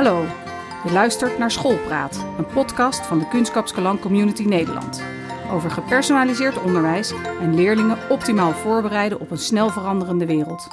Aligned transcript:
Hallo, 0.00 0.24
je 0.84 0.92
luistert 0.92 1.38
naar 1.38 1.50
Schoolpraat, 1.50 2.24
een 2.38 2.46
podcast 2.46 3.06
van 3.06 3.18
de 3.18 3.28
Kunstkapskelang 3.28 4.00
Community 4.00 4.42
Nederland. 4.42 5.02
Over 5.50 5.70
gepersonaliseerd 5.70 6.62
onderwijs 6.62 7.12
en 7.40 7.54
leerlingen 7.54 7.98
optimaal 8.08 8.52
voorbereiden 8.52 9.20
op 9.20 9.30
een 9.30 9.38
snel 9.38 9.68
veranderende 9.68 10.26
wereld. 10.26 10.68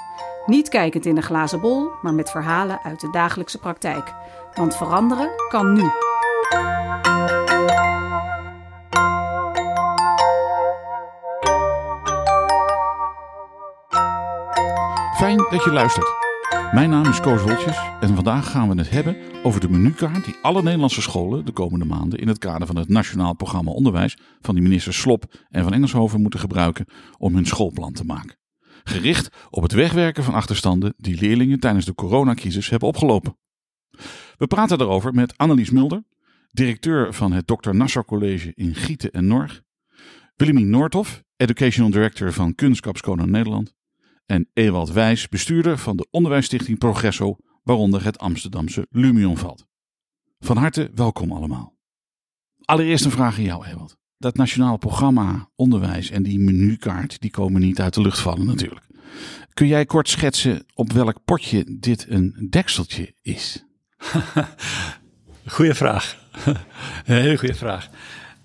Niet 0.46 0.70
kijkend 0.70 1.06
in 1.06 1.18
een 1.18 1.24
glazen 1.24 1.60
bol, 1.60 1.90
maar 2.02 2.14
met 2.14 2.32
verhalen 2.32 2.80
uit 2.84 3.00
de 3.00 3.10
dagelijkse 3.10 3.60
praktijk. 3.60 4.14
Want 4.54 4.76
veranderen 4.76 5.30
kan 5.50 5.74
nu. 5.74 5.90
Fijn 15.18 15.38
dat 15.50 15.64
je 15.64 15.72
luistert. 15.72 16.27
Mijn 16.50 16.90
naam 16.90 17.06
is 17.06 17.20
Koos 17.20 17.42
Woltjes 17.42 17.78
en 18.00 18.16
vandaag 18.16 18.52
gaan 18.52 18.70
we 18.70 18.78
het 18.78 18.90
hebben 18.90 19.18
over 19.44 19.60
de 19.60 19.70
menukaart 19.70 20.26
die 20.26 20.36
alle 20.42 20.64
Nederlandse 20.64 21.02
scholen 21.02 21.46
de 21.46 21.52
komende 21.52 21.86
maanden 21.86 22.20
in 22.20 22.28
het 22.28 22.38
kader 22.38 22.68
van 22.68 22.76
het 22.76 22.88
Nationaal 22.90 23.36
Programma 23.36 23.72
Onderwijs 23.72 24.18
van 24.42 24.56
die 24.56 24.64
ministers 24.64 25.00
Slop 25.00 25.46
en 25.50 25.64
van 25.64 25.74
Engelshoven 25.74 26.22
moeten 26.22 26.40
gebruiken 26.40 26.86
om 27.18 27.36
hun 27.36 27.46
schoolplan 27.46 27.94
te 27.94 28.04
maken. 28.04 28.38
Gericht 28.84 29.30
op 29.50 29.64
het 29.64 29.72
wegwerken 29.72 30.24
van 30.24 30.34
achterstanden 30.34 30.94
die 30.98 31.20
leerlingen 31.20 31.60
tijdens 31.60 31.86
de 31.86 31.94
coronacrisis 31.94 32.70
hebben 32.70 32.88
opgelopen. 32.88 33.38
We 34.38 34.48
praten 34.48 34.78
daarover 34.78 35.14
met 35.14 35.38
Annelies 35.38 35.70
Mulder, 35.70 36.04
directeur 36.52 37.14
van 37.14 37.32
het 37.32 37.48
Dr. 37.48 37.76
Nassau 37.76 38.06
College 38.06 38.52
in 38.56 38.76
Gieten 38.76 39.12
en 39.12 39.28
Norg, 39.28 39.62
Willemien 40.36 40.70
Noordhoff, 40.70 41.24
Educational 41.36 41.92
Director 41.92 42.34
van 42.34 42.56
Kunstkapskoning 42.56 43.30
Nederland 43.30 43.76
en 44.28 44.50
Ewald 44.54 44.92
Wijs, 44.92 45.28
bestuurder 45.28 45.78
van 45.78 45.98
de 45.98 46.08
onderwijsstichting 46.12 46.78
Progresso, 46.78 47.36
waaronder 47.64 48.04
het 48.04 48.20
Amsterdamse 48.20 48.88
Lumion 48.90 49.38
valt. 49.38 49.66
Van 50.40 50.58
harte 50.58 50.92
welkom 50.96 51.32
allemaal. 51.32 51.76
Allereerst 52.62 53.06
een 53.06 53.12
vraag 53.12 53.38
aan 53.38 53.44
jou, 53.44 53.66
Ewald. 53.66 53.98
Dat 54.18 54.36
nationale 54.36 54.78
programma 54.78 55.50
onderwijs 55.56 56.10
en 56.10 56.24
die 56.24 56.40
menukaart, 56.40 57.22
die 57.22 57.32
komen 57.32 57.62
niet 57.62 57.82
uit 57.82 57.94
de 57.94 58.02
lucht 58.02 58.20
vallen 58.20 58.46
natuurlijk. 58.46 58.86
Kun 59.54 59.68
jij 59.68 59.86
kort 59.86 60.10
schetsen 60.10 60.66
op 60.74 60.92
welk 60.92 61.24
potje 61.26 61.78
dit 61.80 62.06
een 62.10 62.48
dekseltje 62.50 63.14
is? 63.22 63.66
Goeie 65.46 65.74
vraag. 65.74 66.18
Een 67.06 67.16
hele 67.16 67.38
goede 67.38 67.54
vraag. 67.54 67.90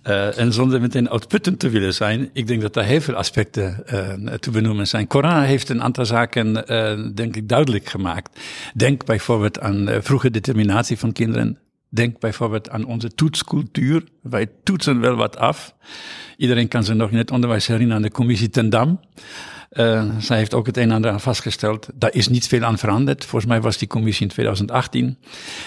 Uh, 0.07 0.39
en 0.39 0.53
zonder 0.53 0.81
meteen 0.81 1.11
uitputtend 1.11 1.59
te 1.59 1.69
willen 1.69 1.95
zijn, 1.95 2.31
ik 2.33 2.47
denk 2.47 2.61
dat 2.61 2.77
er 2.77 2.85
heel 2.85 3.01
veel 3.01 3.15
aspecten 3.15 3.83
uh, 3.93 4.35
te 4.35 4.51
benoemen 4.51 4.87
zijn. 4.87 5.07
Corona 5.07 5.43
heeft 5.43 5.69
een 5.69 5.83
aantal 5.83 6.07
zaken, 6.07 6.65
uh, 6.73 7.15
denk 7.15 7.37
ik, 7.37 7.49
duidelijk 7.49 7.89
gemaakt. 7.89 8.41
Denk 8.75 9.05
bijvoorbeeld 9.05 9.61
aan 9.61 9.89
vroege 10.01 10.31
determinatie 10.31 10.99
van 10.99 11.13
kinderen. 11.13 11.59
Denk 11.89 12.21
bijvoorbeeld 12.21 12.71
aan 12.71 12.85
onze 12.85 13.15
toetscultuur. 13.15 14.05
Wij 14.23 14.47
toetsen 14.63 15.01
wel 15.01 15.15
wat 15.15 15.37
af. 15.37 15.75
Iedereen 16.37 16.69
kan 16.69 16.85
zich 16.85 16.95
nog 16.95 17.11
in 17.11 17.19
het 17.19 17.31
onderwijs 17.31 17.67
herinneren 17.67 17.97
aan 17.97 18.09
de 18.09 18.11
commissie 18.11 18.51
Ten 18.51 18.71
Dam. 18.71 19.01
Zij 20.19 20.37
heeft 20.37 20.55
ook 20.55 20.67
het 20.67 20.77
een 20.77 20.83
en 20.83 20.91
ander 20.91 21.11
aan 21.11 21.21
vastgesteld. 21.21 21.89
Daar 21.95 22.15
is 22.15 22.29
niet 22.29 22.47
veel 22.47 22.65
aan 22.65 22.79
veranderd. 22.79 23.25
Volgens 23.25 23.51
mij 23.51 23.61
was 23.61 23.79
die 23.79 23.89
commissie 23.89 24.27
in 24.27 24.33
2018. 24.33 25.19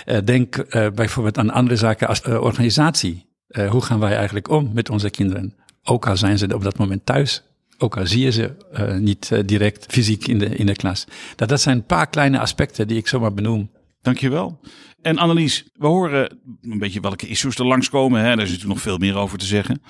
Uh, 0.06 0.18
denk 0.24 0.66
bijvoorbeeld 0.96 1.38
aan 1.38 1.50
andere 1.50 1.76
zaken 1.76 2.08
als 2.08 2.22
organisatie. 2.22 3.26
Uh, 3.50 3.70
hoe 3.70 3.82
gaan 3.82 4.00
wij 4.00 4.16
eigenlijk 4.16 4.50
om 4.50 4.72
met 4.74 4.90
onze 4.90 5.10
kinderen? 5.10 5.56
Ook 5.84 6.08
al 6.08 6.18
zijn 6.18 6.38
ze 6.38 6.54
op 6.54 6.64
dat 6.64 6.78
moment 6.78 7.06
thuis. 7.06 7.44
Ook 7.78 7.98
al 7.98 8.08
zie 8.08 8.24
je 8.24 8.32
ze 8.32 8.56
uh, 8.74 8.98
niet 8.98 9.30
uh, 9.34 9.40
direct 9.46 9.86
fysiek 9.90 10.28
in 10.28 10.40
de, 10.40 10.46
in 10.46 10.66
de 10.66 10.76
klas. 10.76 11.06
Dat, 11.36 11.50
dat 11.50 11.62
zijn 11.62 11.78
een 11.78 11.86
paar 11.86 12.08
kleine 12.08 12.40
aspecten 12.40 12.88
die 12.88 12.98
ik 12.98 13.08
zomaar 13.08 13.34
benoem. 13.34 13.72
Dankjewel. 14.02 14.60
En 15.02 15.18
Annelies, 15.18 15.66
we 15.74 15.88
horen 15.88 16.40
een 16.62 16.80
beetje 16.80 17.00
welke 17.00 17.28
issues 17.28 17.56
er 17.56 17.66
langskomen. 17.66 18.20
Hè? 18.20 18.26
Daar 18.26 18.46
is 18.46 18.52
natuurlijk 18.52 18.74
nog 18.74 18.82
veel 18.82 18.98
meer 18.98 19.16
over 19.16 19.38
te 19.38 19.46
zeggen. 19.46 19.82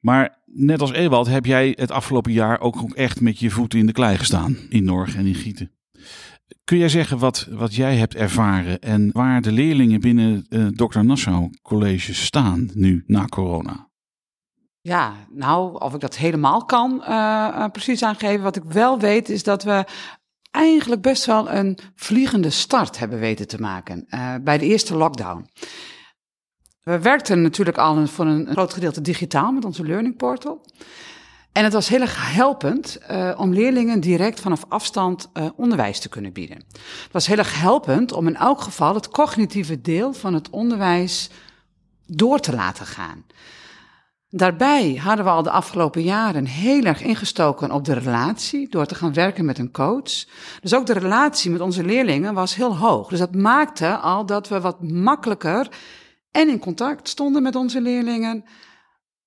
Maar 0.00 0.38
net 0.44 0.80
als 0.80 0.92
Ewald 0.92 1.26
heb 1.26 1.46
jij 1.46 1.74
het 1.78 1.90
afgelopen 1.90 2.32
jaar 2.32 2.60
ook 2.60 2.92
echt 2.94 3.20
met 3.20 3.38
je 3.38 3.50
voeten 3.50 3.78
in 3.78 3.86
de 3.86 3.92
klei 3.92 4.18
gestaan. 4.18 4.56
In 4.68 4.84
Norg 4.84 5.14
en 5.14 5.26
in 5.26 5.34
Gieten. 5.34 5.70
Kun 6.70 6.78
jij 6.78 6.88
zeggen 6.88 7.18
wat, 7.18 7.46
wat 7.50 7.74
jij 7.74 7.96
hebt 7.96 8.14
ervaren 8.14 8.80
en 8.80 9.10
waar 9.12 9.42
de 9.42 9.52
leerlingen 9.52 10.00
binnen 10.00 10.46
het 10.48 10.76
Dr. 10.76 11.04
Nassau 11.04 11.50
College 11.62 12.14
staan 12.14 12.70
nu 12.74 13.04
na 13.06 13.24
corona? 13.24 13.88
Ja, 14.80 15.14
nou, 15.30 15.80
of 15.80 15.94
ik 15.94 16.00
dat 16.00 16.16
helemaal 16.16 16.64
kan 16.64 17.02
uh, 17.08 17.64
precies 17.72 18.02
aangeven. 18.02 18.42
Wat 18.42 18.56
ik 18.56 18.64
wel 18.64 18.98
weet 18.98 19.28
is 19.28 19.42
dat 19.42 19.62
we 19.62 19.84
eigenlijk 20.50 21.02
best 21.02 21.26
wel 21.26 21.50
een 21.50 21.78
vliegende 21.94 22.50
start 22.50 22.98
hebben 22.98 23.18
weten 23.18 23.48
te 23.48 23.60
maken 23.60 24.06
bij 24.44 24.58
de 24.58 24.66
eerste 24.66 24.96
lockdown. 24.96 25.50
We 26.82 26.98
werkten 26.98 27.42
natuurlijk 27.42 27.78
al 27.78 28.06
voor 28.06 28.26
een 28.26 28.46
groot 28.46 28.72
gedeelte 28.72 29.00
digitaal 29.00 29.52
met 29.52 29.64
onze 29.64 29.86
Learning 29.86 30.16
Portal. 30.16 30.64
En 31.52 31.64
het 31.64 31.72
was 31.72 31.88
heel 31.88 32.00
erg 32.00 32.32
helpend 32.32 32.98
uh, 33.10 33.32
om 33.36 33.52
leerlingen 33.52 34.00
direct 34.00 34.40
vanaf 34.40 34.64
afstand 34.68 35.28
uh, 35.34 35.48
onderwijs 35.56 36.00
te 36.00 36.08
kunnen 36.08 36.32
bieden. 36.32 36.56
Het 37.02 37.12
was 37.12 37.26
heel 37.26 37.38
erg 37.38 37.60
helpend 37.60 38.12
om 38.12 38.26
in 38.26 38.36
elk 38.36 38.60
geval 38.60 38.94
het 38.94 39.08
cognitieve 39.08 39.80
deel 39.80 40.12
van 40.12 40.34
het 40.34 40.50
onderwijs 40.50 41.30
door 42.06 42.40
te 42.40 42.54
laten 42.54 42.86
gaan. 42.86 43.24
Daarbij 44.32 44.94
hadden 44.94 45.24
we 45.24 45.30
al 45.30 45.42
de 45.42 45.50
afgelopen 45.50 46.02
jaren 46.02 46.46
heel 46.46 46.84
erg 46.84 47.02
ingestoken 47.02 47.70
op 47.70 47.84
de 47.84 47.92
relatie 47.92 48.68
door 48.68 48.86
te 48.86 48.94
gaan 48.94 49.12
werken 49.12 49.44
met 49.44 49.58
een 49.58 49.70
coach. 49.70 50.24
Dus 50.60 50.74
ook 50.74 50.86
de 50.86 50.92
relatie 50.92 51.50
met 51.50 51.60
onze 51.60 51.84
leerlingen 51.84 52.34
was 52.34 52.54
heel 52.54 52.76
hoog. 52.76 53.08
Dus 53.08 53.18
dat 53.18 53.34
maakte 53.34 53.96
al 53.96 54.26
dat 54.26 54.48
we 54.48 54.60
wat 54.60 54.82
makkelijker 54.82 55.68
en 56.30 56.48
in 56.48 56.58
contact 56.58 57.08
stonden 57.08 57.42
met 57.42 57.54
onze 57.54 57.80
leerlingen 57.80 58.44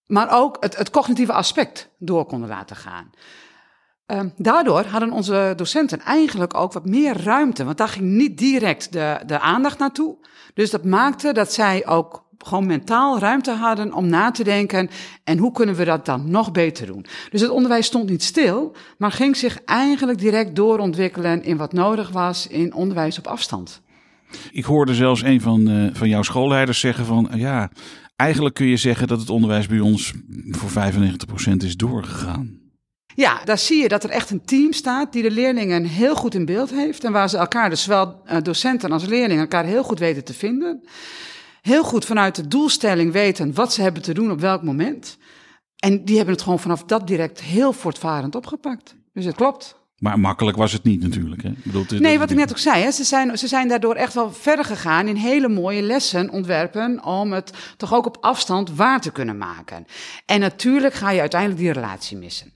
maar 0.08 0.28
ook 0.32 0.58
het, 0.60 0.78
het 0.78 0.90
cognitieve 0.90 1.34
aspect 1.34 1.90
door 1.98 2.26
konden 2.26 2.50
laten 2.50 2.76
gaan. 2.76 3.12
Uh, 4.08 4.20
daardoor 4.38 4.86
hadden 4.86 5.12
onze 5.12 5.54
docenten 5.56 6.00
eigenlijk 6.00 6.54
ook 6.54 6.74
wat 6.74 6.86
meer 6.86 7.22
ruimte, 7.22 7.64
want 7.64 7.78
daar 7.78 7.88
ging 7.88 8.06
niet 8.06 8.38
direct 8.38 8.92
de, 8.92 9.20
de 9.26 9.40
aandacht 9.40 9.80
naartoe. 9.80 10.18
Dus 10.54 10.70
dat 10.70 10.84
maakte 10.84 11.34
dat 11.34 11.54
zij 11.54 11.88
ook 11.88 12.24
gewoon 12.38 12.66
mentaal 12.66 13.20
ruimte 13.20 13.52
hadden 13.52 13.94
om 13.94 14.08
na 14.08 14.32
te 14.32 14.44
denken 14.44 14.90
en 15.24 15.38
hoe 15.38 15.52
kunnen 15.52 15.76
we 15.76 15.86
dat 15.86 16.06
dan 16.06 16.32
nog 16.32 16.52
beter 16.52 16.86
doen. 16.86 17.06
Dus 17.30 17.42
het 17.42 17.50
onderwijs 17.50 17.86
stond 17.86 18.10
niet 18.10 18.24
stil, 18.24 18.76
maar 18.98 19.12
ging 19.12 19.38
zich 19.38 19.64
eigenlijk 19.66 20.20
direct 20.20 20.56
doorontwikkelen 20.56 21.44
in 21.44 21.58
wat 21.58 21.74
nodig 21.74 22.10
was 22.10 22.48
in 22.48 22.74
onderwijs 22.74 23.18
op 23.18 23.28
afstand. 23.28 23.82
Ik 24.52 24.64
hoorde 24.64 24.96
zelfs 24.96 25.24
een 25.24 25.42
van, 25.42 25.70
uh, 25.70 25.90
van 25.94 26.10
jouw 26.10 26.22
schoolleiders 26.22 26.80
zeggen 26.80 27.06
van 27.06 27.30
ja, 27.34 27.70
Eigenlijk 28.16 28.56
kun 28.56 28.66
je 28.66 28.78
zeggen 28.78 29.08
dat 29.08 29.20
het 29.20 29.30
onderwijs 29.30 29.68
bij 29.68 29.80
ons 29.80 30.14
voor 30.50 30.70
95% 30.70 31.56
is 31.58 31.78
doorgegaan. 31.78 32.62
Ja, 33.16 33.44
daar 33.44 33.58
zie 33.58 33.82
je 33.82 33.88
dat 33.88 34.04
er 34.04 34.10
echt 34.10 34.30
een 34.30 34.46
team 34.46 34.74
staat 34.74 35.14
die 35.14 35.22
de 35.22 35.32
leerlingen 35.32 35.84
heel 35.86 36.16
goed 36.16 36.34
in 36.34 36.46
beeld 36.46 36.70
heeft. 36.70 37.04
En 37.04 37.12
waar 37.12 37.30
ze 37.30 37.38
elkaar, 37.38 37.70
dus 37.70 37.84
zowel 37.84 38.22
eh, 38.26 38.42
docenten 38.42 38.92
als 38.92 39.06
leerlingen, 39.06 39.42
elkaar 39.42 39.66
heel 39.66 39.84
goed 39.84 40.00
weten 40.00 40.24
te 40.24 40.34
vinden. 40.34 40.84
Heel 41.62 41.84
goed 41.84 42.06
vanuit 42.06 42.36
de 42.36 42.48
doelstelling 42.48 43.12
weten 43.12 43.54
wat 43.54 43.74
ze 43.74 43.82
hebben 43.82 44.02
te 44.02 44.14
doen 44.14 44.32
op 44.32 44.40
welk 44.40 44.64
moment. 44.64 45.18
En 45.76 46.06
die 46.06 46.16
hebben 46.16 46.34
het 46.34 46.44
gewoon 46.44 46.60
vanaf 46.60 46.84
dat 46.84 47.08
direct 47.08 47.42
heel 47.42 47.74
voortvarend 47.74 48.36
opgepakt. 48.36 48.96
Dus 49.14 49.26
het 49.26 49.36
klopt. 49.36 49.83
Maar 50.04 50.20
makkelijk 50.20 50.58
was 50.58 50.72
het 50.72 50.84
niet 50.84 51.02
natuurlijk. 51.02 51.44
Hè? 51.44 51.50
Ik 51.50 51.64
bedoel, 51.64 51.86
nee, 51.90 52.20
wat 52.20 52.32
ik 52.32 52.38
net 52.38 52.52
ook 52.52 52.58
zei. 52.58 52.84
Hè, 52.84 52.92
ze, 52.92 53.04
zijn, 53.04 53.38
ze 53.38 53.48
zijn 53.48 53.68
daardoor 53.68 53.96
echt 53.96 54.14
wel 54.14 54.32
verder 54.32 54.66
gegaan 54.66 55.08
in 55.08 55.16
hele 55.16 55.48
mooie 55.50 55.82
lessen 55.82 56.30
ontwerpen. 56.30 57.04
om 57.04 57.32
het 57.32 57.54
toch 57.78 57.94
ook 57.94 58.06
op 58.06 58.18
afstand 58.22 58.76
waar 58.76 59.02
te 59.02 59.12
kunnen 59.12 59.38
maken. 59.38 59.86
En 60.26 60.40
natuurlijk 60.40 60.94
ga 60.94 61.12
je 61.12 61.20
uiteindelijk 61.20 61.62
die 61.62 61.72
relatie 61.72 62.18
missen. 62.18 62.52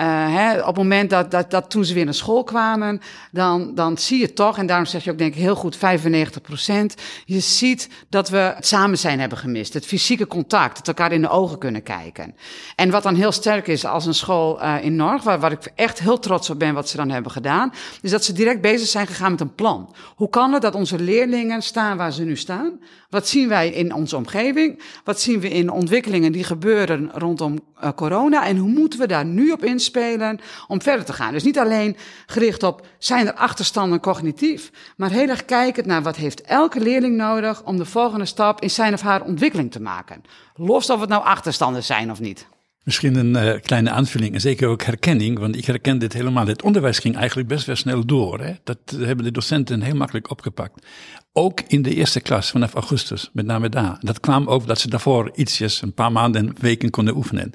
Uh, 0.00 0.06
hè, 0.34 0.60
op 0.60 0.66
het 0.66 0.76
moment 0.76 1.10
dat, 1.10 1.30
dat, 1.30 1.50
dat 1.50 1.70
toen 1.70 1.84
ze 1.84 1.94
weer 1.94 2.04
naar 2.04 2.14
school 2.14 2.44
kwamen, 2.44 3.00
dan, 3.32 3.74
dan 3.74 3.98
zie 3.98 4.20
je 4.20 4.32
toch, 4.32 4.58
en 4.58 4.66
daarom 4.66 4.86
zeg 4.86 5.04
je 5.04 5.10
ook 5.10 5.18
denk 5.18 5.34
ik 5.34 5.40
heel 5.40 5.54
goed 5.54 5.76
95 5.76 6.40
procent, 6.40 6.94
je 7.24 7.40
ziet 7.40 7.88
dat 8.08 8.28
we 8.28 8.36
het 8.36 8.66
samen 8.66 8.98
zijn 8.98 9.20
hebben 9.20 9.38
gemist. 9.38 9.74
Het 9.74 9.86
fysieke 9.86 10.26
contact, 10.26 10.76
het 10.76 10.88
elkaar 10.88 11.12
in 11.12 11.20
de 11.20 11.28
ogen 11.28 11.58
kunnen 11.58 11.82
kijken. 11.82 12.34
En 12.76 12.90
wat 12.90 13.02
dan 13.02 13.14
heel 13.14 13.32
sterk 13.32 13.66
is 13.66 13.84
als 13.84 14.06
een 14.06 14.14
school 14.14 14.62
uh, 14.62 14.84
in 14.84 14.96
Norg, 14.96 15.22
waar, 15.22 15.40
waar 15.40 15.52
ik 15.52 15.72
echt 15.74 15.98
heel 15.98 16.18
trots 16.18 16.50
op 16.50 16.58
ben 16.58 16.74
wat 16.74 16.88
ze 16.88 16.96
dan 16.96 17.10
hebben 17.10 17.32
gedaan, 17.32 17.72
is 18.02 18.10
dat 18.10 18.24
ze 18.24 18.32
direct 18.32 18.60
bezig 18.60 18.88
zijn 18.88 19.06
gegaan 19.06 19.30
met 19.30 19.40
een 19.40 19.54
plan. 19.54 19.94
Hoe 20.16 20.28
kan 20.28 20.52
het 20.52 20.62
dat 20.62 20.74
onze 20.74 20.98
leerlingen 20.98 21.62
staan 21.62 21.96
waar 21.96 22.12
ze 22.12 22.24
nu 22.24 22.36
staan? 22.36 22.80
Wat 23.10 23.28
zien 23.28 23.48
wij 23.48 23.68
in 23.68 23.94
onze 23.94 24.16
omgeving? 24.16 24.82
Wat 25.04 25.20
zien 25.20 25.40
we 25.40 25.48
in 25.48 25.70
ontwikkelingen 25.70 26.32
die 26.32 26.44
gebeuren 26.44 27.10
rondom 27.12 27.60
uh, 27.82 27.88
corona? 27.96 28.46
En 28.46 28.56
hoe 28.56 28.70
moeten 28.70 28.98
we 28.98 29.06
daar 29.06 29.24
nu 29.24 29.50
op 29.50 29.62
inspelen 29.84 30.40
om 30.68 30.82
verder 30.82 31.04
te 31.04 31.12
gaan? 31.12 31.32
Dus 31.32 31.42
niet 31.42 31.58
alleen 31.58 31.96
gericht 32.26 32.62
op 32.62 32.86
zijn 32.98 33.26
er 33.26 33.34
achterstanden 33.34 34.00
cognitief, 34.00 34.70
maar 34.96 35.10
heel 35.10 35.28
erg 35.28 35.44
kijkend 35.44 35.86
naar 35.86 36.02
wat 36.02 36.16
heeft 36.16 36.42
elke 36.42 36.80
leerling 36.80 37.16
nodig 37.16 37.62
om 37.62 37.76
de 37.76 37.84
volgende 37.84 38.24
stap 38.24 38.60
in 38.60 38.70
zijn 38.70 38.92
of 38.92 39.00
haar 39.00 39.22
ontwikkeling 39.22 39.72
te 39.72 39.80
maken. 39.80 40.22
Los 40.54 40.90
of 40.90 41.00
het 41.00 41.08
nou 41.08 41.24
achterstanden 41.24 41.84
zijn 41.84 42.10
of 42.10 42.20
niet. 42.20 42.46
Misschien 42.84 43.14
een 43.14 43.44
uh, 43.44 43.60
kleine 43.60 43.90
aanvulling 43.90 44.34
en 44.34 44.40
zeker 44.40 44.68
ook 44.68 44.82
herkenning, 44.82 45.38
want 45.38 45.56
ik 45.56 45.64
herken 45.64 45.98
dit 45.98 46.12
helemaal. 46.12 46.46
Het 46.46 46.62
onderwijs 46.62 46.98
ging 46.98 47.16
eigenlijk 47.16 47.48
best 47.48 47.66
wel 47.66 47.76
snel 47.76 48.06
door. 48.06 48.40
Hè? 48.40 48.52
Dat 48.64 48.78
hebben 48.98 49.24
de 49.24 49.30
docenten 49.30 49.82
heel 49.82 49.94
makkelijk 49.94 50.30
opgepakt. 50.30 50.86
Ook 51.32 51.60
in 51.60 51.82
de 51.82 51.94
eerste 51.94 52.20
klas 52.20 52.50
vanaf 52.50 52.74
augustus, 52.74 53.30
met 53.32 53.46
name 53.46 53.68
daar. 53.68 53.96
Dat 54.00 54.20
kwam 54.20 54.46
ook 54.46 54.66
dat 54.66 54.80
ze 54.80 54.88
daarvoor 54.88 55.30
ietsjes, 55.34 55.82
een 55.82 55.94
paar 55.94 56.12
maanden 56.12 56.46
en 56.46 56.54
weken 56.60 56.90
konden 56.90 57.16
oefenen. 57.16 57.52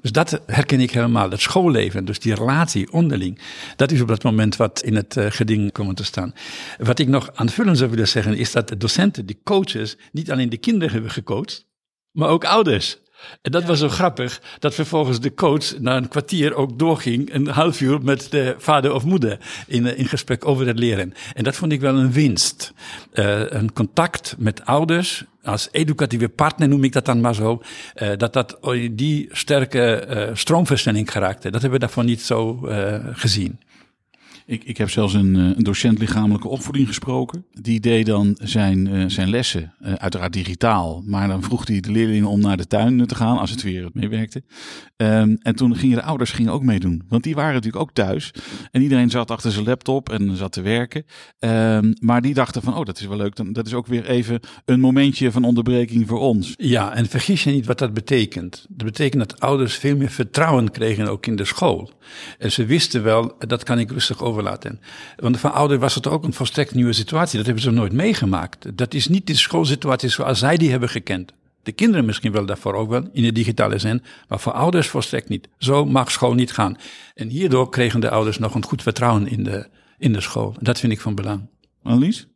Dus 0.00 0.12
dat 0.12 0.40
herken 0.46 0.80
ik 0.80 0.90
helemaal. 0.90 1.28
Dat 1.28 1.40
schoolleven, 1.40 2.04
dus 2.04 2.18
die 2.18 2.34
relatie 2.34 2.92
onderling, 2.92 3.38
dat 3.76 3.90
is 3.92 4.00
op 4.00 4.08
dat 4.08 4.22
moment 4.22 4.56
wat 4.56 4.82
in 4.82 4.94
het 4.94 5.16
uh, 5.16 5.26
geding 5.28 5.72
komt 5.72 5.96
te 5.96 6.04
staan. 6.04 6.34
Wat 6.78 6.98
ik 6.98 7.08
nog 7.08 7.30
aanvullend 7.34 7.78
zou 7.78 7.90
willen 7.90 8.08
zeggen, 8.08 8.36
is 8.36 8.52
dat 8.52 8.68
de 8.68 8.76
docenten, 8.76 9.26
die 9.26 9.40
coaches, 9.44 9.96
niet 10.12 10.30
alleen 10.30 10.48
de 10.48 10.56
kinderen 10.56 10.92
hebben 10.92 11.10
gecoacht, 11.10 11.66
maar 12.10 12.28
ook 12.28 12.44
ouders. 12.44 12.98
En 13.42 13.50
dat 13.50 13.64
was 13.64 13.78
zo 13.78 13.88
grappig, 13.88 14.40
dat 14.58 14.74
vervolgens 14.74 15.20
de 15.20 15.34
coach 15.34 15.78
na 15.78 15.96
een 15.96 16.08
kwartier 16.08 16.54
ook 16.54 16.78
doorging, 16.78 17.34
een 17.34 17.46
half 17.46 17.80
uur 17.80 18.02
met 18.02 18.30
de 18.30 18.54
vader 18.58 18.94
of 18.94 19.04
moeder 19.04 19.38
in, 19.66 19.86
eh, 19.86 19.98
in 19.98 20.06
gesprek 20.06 20.46
over 20.46 20.66
het 20.66 20.78
leren. 20.78 21.14
En 21.34 21.44
dat 21.44 21.56
vond 21.56 21.72
ik 21.72 21.80
wel 21.80 21.96
een 21.96 22.12
winst. 22.12 22.72
Uh, 23.12 23.50
een 23.50 23.72
contact 23.72 24.34
met 24.38 24.64
ouders, 24.64 25.24
als 25.42 25.68
educatieve 25.70 26.28
partner 26.28 26.68
noem 26.68 26.84
ik 26.84 26.92
dat 26.92 27.04
dan 27.04 27.20
maar 27.20 27.34
zo, 27.34 27.62
uh, 28.02 28.08
dat 28.16 28.32
dat 28.32 28.58
die 28.90 29.28
sterke 29.30 30.06
uh, 30.08 30.36
stroomversnelling 30.36 31.12
geraakte. 31.12 31.50
Dat 31.50 31.60
hebben 31.60 31.80
we 31.80 31.86
daarvan 31.86 32.06
niet 32.06 32.22
zo 32.22 32.58
gezien. 33.12 33.58
Ik, 34.50 34.64
ik 34.64 34.76
heb 34.76 34.90
zelfs 34.90 35.14
een, 35.14 35.36
eh, 35.36 35.42
een, 35.42 35.62
docent 35.62 35.98
lichamelijke 35.98 36.48
opvoeding 36.48 36.86
gesproken. 36.86 37.44
Die 37.52 37.80
deed 37.80 38.06
dan 38.06 38.36
zijn, 38.42 38.88
uh, 38.88 39.04
zijn 39.06 39.30
lessen, 39.30 39.74
uh, 39.82 39.92
uiteraard 39.92 40.32
digitaal. 40.32 41.02
Maar 41.06 41.28
dan 41.28 41.42
vroeg 41.42 41.66
hij 41.66 41.80
de 41.80 41.90
leerlingen 41.90 42.28
om 42.28 42.40
naar 42.40 42.56
de 42.56 42.66
tuin 42.66 43.06
te 43.06 43.14
gaan, 43.14 43.38
als 43.38 43.50
het 43.50 43.62
weer 43.62 43.88
meewerkte. 43.92 44.42
Um, 44.96 45.38
en 45.42 45.56
toen 45.56 45.76
gingen 45.76 45.96
de 45.96 46.02
ouders 46.02 46.30
gingen 46.30 46.52
ook 46.52 46.62
meedoen. 46.62 47.02
Want 47.08 47.22
die 47.22 47.34
waren 47.34 47.54
natuurlijk 47.54 47.82
ook 47.82 47.92
thuis. 47.92 48.34
En 48.70 48.82
iedereen 48.82 49.10
zat 49.10 49.30
achter 49.30 49.52
zijn 49.52 49.64
laptop 49.64 50.08
en 50.08 50.36
zat 50.36 50.52
te 50.52 50.60
werken. 50.60 51.04
Um, 51.38 51.94
maar 52.00 52.22
die 52.22 52.34
dachten 52.34 52.62
van, 52.62 52.76
oh, 52.76 52.84
dat 52.84 53.00
is 53.00 53.06
wel 53.06 53.16
leuk. 53.16 53.36
Dan, 53.36 53.52
dat 53.52 53.66
is 53.66 53.74
ook 53.74 53.86
weer 53.86 54.06
even 54.06 54.40
een 54.64 54.80
momentje 54.80 55.30
van 55.30 55.44
onderbreking 55.44 56.08
voor 56.08 56.20
ons. 56.20 56.54
Ja, 56.56 56.94
en 56.94 57.06
vergis 57.06 57.44
je 57.44 57.50
niet 57.50 57.66
wat 57.66 57.78
dat 57.78 57.94
betekent. 57.94 58.66
Dat 58.68 58.86
betekent 58.86 59.28
dat 59.28 59.40
ouders 59.40 59.74
veel 59.74 59.96
meer 59.96 60.10
vertrouwen 60.10 60.70
kregen 60.70 61.08
ook 61.08 61.26
in 61.26 61.36
de 61.36 61.44
school. 61.44 61.90
En 62.38 62.52
ze 62.52 62.64
wisten 62.64 63.02
wel, 63.02 63.34
dat 63.38 63.62
kan 63.62 63.78
ik 63.78 63.90
rustig 63.90 64.22
over 64.22 64.39
overlaten. 64.40 64.80
Want 65.16 65.38
voor 65.38 65.50
ouderen 65.50 65.80
was 65.80 65.94
het 65.94 66.06
ook 66.06 66.24
een 66.24 66.32
volstrekt 66.32 66.74
nieuwe 66.74 66.92
situatie. 66.92 67.36
Dat 67.36 67.46
hebben 67.46 67.64
ze 67.64 67.70
nooit 67.70 67.92
meegemaakt. 67.92 68.76
Dat 68.76 68.94
is 68.94 69.08
niet 69.08 69.26
de 69.26 69.34
schoolsituatie 69.34 70.08
zoals 70.08 70.38
zij 70.38 70.56
die 70.56 70.70
hebben 70.70 70.88
gekend. 70.88 71.32
De 71.62 71.72
kinderen 71.72 72.04
misschien 72.04 72.32
wel 72.32 72.46
daarvoor 72.46 72.74
ook 72.74 72.88
wel, 72.88 73.08
in 73.12 73.22
de 73.22 73.32
digitale 73.32 73.78
zin, 73.78 74.02
maar 74.28 74.40
voor 74.40 74.52
ouders 74.52 74.88
volstrekt 74.88 75.28
niet. 75.28 75.48
Zo 75.58 75.84
mag 75.84 76.10
school 76.10 76.34
niet 76.34 76.52
gaan. 76.52 76.76
En 77.14 77.28
hierdoor 77.28 77.68
kregen 77.68 78.00
de 78.00 78.10
ouders 78.10 78.38
nog 78.38 78.54
een 78.54 78.64
goed 78.64 78.82
vertrouwen 78.82 79.28
in 79.28 79.44
de, 79.44 79.68
in 79.98 80.12
de 80.12 80.20
school. 80.20 80.54
Dat 80.60 80.78
vind 80.78 80.92
ik 80.92 81.00
van 81.00 81.14
belang. 81.14 81.48
Annelies? 81.82 82.28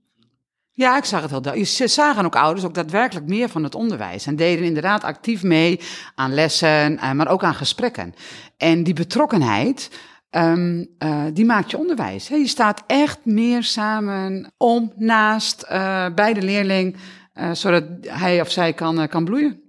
Ja, 0.76 0.96
ik 0.96 1.04
zag 1.04 1.30
het 1.30 1.30
wel. 1.30 1.64
Ze 1.64 1.88
zagen 1.88 2.24
ook 2.24 2.36
ouders 2.36 2.66
ook 2.66 2.74
daadwerkelijk 2.74 3.26
meer 3.26 3.48
van 3.48 3.64
het 3.64 3.74
onderwijs. 3.74 4.26
En 4.26 4.36
deden 4.36 4.64
inderdaad 4.64 5.04
actief 5.04 5.42
mee 5.42 5.80
aan 6.14 6.34
lessen, 6.34 6.98
eh, 6.98 7.12
maar 7.12 7.28
ook 7.28 7.44
aan 7.44 7.54
gesprekken. 7.54 8.14
En 8.56 8.82
die 8.82 8.94
betrokkenheid, 8.94 9.90
Um, 10.36 10.88
uh, 10.98 11.24
die 11.32 11.44
maakt 11.44 11.70
je 11.70 11.78
onderwijs. 11.78 12.28
je 12.28 12.46
staat 12.46 12.82
echt 12.86 13.24
meer 13.24 13.62
samen 13.62 14.52
om, 14.56 14.92
naast, 14.96 15.64
uh, 15.64 16.06
bij 16.14 16.34
de 16.34 16.42
leerling, 16.42 16.96
uh, 17.34 17.52
zodat 17.52 17.84
hij 18.00 18.40
of 18.40 18.50
zij 18.50 18.72
kan, 18.72 19.08
kan 19.08 19.24
bloeien. 19.24 19.60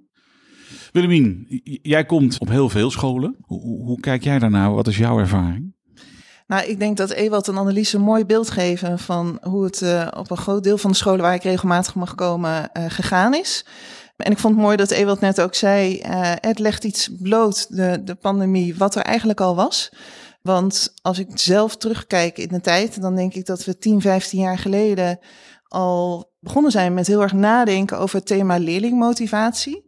Willemien, 0.91 1.45
jij 1.81 2.05
komt 2.05 2.39
op 2.39 2.49
heel 2.49 2.69
veel 2.69 2.91
scholen. 2.91 3.35
Hoe, 3.41 3.61
hoe 3.61 3.99
kijk 3.99 4.23
jij 4.23 4.39
daarnaar? 4.39 4.73
Wat 4.73 4.87
is 4.87 4.97
jouw 4.97 5.19
ervaring? 5.19 5.73
Nou, 6.47 6.65
ik 6.65 6.79
denk 6.79 6.97
dat 6.97 7.09
Ewald 7.09 7.47
en 7.47 7.57
Annelies 7.57 7.93
een 7.93 8.01
mooi 8.01 8.25
beeld 8.25 8.49
geven 8.49 8.99
van 8.99 9.37
hoe 9.41 9.63
het 9.63 9.81
uh, 9.81 10.07
op 10.17 10.31
een 10.31 10.37
groot 10.37 10.63
deel 10.63 10.77
van 10.77 10.91
de 10.91 10.97
scholen 10.97 11.21
waar 11.21 11.33
ik 11.33 11.43
regelmatig 11.43 11.95
mag 11.95 12.15
komen 12.15 12.69
uh, 12.73 12.85
gegaan 12.87 13.33
is. 13.33 13.65
En 14.17 14.31
ik 14.31 14.37
vond 14.37 14.53
het 14.53 14.63
mooi 14.63 14.77
dat 14.77 14.91
Ewald 14.91 15.19
net 15.19 15.41
ook 15.41 15.55
zei, 15.55 16.01
uh, 16.05 16.31
het 16.35 16.59
legt 16.59 16.83
iets 16.83 17.09
bloot, 17.21 17.75
de, 17.75 18.01
de 18.03 18.15
pandemie, 18.15 18.75
wat 18.75 18.95
er 18.95 19.01
eigenlijk 19.01 19.41
al 19.41 19.55
was. 19.55 19.91
Want 20.45 20.93
als 21.01 21.19
ik 21.19 21.27
zelf 21.33 21.77
terugkijk 21.77 22.37
in 22.37 22.47
de 22.47 22.61
tijd, 22.61 23.01
dan 23.01 23.15
denk 23.15 23.33
ik 23.33 23.45
dat 23.45 23.65
we 23.65 23.77
10, 23.77 24.01
15 24.01 24.39
jaar 24.39 24.57
geleden 24.57 25.19
al 25.67 26.31
begonnen 26.39 26.71
zijn 26.71 26.93
met 26.93 27.07
heel 27.07 27.21
erg 27.21 27.33
nadenken 27.33 27.99
over 27.99 28.15
het 28.15 28.25
thema 28.25 28.57
leerlingmotivatie. 28.57 29.85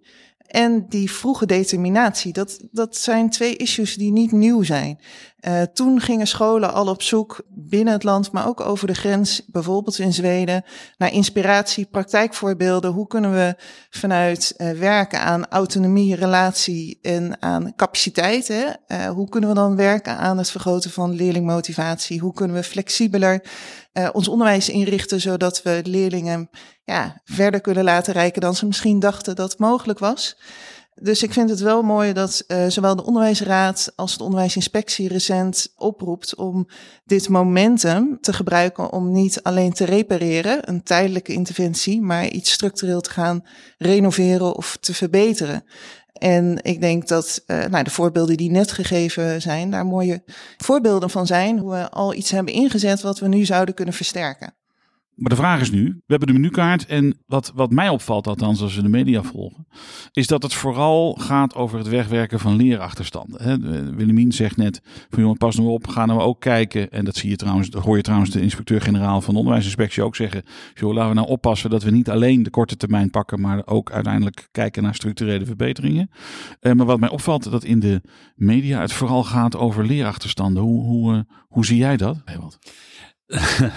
En 0.47 0.85
die 0.89 1.11
vroege 1.11 1.45
determinatie, 1.45 2.33
dat, 2.33 2.59
dat 2.71 2.97
zijn 2.97 3.29
twee 3.29 3.55
issues 3.55 3.95
die 3.95 4.11
niet 4.11 4.31
nieuw 4.31 4.63
zijn. 4.63 4.99
Uh, 5.41 5.61
toen 5.61 6.01
gingen 6.01 6.27
scholen 6.27 6.73
al 6.73 6.87
op 6.87 7.01
zoek 7.01 7.41
binnen 7.49 7.93
het 7.93 8.03
land, 8.03 8.31
maar 8.31 8.47
ook 8.47 8.61
over 8.61 8.87
de 8.87 8.93
grens, 8.93 9.41
bijvoorbeeld 9.47 9.99
in 9.99 10.13
Zweden, 10.13 10.63
naar 10.97 11.13
inspiratie, 11.13 11.85
praktijkvoorbeelden. 11.85 12.91
Hoe 12.91 13.07
kunnen 13.07 13.33
we 13.33 13.55
vanuit 13.89 14.53
uh, 14.57 14.71
werken 14.71 15.21
aan 15.21 15.47
autonomie, 15.47 16.15
relatie 16.15 16.99
en 17.01 17.41
aan 17.41 17.73
capaciteit? 17.75 18.49
Uh, 18.49 19.05
hoe 19.09 19.29
kunnen 19.29 19.49
we 19.49 19.55
dan 19.55 19.75
werken 19.75 20.17
aan 20.17 20.37
het 20.37 20.49
vergroten 20.49 20.91
van 20.91 21.15
leerlingmotivatie? 21.15 22.19
Hoe 22.19 22.33
kunnen 22.33 22.55
we 22.55 22.63
flexibeler 22.63 23.43
ons 24.11 24.27
onderwijs 24.27 24.69
inrichten, 24.69 25.21
zodat 25.21 25.61
we 25.61 25.81
leerlingen 25.83 26.49
ja, 26.83 27.21
verder 27.23 27.61
kunnen 27.61 27.83
laten 27.83 28.13
reiken 28.13 28.41
dan 28.41 28.55
ze 28.55 28.65
misschien 28.65 28.99
dachten 28.99 29.35
dat 29.35 29.57
mogelijk 29.57 29.99
was? 29.99 30.37
Dus 31.01 31.23
ik 31.23 31.33
vind 31.33 31.49
het 31.49 31.59
wel 31.59 31.81
mooi 31.81 32.13
dat 32.13 32.43
uh, 32.47 32.65
zowel 32.67 32.95
de 32.95 33.05
onderwijsraad 33.05 33.91
als 33.95 34.17
de 34.17 34.23
onderwijsinspectie 34.23 35.07
recent 35.07 35.73
oproept 35.75 36.35
om 36.35 36.67
dit 37.05 37.29
momentum 37.29 38.17
te 38.21 38.33
gebruiken 38.33 38.91
om 38.91 39.11
niet 39.11 39.43
alleen 39.43 39.73
te 39.73 39.85
repareren, 39.85 40.69
een 40.69 40.83
tijdelijke 40.83 41.33
interventie, 41.33 42.01
maar 42.01 42.27
iets 42.27 42.51
structureel 42.51 43.01
te 43.01 43.09
gaan 43.09 43.45
renoveren 43.77 44.55
of 44.55 44.77
te 44.79 44.93
verbeteren. 44.93 45.63
En 46.19 46.59
ik 46.61 46.81
denk 46.81 47.07
dat 47.07 47.43
uh, 47.47 47.65
nou, 47.65 47.83
de 47.83 47.89
voorbeelden 47.89 48.37
die 48.37 48.51
net 48.51 48.71
gegeven 48.71 49.41
zijn, 49.41 49.71
daar 49.71 49.85
mooie 49.85 50.23
voorbeelden 50.57 51.09
van 51.09 51.25
zijn, 51.25 51.59
hoe 51.59 51.71
we 51.71 51.89
al 51.89 52.13
iets 52.13 52.31
hebben 52.31 52.53
ingezet 52.53 53.01
wat 53.01 53.19
we 53.19 53.27
nu 53.27 53.45
zouden 53.45 53.75
kunnen 53.75 53.93
versterken. 53.93 54.53
Maar 55.17 55.29
de 55.29 55.35
vraag 55.35 55.61
is 55.61 55.71
nu, 55.71 55.83
we 55.83 56.03
hebben 56.05 56.27
de 56.27 56.33
menukaart 56.33 56.85
en 56.85 57.17
wat, 57.25 57.51
wat 57.55 57.71
mij 57.71 57.89
opvalt, 57.89 58.27
althans 58.27 58.61
als 58.61 58.75
we 58.75 58.81
de 58.81 58.89
media 58.89 59.23
volgen, 59.23 59.67
is 60.11 60.27
dat 60.27 60.43
het 60.43 60.53
vooral 60.53 61.13
gaat 61.13 61.55
over 61.55 61.77
het 61.77 61.87
wegwerken 61.87 62.39
van 62.39 62.55
leerachterstanden. 62.55 63.95
Willemien 63.95 64.31
zegt 64.31 64.57
net 64.57 64.81
van 65.09 65.21
jongen, 65.21 65.37
pas 65.37 65.55
nou 65.55 65.69
op, 65.69 65.87
gaan 65.87 66.07
we 66.07 66.19
ook 66.19 66.41
kijken, 66.41 66.91
en 66.91 67.05
dat 67.05 67.15
zie 67.15 67.29
je 67.29 67.35
trouwens, 67.35 67.69
dat 67.69 67.83
hoor 67.83 67.95
je 67.95 68.01
trouwens 68.01 68.31
de 68.31 68.41
inspecteur-generaal 68.41 69.21
van 69.21 69.33
de 69.33 69.39
onderwijsinspectie 69.39 70.03
ook 70.03 70.15
zeggen, 70.15 70.43
joh, 70.73 70.93
laten 70.93 71.09
we 71.09 71.15
nou 71.15 71.27
oppassen 71.27 71.69
dat 71.69 71.83
we 71.83 71.91
niet 71.91 72.09
alleen 72.09 72.43
de 72.43 72.49
korte 72.49 72.77
termijn 72.77 73.09
pakken, 73.09 73.41
maar 73.41 73.61
ook 73.65 73.91
uiteindelijk 73.91 74.47
kijken 74.51 74.83
naar 74.83 74.95
structurele 74.95 75.45
verbeteringen. 75.45 76.09
Uh, 76.61 76.73
maar 76.73 76.85
wat 76.85 76.99
mij 76.99 77.09
opvalt, 77.09 77.51
dat 77.51 77.63
in 77.63 77.79
de 77.79 78.01
media 78.35 78.81
het 78.81 78.93
vooral 78.93 79.23
gaat 79.23 79.55
over 79.55 79.85
leerachterstanden. 79.85 80.63
Hoe, 80.63 80.83
hoe, 80.83 81.13
uh, 81.13 81.19
hoe 81.47 81.65
zie 81.65 81.77
jij 81.77 81.97
dat? 81.97 82.17
Wat? 82.39 82.59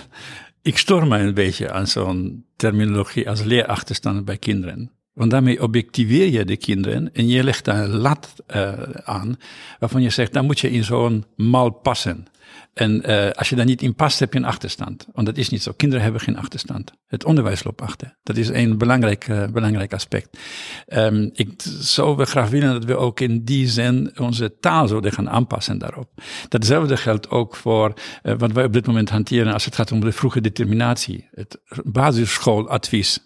Ik 0.62 0.78
stoor 0.78 1.06
mij 1.06 1.22
een 1.22 1.34
beetje 1.34 1.70
aan 1.70 1.86
zo'n 1.86 2.44
terminologie 2.56 3.28
als 3.28 3.42
leerachterstanden 3.42 4.24
bij 4.24 4.38
kinderen. 4.38 4.90
Want 5.12 5.30
daarmee 5.30 5.62
objectiveer 5.62 6.28
je 6.28 6.44
de 6.44 6.56
kinderen 6.56 7.14
en 7.14 7.28
je 7.28 7.44
legt 7.44 7.64
daar 7.64 7.84
een 7.84 7.96
lat 7.96 8.34
uh, 8.54 8.72
aan 9.04 9.36
waarvan 9.78 10.02
je 10.02 10.10
zegt, 10.10 10.32
dan 10.32 10.44
moet 10.44 10.60
je 10.60 10.70
in 10.70 10.84
zo'n 10.84 11.24
mal 11.36 11.70
passen. 11.70 12.26
En 12.74 13.10
uh, 13.10 13.30
als 13.30 13.48
je 13.48 13.56
daar 13.56 13.64
niet 13.64 13.82
in 13.82 13.94
past, 13.94 14.18
heb 14.18 14.32
je 14.32 14.38
een 14.38 14.44
achterstand. 14.44 15.06
Want 15.12 15.26
dat 15.26 15.36
is 15.36 15.48
niet 15.48 15.62
zo. 15.62 15.72
Kinderen 15.76 16.02
hebben 16.02 16.20
geen 16.20 16.36
achterstand. 16.36 16.92
Het 17.06 17.24
onderwijs 17.24 17.64
loopt 17.64 17.80
achter. 17.80 18.16
Dat 18.22 18.36
is 18.36 18.48
een 18.48 18.78
belangrijk, 18.78 19.28
uh, 19.28 19.46
belangrijk 19.46 19.92
aspect. 19.92 20.38
Um, 20.86 21.30
ik 21.32 21.62
zou 21.80 22.24
graag 22.24 22.48
willen 22.48 22.72
dat 22.72 22.84
we 22.84 22.96
ook 22.96 23.20
in 23.20 23.44
die 23.44 23.68
zin 23.68 24.18
onze 24.18 24.58
taal 24.60 24.88
zouden 24.88 25.12
gaan 25.12 25.30
aanpassen 25.30 25.78
daarop. 25.78 26.10
Datzelfde 26.48 26.96
geldt 26.96 27.30
ook 27.30 27.56
voor 27.56 27.94
uh, 28.22 28.34
wat 28.38 28.52
wij 28.52 28.64
op 28.64 28.72
dit 28.72 28.86
moment 28.86 29.10
hanteren 29.10 29.52
als 29.52 29.64
het 29.64 29.74
gaat 29.74 29.92
om 29.92 30.00
de 30.00 30.12
vroege 30.12 30.40
determinatie. 30.40 31.28
Het 31.30 31.60
basisschooladvies. 31.84 33.18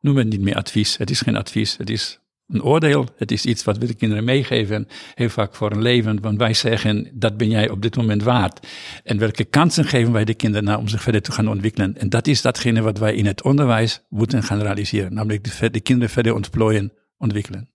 Noem 0.00 0.16
het 0.16 0.28
niet 0.28 0.40
meer 0.40 0.56
advies. 0.56 0.96
Het 0.96 1.10
is 1.10 1.20
geen 1.20 1.36
advies. 1.36 1.76
Het 1.76 1.90
is 1.90 2.20
een 2.48 2.62
oordeel. 2.62 3.06
Het 3.16 3.30
is 3.30 3.44
iets 3.44 3.64
wat 3.64 3.78
we 3.78 3.86
de 3.86 3.94
kinderen 3.94 4.24
meegeven, 4.24 4.88
heel 5.14 5.28
vaak 5.28 5.54
voor 5.54 5.72
een 5.72 5.82
leven. 5.82 6.20
Want 6.20 6.38
wij 6.38 6.54
zeggen, 6.54 7.10
dat 7.14 7.36
ben 7.36 7.48
jij 7.48 7.70
op 7.70 7.82
dit 7.82 7.96
moment 7.96 8.22
waard. 8.22 8.66
En 9.04 9.18
welke 9.18 9.44
kansen 9.44 9.84
geven 9.84 10.12
wij 10.12 10.24
de 10.24 10.34
kinderen 10.34 10.64
nou 10.64 10.78
om 10.78 10.88
zich 10.88 11.02
verder 11.02 11.22
te 11.22 11.32
gaan 11.32 11.48
ontwikkelen? 11.48 11.98
En 11.98 12.08
dat 12.08 12.26
is 12.26 12.42
datgene 12.42 12.82
wat 12.82 12.98
wij 12.98 13.14
in 13.14 13.26
het 13.26 13.42
onderwijs 13.42 14.04
moeten 14.08 14.42
gaan 14.42 14.60
realiseren. 14.60 15.14
Namelijk 15.14 15.58
de, 15.60 15.70
de 15.70 15.80
kinderen 15.80 16.10
verder 16.10 16.34
ontplooien, 16.34 16.92
ontwikkelen. 17.18 17.70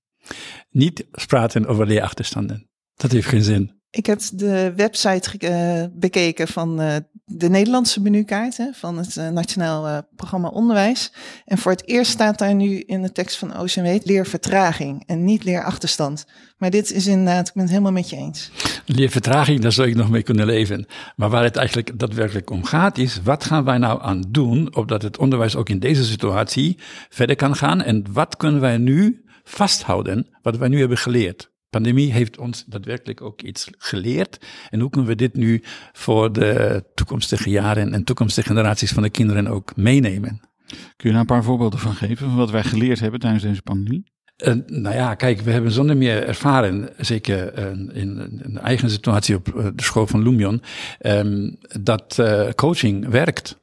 Niet 0.70 1.06
praten 1.28 1.66
over 1.66 1.88
leerachterstanden. 1.88 2.70
Dat 2.96 3.12
heeft 3.12 3.28
geen 3.28 3.44
zin. 3.44 3.78
Ik 3.92 4.06
heb 4.06 4.20
de 4.34 4.74
website 4.76 5.30
uh, 5.40 6.00
bekeken 6.00 6.48
van 6.48 6.82
uh, 6.82 6.96
de 7.32 7.50
Nederlandse 7.50 8.02
menukaart 8.02 8.58
hè, 8.58 8.66
van 8.74 8.98
het 8.98 9.16
uh, 9.16 9.30
Nationaal 9.30 9.88
uh, 9.88 9.98
Programma 10.16 10.48
Onderwijs. 10.48 11.12
En 11.46 11.58
voor 11.58 11.72
het 11.72 11.88
eerst 11.88 12.12
staat 12.12 12.38
daar 12.38 12.56
nu 12.56 12.80
in 12.80 13.02
de 13.02 13.12
tekst 13.12 13.38
van 13.38 13.60
OCMW 13.60 14.00
leervertraging 14.04 15.04
en 15.06 15.24
niet 15.24 15.44
leerachterstand. 15.44 16.26
Maar 16.58 16.70
dit 16.70 16.92
is 16.92 17.08
inderdaad, 17.08 17.48
ik 17.48 17.54
ben 17.54 17.64
het 17.64 17.72
helemaal 17.72 17.92
met 17.92 18.10
je 18.10 18.16
eens. 18.16 18.52
Leervertraging, 18.86 19.60
daar 19.62 19.72
zou 19.72 19.88
ik 19.88 19.96
nog 19.96 20.10
mee 20.10 20.24
kunnen 20.24 20.46
leven. 20.46 20.86
Maar 21.16 21.30
waar 21.30 21.44
het 21.44 21.56
eigenlijk 21.56 22.00
daadwerkelijk 22.00 22.50
om 22.50 22.64
gaat 22.64 22.98
is, 22.98 23.20
wat 23.24 23.44
gaan 23.44 23.64
wij 23.64 23.78
nou 23.78 24.02
aan 24.02 24.24
doen, 24.28 24.76
opdat 24.76 25.02
het 25.02 25.18
onderwijs 25.18 25.56
ook 25.56 25.70
in 25.70 25.80
deze 25.80 26.04
situatie 26.04 26.78
verder 27.10 27.36
kan 27.36 27.56
gaan? 27.56 27.82
En 27.82 28.06
wat 28.12 28.38
kunnen 28.38 28.62
wij 28.62 28.78
nu 28.78 29.24
vasthouden, 29.44 30.28
wat 30.42 30.58
wij 30.58 30.68
nu 30.68 30.80
hebben 30.80 30.98
geleerd? 30.98 31.49
Pandemie 31.70 32.12
heeft 32.12 32.38
ons 32.38 32.64
daadwerkelijk 32.68 33.22
ook 33.22 33.42
iets 33.42 33.68
geleerd. 33.78 34.46
En 34.70 34.80
hoe 34.80 34.90
kunnen 34.90 35.10
we 35.10 35.16
dit 35.16 35.36
nu 35.36 35.64
voor 35.94 36.34
de 36.34 36.84
toekomstige 36.94 37.50
jaren 37.50 37.94
en 37.94 38.04
toekomstige 38.04 38.48
generaties 38.48 38.92
van 38.92 39.04
de 39.04 39.10
kinderen 39.10 39.48
ook 39.48 39.76
meenemen? 39.76 40.42
Kun 40.68 40.80
je 40.98 41.12
daar 41.12 41.20
een 41.20 41.26
paar 41.26 41.44
voorbeelden 41.44 41.80
van 41.80 41.96
geven, 41.96 42.28
van 42.28 42.36
wat 42.36 42.52
wij 42.52 42.64
geleerd 42.64 43.00
hebben 43.00 43.20
tijdens 43.20 43.44
deze 43.44 43.62
pandemie? 43.62 44.04
Uh, 44.38 44.54
nou 44.66 44.96
ja, 44.96 45.16
kijk, 45.16 45.42
we 45.42 45.52
hebben 45.52 45.72
zonder 45.72 45.98
meer 45.98 46.28
ervaren, 46.28 46.90
zeker 46.98 47.60
uh, 47.60 47.66
in 48.02 48.40
een 48.42 48.58
eigen 48.58 48.90
situatie 48.90 49.36
op 49.36 49.48
uh, 49.48 49.68
de 49.76 49.84
school 49.84 50.08
van 50.08 50.24
Lumion, 50.24 50.62
um, 51.02 51.58
dat 51.82 52.22
coaching 52.56 53.08
werkt. 53.08 53.58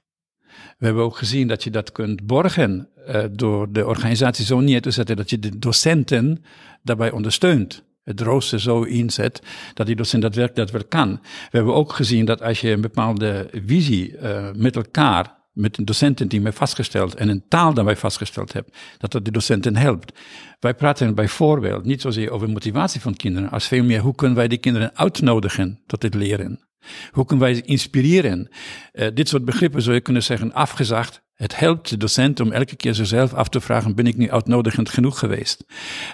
We 0.79 0.87
hebben 0.87 1.05
ook 1.05 1.17
gezien 1.17 1.49
dat 1.49 1.65
je 1.65 1.71
dat 1.71 1.93
kunt 1.93 2.27
borgen 2.27 2.89
door 3.33 3.73
de 3.73 3.87
organisatie 3.87 4.45
zo 4.45 4.61
neer 4.61 4.81
te 4.81 4.91
zetten 4.91 5.17
dat 5.17 5.31
je 5.31 5.39
de 5.39 5.59
docenten 5.59 6.45
daarbij 6.83 7.11
ondersteunt 7.11 7.85
het 8.07 8.21
rooster 8.21 8.61
zo 8.61 8.83
inzet 8.83 9.43
dat 9.75 9.87
die 9.87 9.97
docent 9.97 10.23
dat 10.23 10.35
werk 10.35 10.55
dat 10.55 10.71
wel 10.71 10.85
kan. 10.85 11.11
We 11.23 11.57
hebben 11.57 11.75
ook 11.75 11.93
gezien 11.93 12.25
dat 12.25 12.43
als 12.43 12.61
je 12.61 12.71
een 12.71 12.81
bepaalde 12.81 13.51
visie 13.67 14.13
uh, 14.13 14.49
met 14.53 14.77
elkaar, 14.77 15.35
met 15.53 15.79
een 15.79 15.85
docententeam 15.85 16.45
hebt 16.45 16.57
vastgesteld 16.57 17.15
en 17.15 17.29
een 17.29 17.45
taal 17.49 17.75
daarbij 17.75 17.97
vastgesteld 17.97 18.53
hebt, 18.53 18.77
dat 18.99 19.13
dat 19.13 19.25
de 19.25 19.31
docenten 19.31 19.77
helpt. 19.77 20.19
Wij 20.61 20.75
praten 20.75 21.15
bijvoorbeeld 21.15 21.85
niet 21.85 22.01
zozeer 22.01 22.31
over 22.31 22.51
motivatie 22.51 23.01
van 23.01 23.15
kinderen, 23.15 23.51
als 23.51 23.67
veel 23.67 23.85
meer 23.85 24.01
hoe 24.01 24.15
kunnen 24.15 24.37
wij 24.37 24.49
die 24.49 24.59
kinderen 24.59 24.97
uitnodigen 24.97 25.83
tot 25.87 26.03
het 26.03 26.15
leren. 26.15 26.69
Hoe 27.11 27.25
kunnen 27.25 27.45
wij 27.45 27.55
ze 27.55 27.63
inspireren? 27.63 28.49
Uh, 28.93 29.09
dit 29.15 29.29
soort 29.29 29.45
begrippen 29.45 29.83
zou 29.83 29.95
je 29.95 30.01
kunnen 30.01 30.23
zeggen 30.23 30.53
afgezacht. 30.53 31.25
Het 31.37 31.59
helpt 31.59 31.89
de 31.91 31.97
docent 31.97 32.41
om 32.41 32.53
elke 32.53 32.77
keer 32.77 32.95
zichzelf 32.95 33.35
af 33.35 33.49
te 33.49 33.61
vragen, 33.61 33.95
ben 33.95 34.07
ik 34.07 34.17
nu 34.17 34.31
uitnodigend 34.31 34.89
genoeg 34.89 35.19
geweest? 35.19 35.65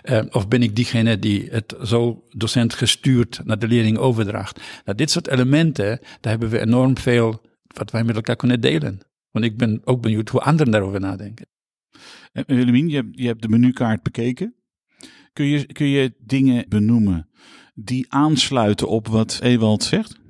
Uh, 0.05 0.23
of 0.31 0.49
ben 0.49 0.63
ik 0.63 0.77
diegene 0.77 1.19
die 1.19 1.49
het 1.51 1.75
zo 1.83 2.25
docent 2.29 2.75
gestuurd 2.75 3.41
naar 3.45 3.59
de 3.59 3.69
leerling 3.69 3.99
overdraagt? 3.99 4.61
Nou, 4.85 4.97
dit 4.97 5.11
soort 5.11 5.29
elementen, 5.29 5.99
daar 6.21 6.33
hebben 6.33 6.49
we 6.51 6.61
enorm 6.61 6.99
veel 6.99 7.43
wat 7.67 7.91
wij 7.91 8.05
met 8.05 8.17
elkaar 8.17 8.37
kunnen 8.37 8.61
delen. 8.61 9.01
Want 9.31 9.45
ik 9.45 9.57
ben 9.57 9.81
ook 9.85 10.03
benieuwd 10.03 10.29
hoe 10.29 10.41
anderen 10.41 10.73
daarover 10.73 11.01
nadenken. 11.01 11.47
En 12.33 12.45
Willemien, 12.47 12.89
je, 12.89 13.09
je 13.11 13.27
hebt 13.27 13.43
de 13.43 13.49
menukaart 13.49 14.03
bekeken. 14.03 14.55
Kun 15.33 15.47
je, 15.47 15.67
kun 15.73 15.87
je 15.87 16.15
dingen 16.19 16.65
benoemen 16.69 17.29
die 17.75 18.13
aansluiten 18.13 18.89
op 18.89 19.09
wat 19.09 19.39
Ewald 19.43 19.83
zegt? 19.83 20.21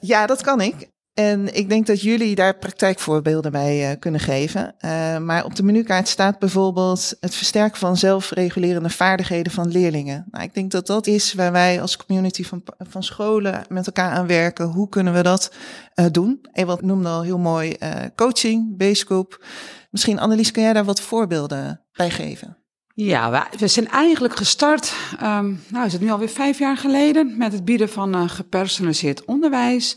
Ja, 0.00 0.26
dat 0.26 0.42
kan 0.42 0.60
ik. 0.60 0.90
En 1.14 1.54
ik 1.54 1.68
denk 1.68 1.86
dat 1.86 2.02
jullie 2.02 2.34
daar 2.34 2.58
praktijkvoorbeelden 2.58 3.52
bij 3.52 3.90
uh, 3.90 3.98
kunnen 3.98 4.20
geven. 4.20 4.74
Uh, 4.84 5.18
maar 5.18 5.44
op 5.44 5.54
de 5.54 5.62
menukaart 5.62 6.08
staat 6.08 6.38
bijvoorbeeld 6.38 7.16
het 7.20 7.34
versterken 7.34 7.78
van 7.78 7.96
zelfregulerende 7.96 8.90
vaardigheden 8.90 9.52
van 9.52 9.68
leerlingen. 9.68 10.26
Nou, 10.30 10.44
ik 10.44 10.54
denk 10.54 10.70
dat 10.70 10.86
dat 10.86 11.06
is 11.06 11.34
waar 11.34 11.52
wij 11.52 11.80
als 11.80 11.96
community 11.96 12.44
van, 12.44 12.62
van 12.78 13.02
scholen 13.02 13.64
met 13.68 13.86
elkaar 13.86 14.10
aan 14.10 14.26
werken. 14.26 14.66
Hoe 14.66 14.88
kunnen 14.88 15.12
we 15.12 15.22
dat 15.22 15.52
uh, 15.94 16.06
doen? 16.10 16.46
Ewald 16.52 16.82
noemde 16.82 17.08
al 17.08 17.22
heel 17.22 17.38
mooi 17.38 17.76
coaching, 18.14 18.76
Basegroup. 18.76 19.44
Misschien 19.90 20.18
Annelies, 20.18 20.50
kun 20.50 20.62
jij 20.62 20.72
daar 20.72 20.84
wat 20.84 21.00
voorbeelden 21.00 21.80
bij 21.92 22.10
geven? 22.10 22.56
Ja, 22.94 23.48
we 23.58 23.68
zijn 23.68 23.88
eigenlijk 23.88 24.36
gestart, 24.36 24.94
um, 25.22 25.62
nou 25.68 25.86
is 25.86 25.92
het 25.92 26.02
nu 26.02 26.10
alweer 26.10 26.28
vijf 26.28 26.58
jaar 26.58 26.76
geleden, 26.76 27.36
met 27.36 27.52
het 27.52 27.64
bieden 27.64 27.88
van 27.88 28.28
gepersonaliseerd 28.28 29.24
onderwijs. 29.24 29.96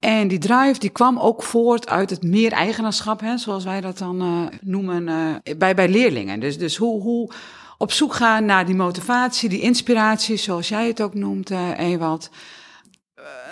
En 0.00 0.28
die 0.28 0.38
drive 0.38 0.78
die 0.78 0.90
kwam 0.90 1.18
ook 1.18 1.42
voort 1.42 1.88
uit 1.88 2.10
het 2.10 2.22
meer 2.22 2.52
eigenaarschap, 2.52 3.20
hè, 3.20 3.38
zoals 3.38 3.64
wij 3.64 3.80
dat 3.80 3.98
dan 3.98 4.22
uh, 4.22 4.46
noemen, 4.60 5.06
uh, 5.08 5.56
bij, 5.56 5.74
bij 5.74 5.88
leerlingen. 5.88 6.40
Dus, 6.40 6.58
dus 6.58 6.76
hoe, 6.76 7.02
hoe 7.02 7.30
op 7.78 7.92
zoek 7.92 8.14
gaan 8.14 8.44
naar 8.44 8.66
die 8.66 8.74
motivatie, 8.74 9.48
die 9.48 9.60
inspiratie, 9.60 10.36
zoals 10.36 10.68
jij 10.68 10.86
het 10.86 11.00
ook 11.00 11.14
noemt, 11.14 11.50
uh, 11.50 11.78
Ewald. 11.78 12.30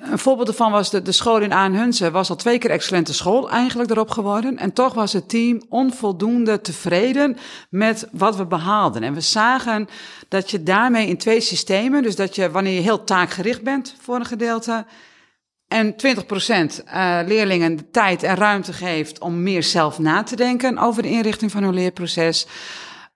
Een 0.02 0.18
voorbeeld 0.18 0.48
ervan 0.48 0.72
was 0.72 0.90
de, 0.90 1.02
de 1.02 1.12
school 1.12 1.40
in 1.40 1.52
Aanhunsen, 1.52 2.12
was 2.12 2.30
al 2.30 2.36
twee 2.36 2.58
keer 2.58 2.70
excellente 2.70 3.14
school 3.14 3.50
eigenlijk 3.50 3.90
erop 3.90 4.10
geworden. 4.10 4.56
En 4.56 4.72
toch 4.72 4.94
was 4.94 5.12
het 5.12 5.28
team 5.28 5.62
onvoldoende 5.68 6.60
tevreden 6.60 7.36
met 7.70 8.08
wat 8.12 8.36
we 8.36 8.46
behaalden. 8.46 9.02
En 9.02 9.14
we 9.14 9.20
zagen 9.20 9.88
dat 10.28 10.50
je 10.50 10.62
daarmee 10.62 11.08
in 11.08 11.18
twee 11.18 11.40
systemen, 11.40 12.02
dus 12.02 12.16
dat 12.16 12.34
je 12.34 12.50
wanneer 12.50 12.74
je 12.74 12.80
heel 12.80 13.04
taakgericht 13.04 13.62
bent 13.62 13.94
voor 14.00 14.16
een 14.16 14.24
gedeelte, 14.24 14.86
en 15.68 15.92
20% 15.92 15.96
uh, 15.96 17.20
leerlingen 17.26 17.76
de 17.76 17.90
tijd 17.90 18.22
en 18.22 18.34
ruimte 18.36 18.72
geeft 18.72 19.20
om 19.20 19.42
meer 19.42 19.62
zelf 19.62 19.98
na 19.98 20.22
te 20.22 20.36
denken 20.36 20.78
over 20.78 21.02
de 21.02 21.10
inrichting 21.10 21.50
van 21.50 21.62
hun 21.62 21.74
leerproces. 21.74 22.46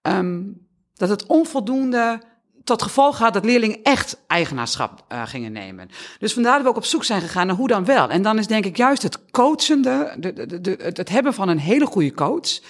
Um, 0.02 0.60
dat 0.94 1.08
het 1.08 1.26
onvoldoende 1.26 2.20
tot 2.64 2.82
gevolg 2.82 3.18
had 3.18 3.32
dat 3.32 3.44
leerlingen 3.44 3.82
echt 3.82 4.16
eigenaarschap 4.26 5.04
uh, 5.12 5.22
gingen 5.26 5.52
nemen. 5.52 5.88
Dus 6.18 6.32
vandaar 6.32 6.54
dat 6.54 6.62
we 6.62 6.68
ook 6.68 6.76
op 6.76 6.84
zoek 6.84 7.04
zijn 7.04 7.20
gegaan 7.20 7.46
naar 7.46 7.56
hoe 7.56 7.68
dan 7.68 7.84
wel. 7.84 8.08
En 8.08 8.22
dan 8.22 8.38
is 8.38 8.46
denk 8.46 8.64
ik 8.64 8.76
juist 8.76 9.02
het 9.02 9.30
coachende, 9.30 10.14
de, 10.18 10.32
de, 10.32 10.60
de, 10.60 10.76
het 10.94 11.08
hebben 11.08 11.34
van 11.34 11.48
een 11.48 11.58
hele 11.58 11.86
goede 11.86 12.14
coach. 12.14 12.60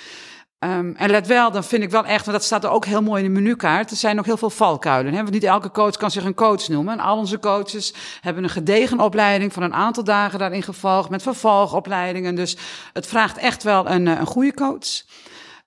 Um, 0.64 0.94
en 0.96 1.10
let 1.10 1.26
wel, 1.26 1.50
dan 1.50 1.64
vind 1.64 1.82
ik 1.82 1.90
wel 1.90 2.04
echt, 2.04 2.24
want 2.24 2.36
dat 2.36 2.46
staat 2.46 2.64
er 2.64 2.70
ook 2.70 2.84
heel 2.84 3.02
mooi 3.02 3.24
in 3.24 3.34
de 3.34 3.40
menukaart. 3.40 3.90
Er 3.90 3.96
zijn 3.96 4.16
nog 4.16 4.26
heel 4.26 4.36
veel 4.36 4.50
valkuilen. 4.50 5.12
Hè? 5.12 5.18
Want 5.18 5.30
niet 5.30 5.44
elke 5.44 5.70
coach 5.70 5.96
kan 5.96 6.10
zich 6.10 6.24
een 6.24 6.34
coach 6.34 6.68
noemen. 6.68 6.92
En 6.92 7.04
al 7.04 7.16
onze 7.16 7.38
coaches 7.38 7.94
hebben 8.20 8.42
een 8.42 8.50
gedegen 8.50 9.00
opleiding 9.00 9.52
van 9.52 9.62
een 9.62 9.74
aantal 9.74 10.04
dagen 10.04 10.38
daarin 10.38 10.62
gevolgd. 10.62 11.10
Met 11.10 11.22
vervolgopleidingen. 11.22 12.34
Dus 12.34 12.56
het 12.92 13.06
vraagt 13.06 13.38
echt 13.38 13.62
wel 13.62 13.90
een, 13.90 14.08
eh, 14.08 14.18
een 14.18 14.26
goede 14.26 14.54
coach. 14.54 15.02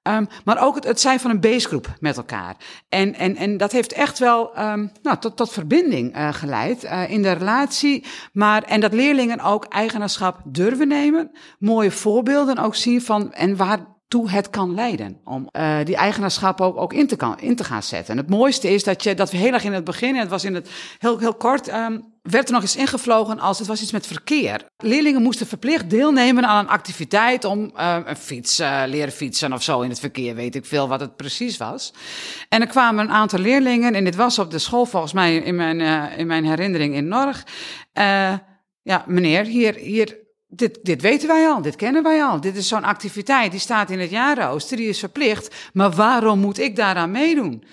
Um, 0.08 0.28
maar 0.44 0.62
ook 0.62 0.76
het, 0.76 0.84
het, 0.84 1.00
zijn 1.00 1.20
van 1.20 1.32
een 1.32 1.40
basegroep 1.40 1.88
met 2.00 2.18
elkaar. 2.18 2.56
En, 2.90 3.16
en, 3.16 3.36
en 3.36 3.58
dat 3.58 3.72
heeft 3.72 3.94
echt 3.94 4.20
wel 4.20 4.60
um, 4.60 4.92
nou, 5.02 5.18
tot, 5.18 5.38
tot 5.38 5.52
verbinding 5.52 6.18
uh, 6.18 6.34
geleid 6.34 6.84
uh, 6.84 7.10
in 7.12 7.22
de 7.22 7.32
relatie. 7.32 8.06
Maar, 8.34 8.64
en 8.64 8.80
dat 8.80 8.94
leerlingen 8.94 9.40
ook 9.40 9.66
eigenaarschap 9.66 10.40
durven 10.44 10.88
nemen. 10.88 11.32
Mooie 11.60 11.92
voorbeelden 11.92 12.58
ook 12.58 12.76
zien 12.76 13.02
van 13.02 13.34
en 13.34 13.56
waar 13.56 13.95
toe 14.08 14.30
het 14.30 14.50
kan 14.50 14.74
leiden. 14.74 15.20
Om 15.24 15.50
uh, 15.52 15.78
die 15.84 15.96
eigenaarschap 15.96 16.62
ook, 16.62 16.78
ook 16.78 16.94
in, 16.94 17.08
te 17.08 17.16
kan, 17.16 17.40
in 17.40 17.56
te 17.56 17.64
gaan 17.64 17.84
zetten. 17.84 18.14
En 18.14 18.20
het 18.20 18.30
mooiste 18.30 18.70
is 18.74 18.84
dat, 18.84 19.04
je, 19.04 19.14
dat 19.14 19.32
we 19.32 19.38
heel 19.38 19.54
erg 19.54 19.64
in 19.64 19.74
het 19.74 19.84
begin, 19.84 20.14
en 20.14 20.20
het 20.20 20.30
was 20.30 20.44
in 20.44 20.56
het 20.56 20.70
heel, 20.98 21.20
heel 21.20 21.34
kort, 21.34 21.74
um, 21.74 22.14
werd 22.22 22.48
er 22.48 22.54
nog 22.54 22.62
eens 22.62 22.76
ingevlogen 22.76 23.40
als 23.40 23.60
het 23.60 23.68
was 23.68 23.82
iets 23.82 23.92
met 23.92 24.08
verkeer. 24.08 24.66
Leerlingen 24.78 25.22
moesten 25.22 25.48
verplicht 25.48 25.90
deelnemen 25.90 26.46
aan 26.46 26.66
een 26.66 26.72
activiteit 26.72 27.46
om 27.46 27.72
uh, 27.78 27.98
een 28.06 28.16
fiets, 28.16 28.60
uh, 28.60 28.84
leren 28.88 29.14
fietsen 29.14 29.54
of 29.54 29.64
zo 29.64 29.82
in 29.82 29.90
het 29.90 30.00
verkeer, 30.00 30.36
weet 30.36 30.56
ik 30.56 30.66
veel 30.66 30.88
wat 30.88 31.00
het 31.00 31.16
precies 31.16 31.58
was. 31.58 31.94
En 32.50 32.62
er 32.62 32.68
kwamen 32.68 33.04
een 33.04 33.14
aantal 33.14 33.40
leerlingen, 33.40 33.96
en 33.96 34.04
dit 34.04 34.16
was 34.16 34.40
op 34.40 34.52
de 34.52 34.60
school 34.60 34.86
volgens 34.86 35.14
mij 35.14 35.36
in 35.36 35.56
mijn, 35.56 35.80
in 36.18 36.28
mijn 36.28 36.46
herinnering 36.46 36.96
in 36.96 37.08
Norg. 37.08 37.44
ja, 38.82 39.04
meneer, 39.08 39.46
hier, 39.46 39.76
hier 39.76 40.25
dit, 40.56 40.80
dit 40.84 41.02
weten 41.02 41.28
wij 41.28 41.48
al, 41.48 41.62
dit 41.62 41.76
kennen 41.76 42.04
wij 42.04 42.24
al. 42.24 42.42
Dit 42.42 42.56
is 42.56 42.68
zo'n 42.68 42.84
activiteit, 42.84 43.52
die 43.52 43.60
staat 43.60 43.90
in 43.90 44.00
het 44.00 44.10
jaarrooster, 44.10 44.78
die 44.78 44.88
is 44.88 45.00
verplicht. 45.00 45.56
Maar 45.74 45.92
waarom 45.92 46.40
moet 46.40 46.60
ik 46.60 46.76
daaraan 46.76 47.12
meedoen? 47.12 47.64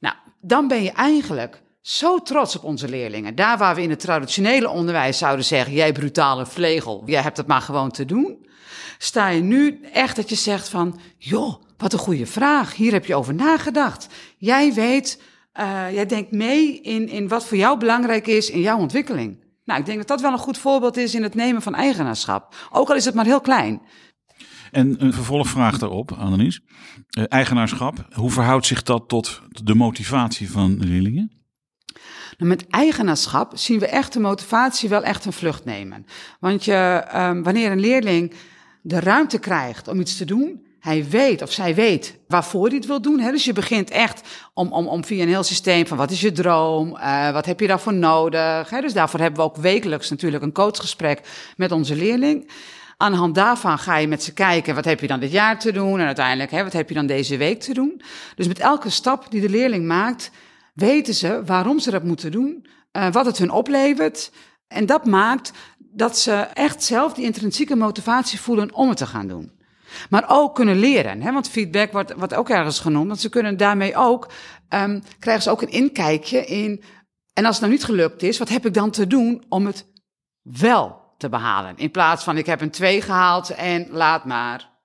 Nou, 0.00 0.14
dan 0.40 0.68
ben 0.68 0.82
je 0.82 0.92
eigenlijk 0.92 1.62
zo 1.80 2.22
trots 2.22 2.56
op 2.56 2.64
onze 2.64 2.88
leerlingen. 2.88 3.34
Daar 3.34 3.58
waar 3.58 3.74
we 3.74 3.82
in 3.82 3.90
het 3.90 4.00
traditionele 4.00 4.68
onderwijs 4.68 5.18
zouden 5.18 5.44
zeggen: 5.44 5.72
jij 5.72 5.92
brutale 5.92 6.46
vlegel, 6.46 7.02
jij 7.06 7.22
hebt 7.22 7.36
het 7.36 7.46
maar 7.46 7.60
gewoon 7.60 7.90
te 7.90 8.04
doen. 8.04 8.46
Sta 8.98 9.28
je 9.28 9.40
nu 9.40 9.80
echt 9.92 10.16
dat 10.16 10.28
je 10.28 10.34
zegt 10.34 10.68
van, 10.68 11.00
joh, 11.18 11.62
wat 11.76 11.92
een 11.92 11.98
goede 11.98 12.26
vraag. 12.26 12.74
Hier 12.74 12.92
heb 12.92 13.06
je 13.06 13.14
over 13.14 13.34
nagedacht. 13.34 14.06
Jij 14.36 14.72
weet, 14.72 15.22
uh, 15.60 15.92
jij 15.92 16.06
denkt 16.06 16.32
mee 16.32 16.80
in, 16.80 17.08
in 17.08 17.28
wat 17.28 17.46
voor 17.46 17.56
jou 17.56 17.78
belangrijk 17.78 18.26
is 18.26 18.50
in 18.50 18.60
jouw 18.60 18.78
ontwikkeling. 18.78 19.46
Nou, 19.68 19.80
ik 19.80 19.86
denk 19.86 19.98
dat 19.98 20.08
dat 20.08 20.20
wel 20.20 20.32
een 20.32 20.38
goed 20.38 20.58
voorbeeld 20.58 20.96
is 20.96 21.14
in 21.14 21.22
het 21.22 21.34
nemen 21.34 21.62
van 21.62 21.74
eigenaarschap. 21.74 22.54
Ook 22.70 22.88
al 22.88 22.96
is 22.96 23.04
het 23.04 23.14
maar 23.14 23.24
heel 23.24 23.40
klein. 23.40 23.82
En 24.70 25.04
een 25.04 25.12
vervolgvraag 25.12 25.78
daarop, 25.78 26.12
Annelies. 26.12 26.60
Uh, 27.18 27.24
eigenaarschap, 27.28 28.06
hoe 28.12 28.30
verhoudt 28.30 28.66
zich 28.66 28.82
dat 28.82 29.08
tot 29.08 29.42
de 29.50 29.74
motivatie 29.74 30.50
van 30.50 30.78
leerlingen? 30.78 31.32
Nou, 32.36 32.50
met 32.50 32.66
eigenaarschap 32.68 33.52
zien 33.56 33.78
we 33.78 33.86
echt 33.86 34.12
de 34.12 34.20
motivatie 34.20 34.88
wel 34.88 35.02
echt 35.02 35.24
een 35.24 35.32
vlucht 35.32 35.64
nemen. 35.64 36.04
Want 36.40 36.64
je, 36.64 37.06
um, 37.14 37.42
wanneer 37.42 37.70
een 37.70 37.80
leerling 37.80 38.34
de 38.82 39.00
ruimte 39.00 39.38
krijgt 39.38 39.88
om 39.88 40.00
iets 40.00 40.16
te 40.16 40.24
doen, 40.24 40.66
Hij 40.80 41.08
weet 41.08 41.42
of 41.42 41.52
zij 41.52 41.74
weet 41.74 42.18
waarvoor 42.28 42.66
hij 42.66 42.76
het 42.76 42.86
wil 42.86 43.02
doen. 43.02 43.20
Hè? 43.20 43.30
Dus 43.30 43.44
je 43.44 43.52
begint 43.52 43.90
echt 43.90 44.28
om, 44.54 44.72
om, 44.72 44.86
om 44.86 45.04
via 45.04 45.22
een 45.22 45.28
heel 45.28 45.42
systeem 45.42 45.86
van 45.86 45.96
wat 45.96 46.10
is 46.10 46.20
je 46.20 46.32
droom, 46.32 46.96
uh, 46.96 47.30
wat 47.30 47.46
heb 47.46 47.60
je 47.60 47.66
daarvoor 47.66 47.94
nodig. 47.94 48.70
Hè? 48.70 48.80
Dus 48.80 48.92
daarvoor 48.92 49.20
hebben 49.20 49.40
we 49.40 49.46
ook 49.46 49.56
wekelijks 49.56 50.10
natuurlijk 50.10 50.42
een 50.42 50.52
coachgesprek 50.52 51.20
met 51.56 51.72
onze 51.72 51.96
leerling. 51.96 52.50
Aan 52.96 53.12
de 53.12 53.18
hand 53.18 53.34
daarvan 53.34 53.78
ga 53.78 53.96
je 53.96 54.08
met 54.08 54.22
ze 54.22 54.32
kijken, 54.32 54.74
wat 54.74 54.84
heb 54.84 55.00
je 55.00 55.06
dan 55.06 55.20
dit 55.20 55.30
jaar 55.30 55.58
te 55.58 55.72
doen? 55.72 56.00
En 56.00 56.06
uiteindelijk, 56.06 56.50
hè, 56.50 56.62
wat 56.62 56.72
heb 56.72 56.88
je 56.88 56.94
dan 56.94 57.06
deze 57.06 57.36
week 57.36 57.60
te 57.60 57.74
doen? 57.74 58.02
Dus 58.34 58.48
met 58.48 58.58
elke 58.58 58.90
stap 58.90 59.30
die 59.30 59.40
de 59.40 59.48
leerling 59.48 59.86
maakt, 59.86 60.30
weten 60.74 61.14
ze 61.14 61.42
waarom 61.44 61.78
ze 61.78 61.90
dat 61.90 62.02
moeten 62.02 62.32
doen, 62.32 62.66
uh, 62.92 63.12
wat 63.12 63.26
het 63.26 63.38
hun 63.38 63.50
oplevert. 63.50 64.32
En 64.68 64.86
dat 64.86 65.06
maakt 65.06 65.52
dat 65.78 66.18
ze 66.18 66.32
echt 66.32 66.84
zelf 66.84 67.12
die 67.12 67.24
intrinsieke 67.24 67.76
motivatie 67.76 68.40
voelen 68.40 68.74
om 68.74 68.88
het 68.88 68.98
te 68.98 69.06
gaan 69.06 69.26
doen. 69.28 69.57
Maar 70.10 70.24
ook 70.28 70.54
kunnen 70.54 70.78
leren. 70.78 71.22
Hè? 71.22 71.32
Want 71.32 71.50
feedback 71.50 71.92
wordt, 71.92 72.14
wordt 72.16 72.34
ook 72.34 72.48
ergens 72.48 72.80
genoemd. 72.80 73.06
Want 73.06 73.20
ze 73.20 73.28
kunnen 73.28 73.56
daarmee 73.56 73.96
ook, 73.96 74.28
um, 74.74 75.02
krijgen 75.18 75.42
ze 75.42 75.50
ook 75.50 75.62
een 75.62 75.70
inkijkje 75.70 76.44
in. 76.44 76.82
En 77.32 77.44
als 77.44 77.54
het 77.54 77.60
nou 77.60 77.72
niet 77.72 77.84
gelukt 77.84 78.22
is, 78.22 78.38
wat 78.38 78.48
heb 78.48 78.66
ik 78.66 78.74
dan 78.74 78.90
te 78.90 79.06
doen 79.06 79.44
om 79.48 79.66
het 79.66 79.86
wel 80.42 81.00
te 81.18 81.28
behalen? 81.28 81.76
In 81.76 81.90
plaats 81.90 82.24
van 82.24 82.36
ik 82.36 82.46
heb 82.46 82.60
een 82.60 82.70
2 82.70 83.02
gehaald 83.02 83.50
en 83.50 83.86
laat 83.90 84.24
maar. 84.24 84.76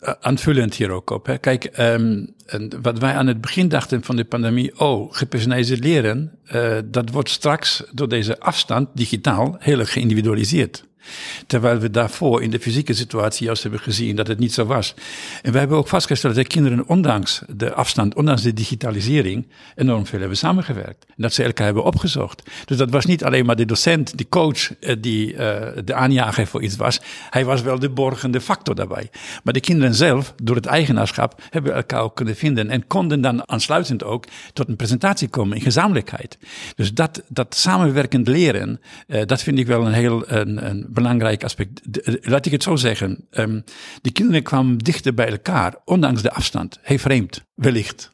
Uh, 0.00 0.12
aanvullend 0.20 0.74
hier 0.74 0.90
ook 0.90 1.10
op. 1.10 1.26
Hè. 1.26 1.38
Kijk, 1.38 1.78
um, 1.78 2.34
wat 2.82 2.98
wij 2.98 3.14
aan 3.14 3.26
het 3.26 3.40
begin 3.40 3.68
dachten 3.68 4.02
van 4.02 4.16
de 4.16 4.24
pandemie, 4.24 4.78
oh, 4.78 5.14
gepersonaliseerd 5.14 5.84
leren, 5.84 6.38
uh, 6.54 6.78
dat 6.84 7.10
wordt 7.10 7.30
straks 7.30 7.84
door 7.92 8.08
deze 8.08 8.40
afstand 8.40 8.88
digitaal 8.94 9.56
heel 9.58 9.78
erg 9.78 9.92
geïndividualiseerd. 9.92 10.84
Terwijl 11.46 11.78
we 11.78 11.90
daarvoor 11.90 12.42
in 12.42 12.50
de 12.50 12.60
fysieke 12.60 12.94
situatie 12.94 13.46
juist 13.46 13.62
hebben 13.62 13.80
gezien 13.80 14.16
dat 14.16 14.26
het 14.26 14.38
niet 14.38 14.52
zo 14.52 14.64
was. 14.64 14.94
En 15.42 15.52
we 15.52 15.58
hebben 15.58 15.76
ook 15.76 15.88
vastgesteld 15.88 16.34
dat 16.34 16.42
de 16.42 16.50
kinderen 16.50 16.86
ondanks 16.86 17.42
de 17.48 17.72
afstand, 17.72 18.14
ondanks 18.14 18.42
de 18.42 18.52
digitalisering, 18.52 19.46
enorm 19.74 20.06
veel 20.06 20.18
hebben 20.18 20.38
samengewerkt. 20.38 21.04
En 21.08 21.22
dat 21.22 21.34
ze 21.34 21.42
elkaar 21.42 21.64
hebben 21.64 21.84
opgezocht. 21.84 22.42
Dus 22.64 22.76
dat 22.76 22.90
was 22.90 23.04
niet 23.04 23.24
alleen 23.24 23.46
maar 23.46 23.56
de 23.56 23.64
docent, 23.64 24.16
die 24.16 24.28
coach, 24.28 24.78
eh, 24.78 24.96
die 25.00 25.32
uh, 25.32 25.38
de 25.84 25.94
aanjager 25.94 26.46
voor 26.46 26.62
iets 26.62 26.76
was. 26.76 27.00
Hij 27.30 27.44
was 27.44 27.62
wel 27.62 27.78
de 27.78 27.90
borgende 27.90 28.40
factor 28.40 28.74
daarbij. 28.74 29.10
Maar 29.44 29.52
de 29.52 29.60
kinderen 29.60 29.94
zelf, 29.94 30.34
door 30.42 30.56
het 30.56 30.66
eigenaarschap, 30.66 31.42
hebben 31.50 31.74
elkaar 31.74 32.00
ook 32.00 32.16
kunnen 32.16 32.36
vinden. 32.36 32.70
En 32.70 32.86
konden 32.86 33.20
dan 33.20 33.48
aansluitend 33.48 34.04
ook 34.04 34.24
tot 34.52 34.68
een 34.68 34.76
presentatie 34.76 35.28
komen 35.28 35.56
in 35.56 35.62
gezamenlijkheid. 35.62 36.38
Dus 36.76 36.94
dat, 36.94 37.22
dat 37.28 37.54
samenwerkend 37.54 38.28
leren, 38.28 38.80
uh, 39.06 39.22
dat 39.26 39.42
vind 39.42 39.58
ik 39.58 39.66
wel 39.66 39.86
een 39.86 39.92
heel 39.92 40.30
een, 40.30 40.68
een 40.68 40.86
belangrijk 40.92 41.44
aspect. 41.44 41.80
laat 42.20 42.46
ik 42.46 42.52
het 42.52 42.62
zo 42.62 42.76
zeggen. 42.76 43.26
Um, 43.30 43.64
de 44.02 44.12
kinderen 44.12 44.42
kwamen 44.42 44.78
dichter 44.78 45.14
bij 45.14 45.28
elkaar, 45.28 45.76
ondanks 45.84 46.22
de 46.22 46.32
afstand. 46.32 46.78
Heel 46.82 46.98
vreemd, 46.98 47.44
wellicht. 47.54 48.10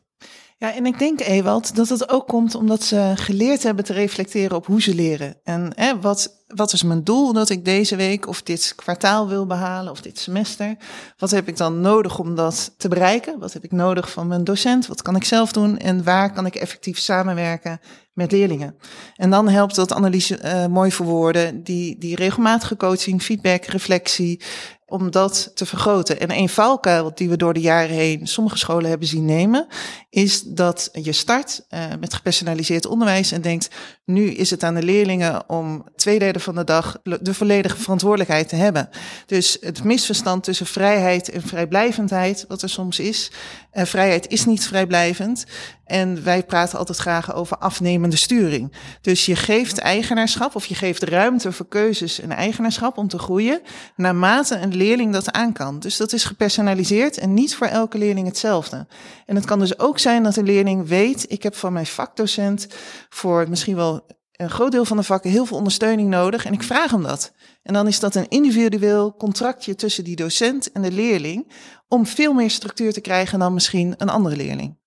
Ja, 0.60 0.74
en 0.74 0.86
ik 0.86 0.98
denk, 0.98 1.20
Ewald, 1.20 1.76
dat 1.76 1.88
het 1.88 2.10
ook 2.10 2.26
komt 2.28 2.54
omdat 2.54 2.82
ze 2.82 3.12
geleerd 3.14 3.62
hebben 3.62 3.84
te 3.84 3.92
reflecteren 3.92 4.56
op 4.56 4.66
hoe 4.66 4.82
ze 4.82 4.94
leren. 4.94 5.36
En 5.42 5.72
hè, 5.74 6.00
wat, 6.00 6.44
wat 6.46 6.72
is 6.72 6.82
mijn 6.82 7.04
doel 7.04 7.32
dat 7.32 7.50
ik 7.50 7.64
deze 7.64 7.96
week 7.96 8.26
of 8.26 8.42
dit 8.42 8.72
kwartaal 8.76 9.28
wil 9.28 9.46
behalen 9.46 9.92
of 9.92 10.00
dit 10.00 10.18
semester? 10.18 10.76
Wat 11.16 11.30
heb 11.30 11.48
ik 11.48 11.56
dan 11.56 11.80
nodig 11.80 12.18
om 12.18 12.34
dat 12.34 12.74
te 12.76 12.88
bereiken? 12.88 13.38
Wat 13.38 13.52
heb 13.52 13.64
ik 13.64 13.72
nodig 13.72 14.10
van 14.10 14.26
mijn 14.26 14.44
docent? 14.44 14.86
Wat 14.86 15.02
kan 15.02 15.16
ik 15.16 15.24
zelf 15.24 15.52
doen? 15.52 15.78
En 15.78 16.04
waar 16.04 16.32
kan 16.32 16.46
ik 16.46 16.54
effectief 16.54 16.98
samenwerken 16.98 17.80
met 18.18 18.32
leerlingen? 18.32 18.76
En 19.16 19.30
dan 19.30 19.48
helpt 19.48 19.74
dat 19.74 19.92
analyse 19.92 20.40
uh, 20.44 20.66
mooi 20.66 20.92
verwoorden, 20.92 21.62
die, 21.62 21.98
die 21.98 22.16
regelmatige 22.16 22.76
coaching, 22.76 23.22
feedback, 23.22 23.64
reflectie, 23.64 24.40
om 24.88 25.10
dat 25.10 25.50
te 25.54 25.66
vergroten. 25.66 26.20
En 26.20 26.30
een 26.30 26.48
valkuil 26.48 27.14
die 27.14 27.28
we 27.28 27.36
door 27.36 27.54
de 27.54 27.60
jaren 27.60 27.96
heen 27.96 28.26
sommige 28.26 28.58
scholen 28.58 28.88
hebben 28.88 29.08
zien 29.08 29.24
nemen, 29.24 29.66
is 30.10 30.42
dat 30.42 30.88
je 30.92 31.12
start 31.12 31.66
uh, 31.70 31.80
met 32.00 32.14
gepersonaliseerd 32.14 32.86
onderwijs 32.86 33.32
en 33.32 33.42
denkt, 33.42 33.68
nu 34.04 34.30
is 34.30 34.50
het 34.50 34.62
aan 34.62 34.74
de 34.74 34.82
leerlingen 34.82 35.48
om 35.48 35.88
twee 35.96 36.18
derde 36.18 36.40
van 36.40 36.54
de 36.54 36.64
dag 36.64 37.00
de 37.02 37.34
volledige 37.34 37.76
verantwoordelijkheid 37.76 38.48
te 38.48 38.56
hebben. 38.56 38.88
Dus 39.26 39.56
het 39.60 39.84
misverstand 39.84 40.44
tussen 40.44 40.66
vrijheid 40.66 41.30
en 41.30 41.42
vrijblijvendheid, 41.42 42.44
wat 42.48 42.62
er 42.62 42.68
soms 42.68 42.98
is. 42.98 43.30
Uh, 43.72 43.84
vrijheid 43.84 44.28
is 44.28 44.44
niet 44.44 44.66
vrijblijvend. 44.66 45.44
En 45.88 46.24
wij 46.24 46.42
praten 46.42 46.78
altijd 46.78 46.98
graag 46.98 47.34
over 47.34 47.56
afnemende 47.56 48.16
sturing. 48.16 48.72
Dus 49.00 49.26
je 49.26 49.36
geeft 49.36 49.78
eigenaarschap 49.78 50.54
of 50.54 50.66
je 50.66 50.74
geeft 50.74 51.02
ruimte 51.02 51.52
voor 51.52 51.68
keuzes 51.68 52.20
en 52.20 52.30
eigenaarschap 52.30 52.98
om 52.98 53.08
te 53.08 53.18
groeien, 53.18 53.60
naarmate 53.96 54.56
een 54.56 54.76
leerling 54.76 55.12
dat 55.12 55.32
aan 55.32 55.52
kan. 55.52 55.78
Dus 55.78 55.96
dat 55.96 56.12
is 56.12 56.24
gepersonaliseerd 56.24 57.18
en 57.18 57.34
niet 57.34 57.54
voor 57.54 57.66
elke 57.66 57.98
leerling 57.98 58.26
hetzelfde. 58.26 58.86
En 59.26 59.36
het 59.36 59.44
kan 59.44 59.58
dus 59.58 59.78
ook 59.78 59.98
zijn 59.98 60.22
dat 60.22 60.36
een 60.36 60.44
leerling 60.44 60.88
weet, 60.88 61.24
ik 61.28 61.42
heb 61.42 61.54
van 61.54 61.72
mijn 61.72 61.86
vakdocent 61.86 62.66
voor 63.08 63.48
misschien 63.48 63.76
wel 63.76 64.06
een 64.32 64.50
groot 64.50 64.72
deel 64.72 64.84
van 64.84 64.96
de 64.96 65.02
vakken 65.02 65.30
heel 65.30 65.46
veel 65.46 65.56
ondersteuning 65.56 66.08
nodig 66.08 66.44
en 66.44 66.52
ik 66.52 66.62
vraag 66.62 66.90
hem 66.90 67.02
dat. 67.02 67.32
En 67.62 67.74
dan 67.74 67.86
is 67.86 68.00
dat 68.00 68.14
een 68.14 68.28
individueel 68.28 69.14
contractje 69.14 69.74
tussen 69.74 70.04
die 70.04 70.16
docent 70.16 70.72
en 70.72 70.82
de 70.82 70.92
leerling 70.92 71.52
om 71.88 72.06
veel 72.06 72.32
meer 72.32 72.50
structuur 72.50 72.92
te 72.92 73.00
krijgen 73.00 73.38
dan 73.38 73.54
misschien 73.54 73.94
een 73.96 74.08
andere 74.08 74.36
leerling. 74.36 74.77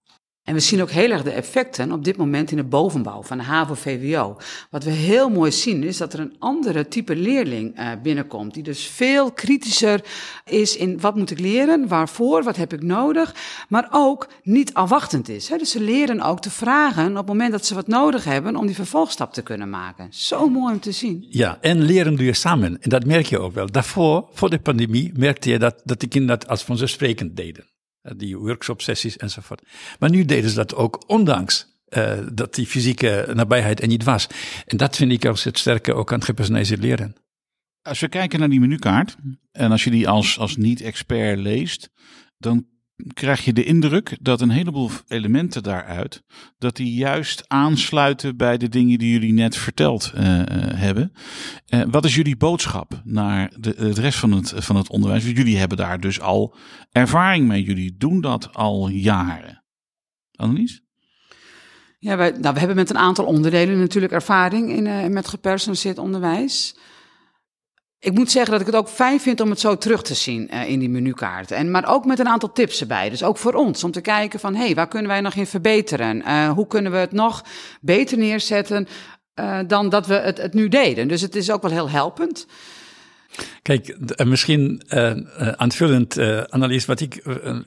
En 0.43 0.54
we 0.54 0.60
zien 0.60 0.82
ook 0.82 0.89
heel 0.89 1.12
erg 1.12 1.23
de 1.23 1.32
effecten 1.32 1.91
op 1.91 2.04
dit 2.04 2.17
moment 2.17 2.51
in 2.51 2.58
de 2.58 2.63
bovenbouw 2.63 3.23
van 3.23 3.38
de 3.38 3.43
HAVO-VWO. 3.43 4.38
Wat 4.69 4.84
we 4.84 4.89
heel 4.89 5.30
mooi 5.30 5.51
zien 5.51 5.84
is 5.84 5.97
dat 5.97 6.13
er 6.13 6.19
een 6.19 6.36
andere 6.39 6.88
type 6.88 7.15
leerling 7.15 7.80
uh, 7.80 7.91
binnenkomt. 8.04 8.54
Die 8.54 8.63
dus 8.63 8.86
veel 8.86 9.32
kritischer 9.32 10.04
is 10.45 10.77
in 10.77 10.99
wat 10.99 11.15
moet 11.15 11.32
ik 11.32 11.39
leren, 11.39 11.88
waarvoor, 11.88 12.43
wat 12.43 12.56
heb 12.56 12.73
ik 12.73 12.82
nodig. 12.84 13.36
Maar 13.69 13.88
ook 13.91 14.27
niet 14.43 14.73
afwachtend 14.73 15.30
is. 15.30 15.47
Dus 15.47 15.71
ze 15.71 15.82
leren 15.82 16.21
ook 16.21 16.41
te 16.41 16.49
vragen 16.49 17.10
op 17.10 17.17
het 17.17 17.27
moment 17.27 17.51
dat 17.51 17.65
ze 17.65 17.75
wat 17.75 17.88
nodig 17.88 18.23
hebben 18.23 18.56
om 18.56 18.65
die 18.65 18.75
vervolgstap 18.75 19.34
te 19.34 19.41
kunnen 19.41 19.69
maken. 19.69 20.08
Zo 20.10 20.49
mooi 20.49 20.73
om 20.73 20.80
te 20.80 20.91
zien. 20.91 21.25
Ja, 21.30 21.58
en 21.62 21.82
leren 21.82 22.15
doe 22.15 22.25
je 22.25 22.34
samen. 22.34 22.82
En 22.82 22.89
dat 22.89 23.06
merk 23.06 23.25
je 23.25 23.39
ook 23.39 23.54
wel. 23.54 23.71
Daarvoor, 23.71 24.30
voor 24.34 24.49
de 24.49 24.60
pandemie, 24.60 25.12
merkte 25.15 25.49
je 25.49 25.60
dat, 25.60 25.82
dat 25.84 25.99
de 25.99 26.08
kinderen 26.08 26.39
dat 26.39 26.49
als 26.49 26.63
vanzelfsprekend 26.63 27.36
deden. 27.36 27.65
Eh, 28.02 28.12
die 28.16 28.38
workshop-sessies 28.38 29.18
enzovoort. 29.18 29.62
Maar 30.00 30.10
nu 30.10 30.26
deden 30.26 30.50
ze 30.50 30.56
dat 30.56 30.76
ook 30.76 31.04
ondanks 31.10 31.70
uh, 31.90 32.20
dat 32.34 32.56
die 32.56 32.66
fysieke 32.66 33.32
nabijheid 33.34 33.82
er 33.82 33.88
niet 33.88 34.04
was. 34.04 34.28
En 34.66 34.78
dat 34.78 34.96
vind 34.96 35.12
ik 35.12 35.26
als 35.26 35.44
het 35.44 35.58
sterke 35.58 35.94
ook 35.94 36.12
aan 36.12 36.18
het 36.18 36.28
gepersonaliseerd 36.28 36.82
leren. 36.82 37.16
Als 37.82 38.00
we 38.00 38.08
kijken 38.08 38.40
naar 38.40 38.50
die 38.50 38.60
menukaart 38.60 39.16
en 39.52 39.72
als 39.72 39.84
je 39.84 39.90
die 39.90 40.10
als, 40.10 40.40
als 40.40 40.56
niet-expert 40.58 41.40
leest, 41.40 41.90
dan 42.38 42.68
krijg 43.14 43.46
je 43.46 43.54
de 43.54 43.64
indruk 43.64 44.18
dat 44.22 44.42
een 44.42 44.50
heleboel 44.50 44.90
elementen 45.08 45.64
daaruit, 45.64 46.24
dat 46.58 46.76
die 46.76 46.94
juist 46.94 47.44
aansluiten 47.48 48.38
bij 48.38 48.58
de 48.58 48.70
dingen 48.70 49.00
die 49.00 49.12
jullie 49.12 49.34
net 49.34 49.58
verteld 49.58 50.12
uh, 50.16 50.22
uh, 50.24 50.44
hebben. 50.74 51.14
Uh, 51.70 51.82
wat 51.90 52.06
is 52.06 52.16
jullie 52.16 52.38
boodschap 52.38 53.02
naar 53.04 53.52
de, 53.60 53.92
rest 53.94 54.20
van 54.20 54.32
het, 54.32 54.54
van 54.56 54.76
het 54.76 54.90
onderwijs? 54.90 55.26
Jullie 55.26 55.58
hebben 55.58 55.78
daar 55.78 56.00
dus 56.00 56.20
al 56.20 56.56
ervaring 56.92 57.48
mee. 57.48 57.64
Jullie 57.64 57.96
doen 57.98 58.22
dat 58.22 58.54
al 58.54 58.88
jaren. 58.88 59.64
Annelies? 60.36 60.82
Ja, 62.00 62.18
wij, 62.18 62.32
nou, 62.32 62.54
we 62.54 62.60
hebben 62.60 62.78
met 62.78 62.90
een 62.90 62.98
aantal 62.98 63.26
onderdelen 63.26 63.80
natuurlijk 63.80 64.14
ervaring 64.14 64.70
in, 64.70 65.14
met 65.14 65.28
gepersonaliseerd 65.28 65.98
onderwijs. 65.98 66.76
Ik 68.04 68.14
moet 68.14 68.32
zeggen 68.32 68.52
dat 68.52 68.62
ik 68.62 68.68
het 68.68 68.76
ook 68.76 68.90
fijn 68.90 69.20
vind 69.20 69.42
om 69.42 69.50
het 69.50 69.60
zo 69.60 69.78
terug 69.78 70.02
te 70.02 70.14
zien 70.14 70.50
uh, 70.54 70.70
in 70.70 70.80
die 70.80 70.90
menukaart. 70.90 71.52
En, 71.52 71.72
maar 71.72 71.88
ook 71.88 72.06
met 72.06 72.20
een 72.20 72.28
aantal 72.28 72.52
tips 72.52 72.82
erbij. 72.82 73.10
Dus 73.10 73.24
ook 73.24 73.38
voor 73.38 73.54
ons, 73.54 73.84
om 73.84 73.92
te 73.92 74.02
kijken 74.02 74.40
van... 74.40 74.56
hé, 74.56 74.66
hey, 74.66 74.76
waar 74.76 74.88
kunnen 74.88 75.08
wij 75.08 75.22
nog 75.22 75.34
in 75.34 75.48
verbeteren? 75.48 76.18
Uh, 76.18 76.50
hoe 76.50 76.68
kunnen 76.68 76.92
we 76.92 76.98
het 76.98 77.12
nog 77.12 77.44
beter 77.82 78.18
neerzetten 78.18 78.88
uh, 79.40 79.60
dan 79.68 79.90
dat 79.90 80.08
we 80.08 80.14
het 80.14 80.54
nu 80.54 80.68
deden? 80.68 81.08
Dus 81.08 81.22
het 81.22 81.36
is 81.36 81.52
ook 81.52 81.62
wel 81.62 81.72
heel 81.72 81.90
helpend. 81.90 82.48
Kijk, 83.62 83.98
misschien 84.26 84.82
uh, 84.89 85.12
aanvullend, 85.56 86.17
uh, 86.17 86.44
Annelies, 86.44 86.86
wat 86.86 87.00
ik, 87.00 87.26
uh, 87.26 87.60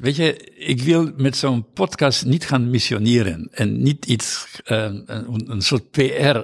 weet 0.00 0.16
je, 0.16 0.52
ik 0.56 0.82
wil 0.82 1.10
met 1.16 1.36
zo'n 1.36 1.66
podcast 1.72 2.24
niet 2.24 2.46
gaan 2.46 2.70
missioneren 2.70 3.48
en 3.50 3.82
niet 3.82 4.06
iets, 4.06 4.46
een, 4.64 5.04
een, 5.50 5.62
soort 5.62 5.90
PR. 5.90 6.38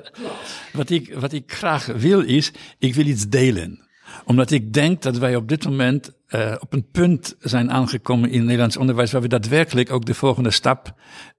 Wat 0.72 0.90
ik, 0.90 1.14
wat 1.14 1.32
ik 1.32 1.52
graag 1.52 1.86
wil 1.86 2.20
is, 2.20 2.52
ik 2.78 2.94
wil 2.94 3.06
iets 3.06 3.28
delen. 3.28 3.82
Omdat 4.24 4.50
ik 4.50 4.72
denk 4.72 5.02
dat 5.02 5.18
wij 5.18 5.36
op 5.36 5.48
dit 5.48 5.64
moment 5.64 6.12
op 6.58 6.72
een 6.72 6.90
punt 6.92 7.36
zijn 7.40 7.70
aangekomen 7.70 8.30
in 8.30 8.36
het 8.36 8.44
Nederlands 8.44 8.76
onderwijs 8.76 9.12
waar 9.12 9.22
we 9.22 9.28
daadwerkelijk 9.28 9.90
ook 9.90 10.04
de 10.04 10.14
volgende 10.14 10.50
stap 10.50 10.94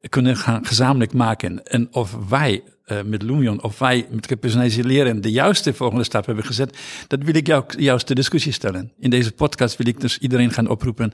kunnen 0.09 0.37
gaan 0.37 0.65
gezamenlijk 0.65 1.13
maken. 1.13 1.63
En 1.63 1.87
of 1.91 2.17
wij 2.29 2.63
uh, 2.85 3.01
met 3.01 3.21
Lumion, 3.21 3.63
of 3.63 3.79
wij 3.79 4.07
met 4.09 4.27
gepersonaliseerd 4.27 4.85
leren 4.85 5.21
de 5.21 5.31
juiste 5.31 5.73
volgende 5.73 6.03
stap 6.03 6.25
hebben 6.25 6.45
gezet, 6.45 6.77
dat 7.07 7.23
wil 7.23 7.35
ik 7.35 7.47
jou 7.47 7.63
juist 7.77 8.07
de 8.07 8.15
discussie 8.15 8.51
stellen. 8.51 8.91
In 8.99 9.09
deze 9.09 9.31
podcast 9.31 9.77
wil 9.77 9.87
ik 9.87 10.01
dus 10.01 10.17
iedereen 10.17 10.51
gaan 10.51 10.67
oproepen, 10.67 11.13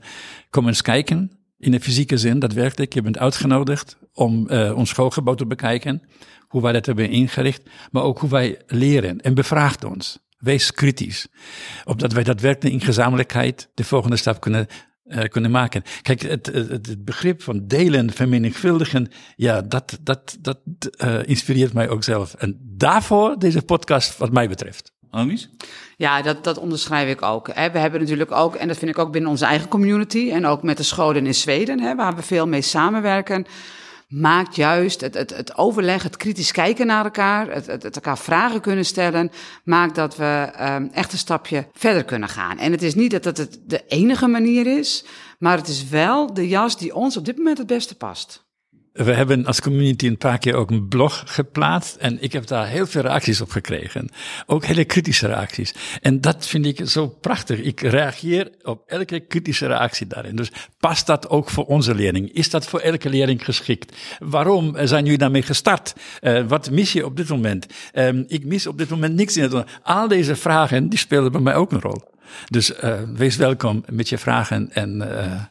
kom 0.50 0.66
eens 0.66 0.82
kijken, 0.82 1.30
in 1.62 1.70
de 1.70 1.80
fysieke 1.80 2.16
zin, 2.16 2.38
daadwerkelijk. 2.38 2.94
Je 2.94 3.02
bent 3.02 3.18
uitgenodigd 3.18 3.96
om 4.12 4.46
uh, 4.50 4.76
ons 4.76 4.88
schoolgebouw 4.88 5.34
te 5.34 5.46
bekijken, 5.46 6.02
hoe 6.48 6.62
wij 6.62 6.72
dat 6.72 6.86
hebben 6.86 7.10
ingericht, 7.10 7.62
maar 7.90 8.02
ook 8.02 8.18
hoe 8.18 8.30
wij 8.30 8.60
leren. 8.66 9.20
En 9.20 9.34
bevraagt 9.34 9.84
ons. 9.84 10.18
Wees 10.38 10.72
kritisch. 10.72 11.28
Opdat 11.84 12.12
wij 12.12 12.22
daadwerkelijk 12.22 12.74
in 12.74 12.80
gezamenlijkheid 12.80 13.68
de 13.74 13.84
volgende 13.84 14.16
stap 14.16 14.40
kunnen 14.40 14.66
uh, 15.04 15.22
kunnen 15.22 15.50
maken. 15.50 15.82
Kijk, 16.02 16.20
het, 16.20 16.46
het, 16.46 16.68
het, 16.68 17.04
begrip 17.04 17.42
van 17.42 17.66
delen, 17.66 18.12
vermenigvuldigen, 18.12 19.10
ja, 19.36 19.60
dat, 19.60 19.98
dat, 20.00 20.36
dat 20.40 20.58
uh, 21.04 21.18
inspireert 21.24 21.72
mij 21.72 21.88
ook 21.88 22.04
zelf. 22.04 22.34
En 22.34 22.58
daarvoor 22.60 23.38
deze 23.38 23.62
podcast, 23.62 24.18
wat 24.18 24.32
mij 24.32 24.48
betreft. 24.48 24.92
Annelies? 25.10 25.50
Ja, 25.96 26.22
dat, 26.22 26.44
dat 26.44 26.58
onderschrijf 26.58 27.08
ik 27.10 27.22
ook. 27.22 27.46
We 27.46 27.78
hebben 27.78 28.00
natuurlijk 28.00 28.32
ook, 28.32 28.54
en 28.54 28.68
dat 28.68 28.78
vind 28.78 28.90
ik 28.90 28.98
ook 28.98 29.12
binnen 29.12 29.30
onze 29.30 29.44
eigen 29.44 29.68
community 29.68 30.30
en 30.30 30.46
ook 30.46 30.62
met 30.62 30.76
de 30.76 30.82
scholen 30.82 31.26
in 31.26 31.34
Zweden, 31.34 31.80
hè, 31.80 31.94
waar 31.94 32.16
we 32.16 32.22
veel 32.22 32.46
mee 32.46 32.62
samenwerken 32.62 33.46
maakt 34.12 34.56
juist 34.56 35.00
het, 35.00 35.14
het, 35.14 35.36
het 35.36 35.56
overleg, 35.56 36.02
het 36.02 36.16
kritisch 36.16 36.52
kijken 36.52 36.86
naar 36.86 37.04
elkaar, 37.04 37.50
het, 37.50 37.66
het, 37.66 37.82
het 37.82 37.94
elkaar 37.94 38.18
vragen 38.18 38.60
kunnen 38.60 38.84
stellen, 38.84 39.30
maakt 39.64 39.94
dat 39.94 40.16
we 40.16 40.52
um, 40.60 40.90
echt 40.92 41.12
een 41.12 41.18
stapje 41.18 41.66
verder 41.72 42.04
kunnen 42.04 42.28
gaan. 42.28 42.58
En 42.58 42.72
het 42.72 42.82
is 42.82 42.94
niet 42.94 43.22
dat 43.22 43.36
het 43.36 43.60
de 43.66 43.86
enige 43.86 44.26
manier 44.26 44.78
is, 44.78 45.04
maar 45.38 45.56
het 45.56 45.68
is 45.68 45.88
wel 45.88 46.34
de 46.34 46.48
jas 46.48 46.78
die 46.78 46.94
ons 46.94 47.16
op 47.16 47.24
dit 47.24 47.36
moment 47.36 47.58
het 47.58 47.66
beste 47.66 47.96
past. 47.96 48.41
We 48.92 49.12
hebben 49.12 49.46
als 49.46 49.60
community 49.60 50.06
een 50.06 50.18
paar 50.18 50.38
keer 50.38 50.54
ook 50.54 50.70
een 50.70 50.88
blog 50.88 51.22
geplaatst 51.26 51.96
en 51.96 52.22
ik 52.22 52.32
heb 52.32 52.46
daar 52.46 52.66
heel 52.68 52.86
veel 52.86 53.02
reacties 53.02 53.40
op 53.40 53.50
gekregen. 53.50 54.08
Ook 54.46 54.64
hele 54.64 54.84
kritische 54.84 55.26
reacties. 55.26 55.74
En 56.00 56.20
dat 56.20 56.46
vind 56.46 56.66
ik 56.66 56.80
zo 56.88 57.08
prachtig. 57.08 57.58
Ik 57.58 57.80
reageer 57.80 58.50
op 58.62 58.82
elke 58.86 59.20
kritische 59.20 59.66
reactie 59.66 60.06
daarin. 60.06 60.36
Dus 60.36 60.50
past 60.78 61.06
dat 61.06 61.28
ook 61.28 61.50
voor 61.50 61.64
onze 61.64 61.94
leerling? 61.94 62.32
Is 62.32 62.50
dat 62.50 62.66
voor 62.66 62.80
elke 62.80 63.08
leerling 63.08 63.44
geschikt? 63.44 63.96
Waarom 64.18 64.76
zijn 64.82 65.04
jullie 65.04 65.18
daarmee 65.18 65.42
gestart? 65.42 65.94
Uh, 66.20 66.46
wat 66.48 66.70
mis 66.70 66.92
je 66.92 67.06
op 67.06 67.16
dit 67.16 67.28
moment? 67.28 67.66
Um, 67.94 68.24
ik 68.28 68.44
mis 68.44 68.66
op 68.66 68.78
dit 68.78 68.90
moment 68.90 69.14
niks 69.14 69.36
in 69.36 69.42
het 69.42 69.64
Al 69.82 70.08
deze 70.08 70.36
vragen, 70.36 70.88
die 70.88 70.98
spelen 70.98 71.32
bij 71.32 71.40
mij 71.40 71.54
ook 71.54 71.72
een 71.72 71.80
rol. 71.80 72.02
Dus 72.48 72.70
uh, 72.70 73.00
wees 73.14 73.36
welkom 73.36 73.84
met 73.90 74.08
je 74.08 74.18
vragen 74.18 74.72
en 74.72 74.96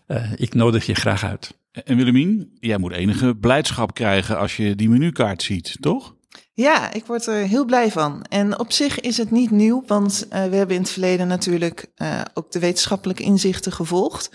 uh, 0.08 0.32
ik 0.36 0.54
nodig 0.54 0.86
je 0.86 0.96
graag 0.96 1.24
uit. 1.24 1.60
En 1.72 1.98
Willemien, 1.98 2.58
jij 2.60 2.78
moet 2.78 2.92
enige 2.92 3.36
blijdschap 3.36 3.94
krijgen 3.94 4.38
als 4.38 4.58
je 4.58 4.76
die 4.76 4.90
menukaart 4.90 5.44
ziet, 5.44 5.78
toch? 5.80 6.16
Ja, 6.54 6.94
ik 6.94 7.06
word 7.06 7.26
er 7.26 7.48
heel 7.48 7.66
blij 7.66 7.92
van. 7.92 8.24
En 8.30 8.60
op 8.60 8.72
zich 8.72 9.00
is 9.00 9.18
het 9.18 9.32
niet 9.32 9.52
nieuw, 9.52 9.84
want 9.88 10.26
uh, 10.26 10.46
we 10.46 10.56
hebben 10.56 10.76
in 10.76 10.82
het 10.82 10.92
verleden 10.92 11.28
natuurlijk 11.28 11.92
uh, 11.96 12.22
ook 12.34 12.52
de 12.52 12.60
wetenschappelijke 12.60 13.24
inzichten 13.24 13.72
gevolgd. 13.72 14.32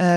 Uh, 0.00 0.14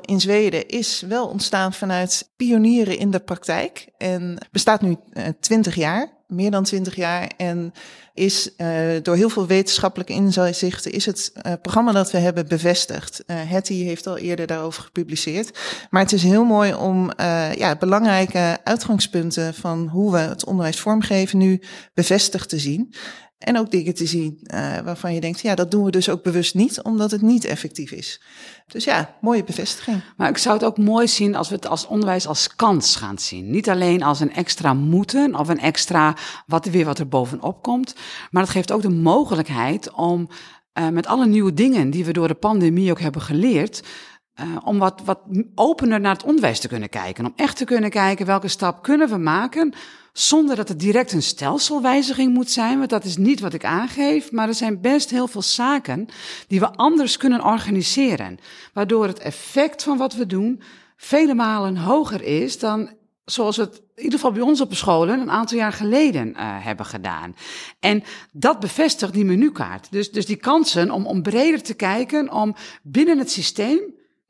in 0.00 0.20
Zweden 0.20 0.68
is 0.68 1.00
wel 1.00 1.26
ontstaan 1.26 1.72
vanuit 1.72 2.32
pionieren 2.36 2.98
in 2.98 3.10
de 3.10 3.20
praktijk 3.20 3.88
en 3.96 4.38
bestaat 4.50 4.82
nu 4.82 4.96
twintig 5.40 5.74
jaar 5.74 6.21
meer 6.32 6.50
dan 6.50 6.64
twintig 6.64 6.94
jaar. 6.94 7.30
En 7.36 7.72
is 8.14 8.50
uh, 8.56 8.68
door 9.02 9.16
heel 9.16 9.28
veel 9.28 9.46
wetenschappelijke 9.46 10.12
inzichten 10.12 10.92
is 10.92 11.06
het 11.06 11.32
uh, 11.46 11.52
programma 11.62 11.92
dat 11.92 12.10
we 12.10 12.18
hebben 12.18 12.48
bevestigd. 12.48 13.22
Uh, 13.26 13.36
heeft 13.40 14.06
al 14.06 14.18
eerder 14.18 14.46
daarover 14.46 14.82
gepubliceerd. 14.82 15.58
Maar 15.90 16.02
het 16.02 16.12
is 16.12 16.22
heel 16.22 16.44
mooi 16.44 16.74
om 16.74 17.10
ja, 17.56 17.76
belangrijke 17.78 18.58
uitgangspunten 18.64 19.54
van 19.54 19.88
hoe 19.88 20.12
we 20.12 20.18
het 20.18 20.44
onderwijs 20.44 20.80
vormgeven 20.80 21.38
nu 21.38 21.60
bevestigd 21.94 22.48
te 22.48 22.58
zien. 22.58 22.94
En 23.42 23.58
ook 23.58 23.70
dingen 23.70 23.94
te 23.94 24.06
zien 24.06 24.38
uh, 24.42 24.78
waarvan 24.78 25.14
je 25.14 25.20
denkt, 25.20 25.40
ja, 25.40 25.54
dat 25.54 25.70
doen 25.70 25.84
we 25.84 25.90
dus 25.90 26.08
ook 26.08 26.22
bewust 26.22 26.54
niet, 26.54 26.82
omdat 26.82 27.10
het 27.10 27.22
niet 27.22 27.44
effectief 27.44 27.90
is. 27.90 28.22
Dus 28.66 28.84
ja, 28.84 29.16
mooie 29.20 29.44
bevestiging. 29.44 30.02
Maar 30.16 30.28
ik 30.28 30.38
zou 30.38 30.54
het 30.54 30.64
ook 30.64 30.78
mooi 30.78 31.08
zien 31.08 31.34
als 31.34 31.48
we 31.48 31.54
het 31.54 31.66
als 31.66 31.86
onderwijs 31.86 32.26
als 32.26 32.56
kans 32.56 32.96
gaan 32.96 33.18
zien. 33.18 33.50
Niet 33.50 33.68
alleen 33.68 34.02
als 34.02 34.20
een 34.20 34.34
extra 34.34 34.74
moeten 34.74 35.34
of 35.34 35.48
een 35.48 35.60
extra 35.60 36.16
wat 36.46 36.64
weer 36.64 36.84
wat 36.84 36.98
er 36.98 37.08
bovenop 37.08 37.62
komt. 37.62 37.94
Maar 38.30 38.42
het 38.42 38.52
geeft 38.52 38.72
ook 38.72 38.82
de 38.82 38.90
mogelijkheid 38.90 39.92
om 39.92 40.28
uh, 40.78 40.88
met 40.88 41.06
alle 41.06 41.26
nieuwe 41.26 41.54
dingen 41.54 41.90
die 41.90 42.04
we 42.04 42.12
door 42.12 42.28
de 42.28 42.34
pandemie 42.34 42.90
ook 42.90 43.00
hebben 43.00 43.22
geleerd. 43.22 43.82
Uh, 44.40 44.56
om 44.64 44.78
wat, 44.78 45.00
wat 45.04 45.20
opener 45.54 46.00
naar 46.00 46.12
het 46.12 46.24
onderwijs 46.24 46.60
te 46.60 46.68
kunnen 46.68 46.88
kijken. 46.88 47.26
Om 47.26 47.32
echt 47.36 47.56
te 47.56 47.64
kunnen 47.64 47.90
kijken 47.90 48.26
welke 48.26 48.48
stap 48.48 48.82
kunnen 48.82 49.08
we 49.08 49.16
maken 49.16 49.74
zonder 50.12 50.56
dat 50.56 50.68
het 50.68 50.80
direct 50.80 51.12
een 51.12 51.22
stelselwijziging 51.22 52.34
moet 52.34 52.50
zijn, 52.50 52.78
want 52.78 52.90
dat 52.90 53.04
is 53.04 53.16
niet 53.16 53.40
wat 53.40 53.54
ik 53.54 53.64
aangeef, 53.64 54.32
maar 54.32 54.48
er 54.48 54.54
zijn 54.54 54.80
best 54.80 55.10
heel 55.10 55.28
veel 55.28 55.42
zaken 55.42 56.08
die 56.48 56.60
we 56.60 56.72
anders 56.72 57.16
kunnen 57.16 57.44
organiseren, 57.44 58.38
waardoor 58.72 59.06
het 59.06 59.18
effect 59.18 59.82
van 59.82 59.98
wat 59.98 60.14
we 60.14 60.26
doen 60.26 60.62
vele 60.96 61.34
malen 61.34 61.76
hoger 61.76 62.22
is 62.22 62.58
dan 62.58 62.90
zoals 63.24 63.56
we 63.56 63.62
het 63.62 63.82
in 63.94 64.02
ieder 64.02 64.18
geval 64.18 64.32
bij 64.32 64.42
ons 64.42 64.60
op 64.60 64.70
de 64.70 64.76
scholen 64.76 65.20
een 65.20 65.30
aantal 65.30 65.58
jaar 65.58 65.72
geleden 65.72 66.28
uh, 66.28 66.36
hebben 66.38 66.86
gedaan. 66.86 67.36
En 67.80 68.02
dat 68.32 68.60
bevestigt 68.60 69.12
die 69.12 69.24
menukaart. 69.24 69.90
Dus, 69.90 70.10
dus 70.10 70.26
die 70.26 70.36
kansen 70.36 70.90
om, 70.90 71.06
om 71.06 71.22
breder 71.22 71.62
te 71.62 71.74
kijken, 71.74 72.32
om 72.32 72.54
binnen 72.82 73.18
het 73.18 73.30
systeem 73.30 73.80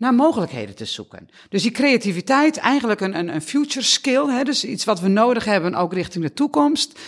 naar 0.02 0.14
mogelijkheden 0.14 0.74
te 0.74 0.84
zoeken. 0.84 1.28
Dus 1.48 1.62
die 1.62 1.70
creativiteit, 1.70 2.56
eigenlijk 2.56 3.00
een, 3.00 3.18
een, 3.18 3.34
een 3.34 3.42
future 3.42 3.84
skill, 3.84 4.26
hè, 4.26 4.42
dus 4.42 4.64
iets 4.64 4.84
wat 4.84 5.00
we 5.00 5.08
nodig 5.08 5.44
hebben 5.44 5.74
ook 5.74 5.92
richting 5.92 6.24
de 6.24 6.32
toekomst. 6.32 7.00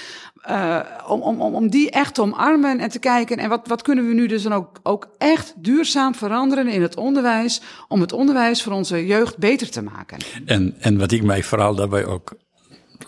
Uh, 0.49 0.81
om, 1.07 1.21
om, 1.23 1.41
om 1.41 1.69
die 1.71 1.91
echt 1.91 2.15
te 2.15 2.23
omarmen 2.23 2.79
en 2.79 2.89
te 2.89 2.99
kijken. 2.99 3.37
En 3.37 3.49
wat, 3.49 3.69
wat 3.69 3.83
kunnen 3.83 4.09
we 4.09 4.15
nu 4.15 4.27
dus 4.27 4.43
dan 4.43 4.53
ook, 4.53 4.81
ook 4.83 5.09
echt 5.19 5.53
duurzaam 5.57 6.15
veranderen 6.15 6.69
in 6.69 6.83
het 6.83 6.97
onderwijs. 6.97 7.61
Om 7.89 8.01
het 8.01 8.13
onderwijs 8.13 8.63
voor 8.63 8.73
onze 8.73 9.07
jeugd 9.07 9.39
beter 9.39 9.71
te 9.71 9.83
maken. 9.83 10.19
En, 10.45 10.75
en 10.79 10.99
wat 10.99 11.13
ik 11.13 11.23
mij 11.23 11.43
vooral 11.43 11.75
daarbij 11.75 12.05
ook 12.07 12.35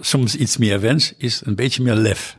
soms 0.01 0.37
iets 0.37 0.57
meer 0.57 0.81
wens, 0.81 1.15
is 1.19 1.43
een 1.45 1.55
beetje 1.55 1.83
meer 1.83 1.95
lef. 1.95 2.39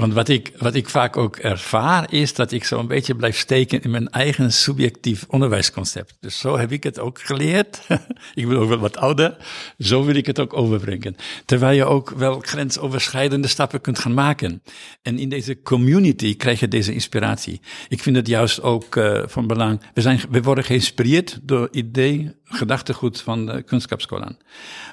Want 0.00 0.12
wat 0.12 0.28
ik, 0.28 0.52
wat 0.58 0.74
ik 0.74 0.88
vaak 0.88 1.16
ook 1.16 1.36
ervaar, 1.36 2.12
is 2.12 2.34
dat 2.34 2.52
ik 2.52 2.64
zo 2.64 2.78
een 2.78 2.86
beetje 2.86 3.14
blijf 3.14 3.38
steken 3.38 3.82
in 3.82 3.90
mijn 3.90 4.08
eigen 4.08 4.52
subjectief 4.52 5.24
onderwijsconcept. 5.28 6.16
Dus 6.20 6.38
zo 6.38 6.58
heb 6.58 6.72
ik 6.72 6.82
het 6.82 6.98
ook 6.98 7.20
geleerd. 7.20 7.80
ik 8.34 8.48
ben 8.48 8.56
ook 8.56 8.68
wel 8.68 8.78
wat 8.78 8.96
ouder. 8.96 9.36
Zo 9.78 10.04
wil 10.04 10.14
ik 10.14 10.26
het 10.26 10.38
ook 10.38 10.56
overbrengen. 10.56 11.16
Terwijl 11.44 11.76
je 11.76 11.84
ook 11.84 12.10
wel 12.10 12.40
grensoverschrijdende 12.40 13.48
stappen 13.48 13.80
kunt 13.80 13.98
gaan 13.98 14.14
maken. 14.14 14.62
En 15.02 15.18
in 15.18 15.28
deze 15.28 15.62
community 15.62 16.36
krijg 16.36 16.60
je 16.60 16.68
deze 16.68 16.92
inspiratie. 16.92 17.60
Ik 17.88 18.02
vind 18.02 18.16
het 18.16 18.26
juist 18.26 18.62
ook 18.62 18.96
uh, 18.96 19.22
van 19.26 19.46
belang. 19.46 19.80
We, 19.94 20.00
zijn, 20.00 20.20
we 20.30 20.42
worden 20.42 20.64
geïnspireerd 20.64 21.38
door 21.42 21.68
idee, 21.70 22.34
gedachtegoed 22.44 23.20
van 23.20 23.46
de. 23.46 23.64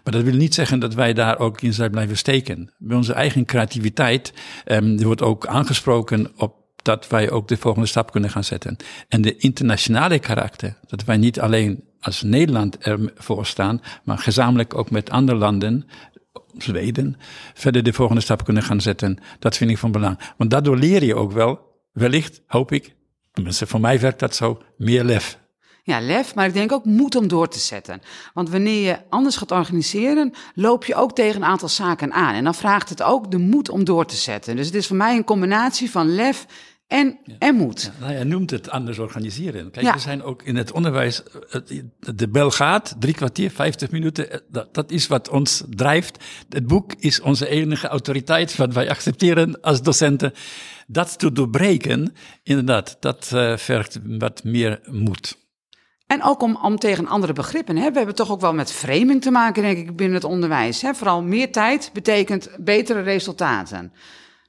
Maar 0.04 0.13
dat 0.13 0.22
wil 0.22 0.36
niet 0.36 0.54
zeggen 0.54 0.80
dat 0.80 0.93
wij 0.93 1.13
daar 1.13 1.39
ook 1.39 1.62
in 1.62 1.74
zijn 1.74 1.91
blijven 1.91 2.17
steken. 2.17 2.72
Bij 2.78 2.98
onze 2.98 3.13
eigen 3.13 3.46
creativiteit 3.46 4.34
um, 4.65 4.96
wordt 5.05 5.21
ook 5.21 5.47
aangesproken 5.47 6.31
op 6.38 6.55
dat 6.81 7.07
wij 7.07 7.31
ook 7.31 7.47
de 7.47 7.57
volgende 7.57 7.88
stap 7.88 8.12
kunnen 8.12 8.29
gaan 8.29 8.43
zetten. 8.43 8.77
En 9.07 9.21
de 9.21 9.38
internationale 9.38 10.19
karakter, 10.19 10.77
dat 10.88 11.03
wij 11.03 11.17
niet 11.17 11.39
alleen 11.39 11.83
als 11.99 12.21
Nederland 12.21 12.77
ervoor 12.77 13.45
staan, 13.45 13.81
maar 14.03 14.17
gezamenlijk 14.17 14.77
ook 14.77 14.91
met 14.91 15.10
andere 15.10 15.38
landen, 15.38 15.88
Zweden, 16.57 17.15
verder 17.53 17.83
de 17.83 17.93
volgende 17.93 18.21
stap 18.21 18.43
kunnen 18.43 18.63
gaan 18.63 18.81
zetten. 18.81 19.17
Dat 19.39 19.57
vind 19.57 19.71
ik 19.71 19.77
van 19.77 19.91
belang. 19.91 20.19
Want 20.38 20.49
daardoor 20.49 20.77
leer 20.77 21.03
je 21.03 21.15
ook 21.15 21.31
wel, 21.31 21.60
wellicht, 21.91 22.41
hoop 22.45 22.71
ik, 22.71 22.95
tenminste 23.31 23.67
voor 23.67 23.79
mij 23.79 23.99
werkt 23.99 24.19
dat 24.19 24.36
zo, 24.36 24.62
meer 24.77 25.03
lef 25.03 25.39
ja, 25.88 26.02
lef, 26.02 26.36
maar 26.36 26.45
ik 26.45 26.54
denk 26.54 26.71
ook 26.71 26.86
moed 26.86 27.15
om 27.15 27.28
door 27.28 27.47
te 27.47 27.60
zetten. 27.60 28.02
Want 28.34 28.50
wanneer 28.50 28.88
je 28.88 29.00
anders 29.10 29.36
gaat 29.36 29.52
organiseren, 29.52 30.34
loop 30.54 30.86
je 30.86 30.95
ook 30.95 31.15
tegen 31.15 31.41
een 31.41 31.47
aantal 31.47 31.69
zaken 31.69 32.13
aan. 32.13 32.34
En 32.34 32.43
dan 32.43 32.56
vraagt 32.56 32.89
het 32.89 33.04
ook 33.04 33.32
de 33.32 33.38
moed 33.38 33.69
om 33.69 33.84
door 33.84 34.06
te 34.06 34.15
zetten. 34.15 34.56
Dus 34.56 34.65
het 34.65 34.76
is 34.76 34.88
voor 34.88 34.95
mij 34.95 35.15
een 35.15 35.23
combinatie 35.23 35.91
van 35.91 36.15
lef 36.15 36.45
en, 36.88 37.19
en 37.39 37.56
moed. 37.56 37.91
Ja, 38.00 38.06
nou, 38.06 38.17
je 38.17 38.23
noemt 38.23 38.50
het 38.50 38.69
anders 38.69 39.00
organiseren. 39.00 39.71
Kijk, 39.71 39.93
we 39.93 40.00
zijn 40.00 40.23
ook 40.23 40.43
in 40.43 40.56
het 40.56 40.71
onderwijs, 40.71 41.23
de 42.00 42.30
bel 42.30 42.52
gaat, 42.52 42.95
drie 43.00 43.13
kwartier, 43.13 43.52
vijftig 43.52 43.91
minuten, 43.91 44.32
eh, 44.32 44.39
dat, 44.50 44.73
dat, 44.73 44.91
is 44.91 45.08
wat 45.08 45.30
ons 45.30 45.63
drijft. 45.69 46.23
Het 46.50 46.67
boek 46.67 46.93
is 47.00 47.21
onze 47.21 47.47
enige 47.47 47.88
autoriteit, 47.88 48.56
wat 48.56 48.73
wij 48.73 48.89
accepteren 48.89 49.62
als 49.62 49.82
docenten. 49.82 50.34
Dat 50.88 51.19
te 51.19 51.32
doorbreken, 51.32 52.13
inderdaad, 52.43 52.97
dat 53.00 53.32
uh, 53.34 53.58
vergt 53.58 54.00
wat 54.04 54.43
meer 54.43 54.80
moed. 54.86 55.46
En 56.08 56.24
ook 56.24 56.41
om, 56.41 56.58
om 56.62 56.78
tegen 56.78 57.08
andere 57.08 57.34
begrippen. 57.34 57.78
Hè. 57.78 57.91
We 57.91 57.98
hebben 57.98 58.15
toch 58.15 58.32
ook 58.32 58.41
wel 58.41 58.54
met 58.54 58.72
framing 58.72 59.22
te 59.22 59.32
maken, 59.32 59.63
denk 59.63 59.78
ik, 59.78 59.96
binnen 59.96 60.15
het 60.15 60.24
onderwijs. 60.24 60.82
Hè. 60.82 60.93
Vooral 60.93 61.22
meer 61.22 61.52
tijd 61.52 61.89
betekent 61.93 62.50
betere 62.60 63.02
resultaten. 63.02 63.93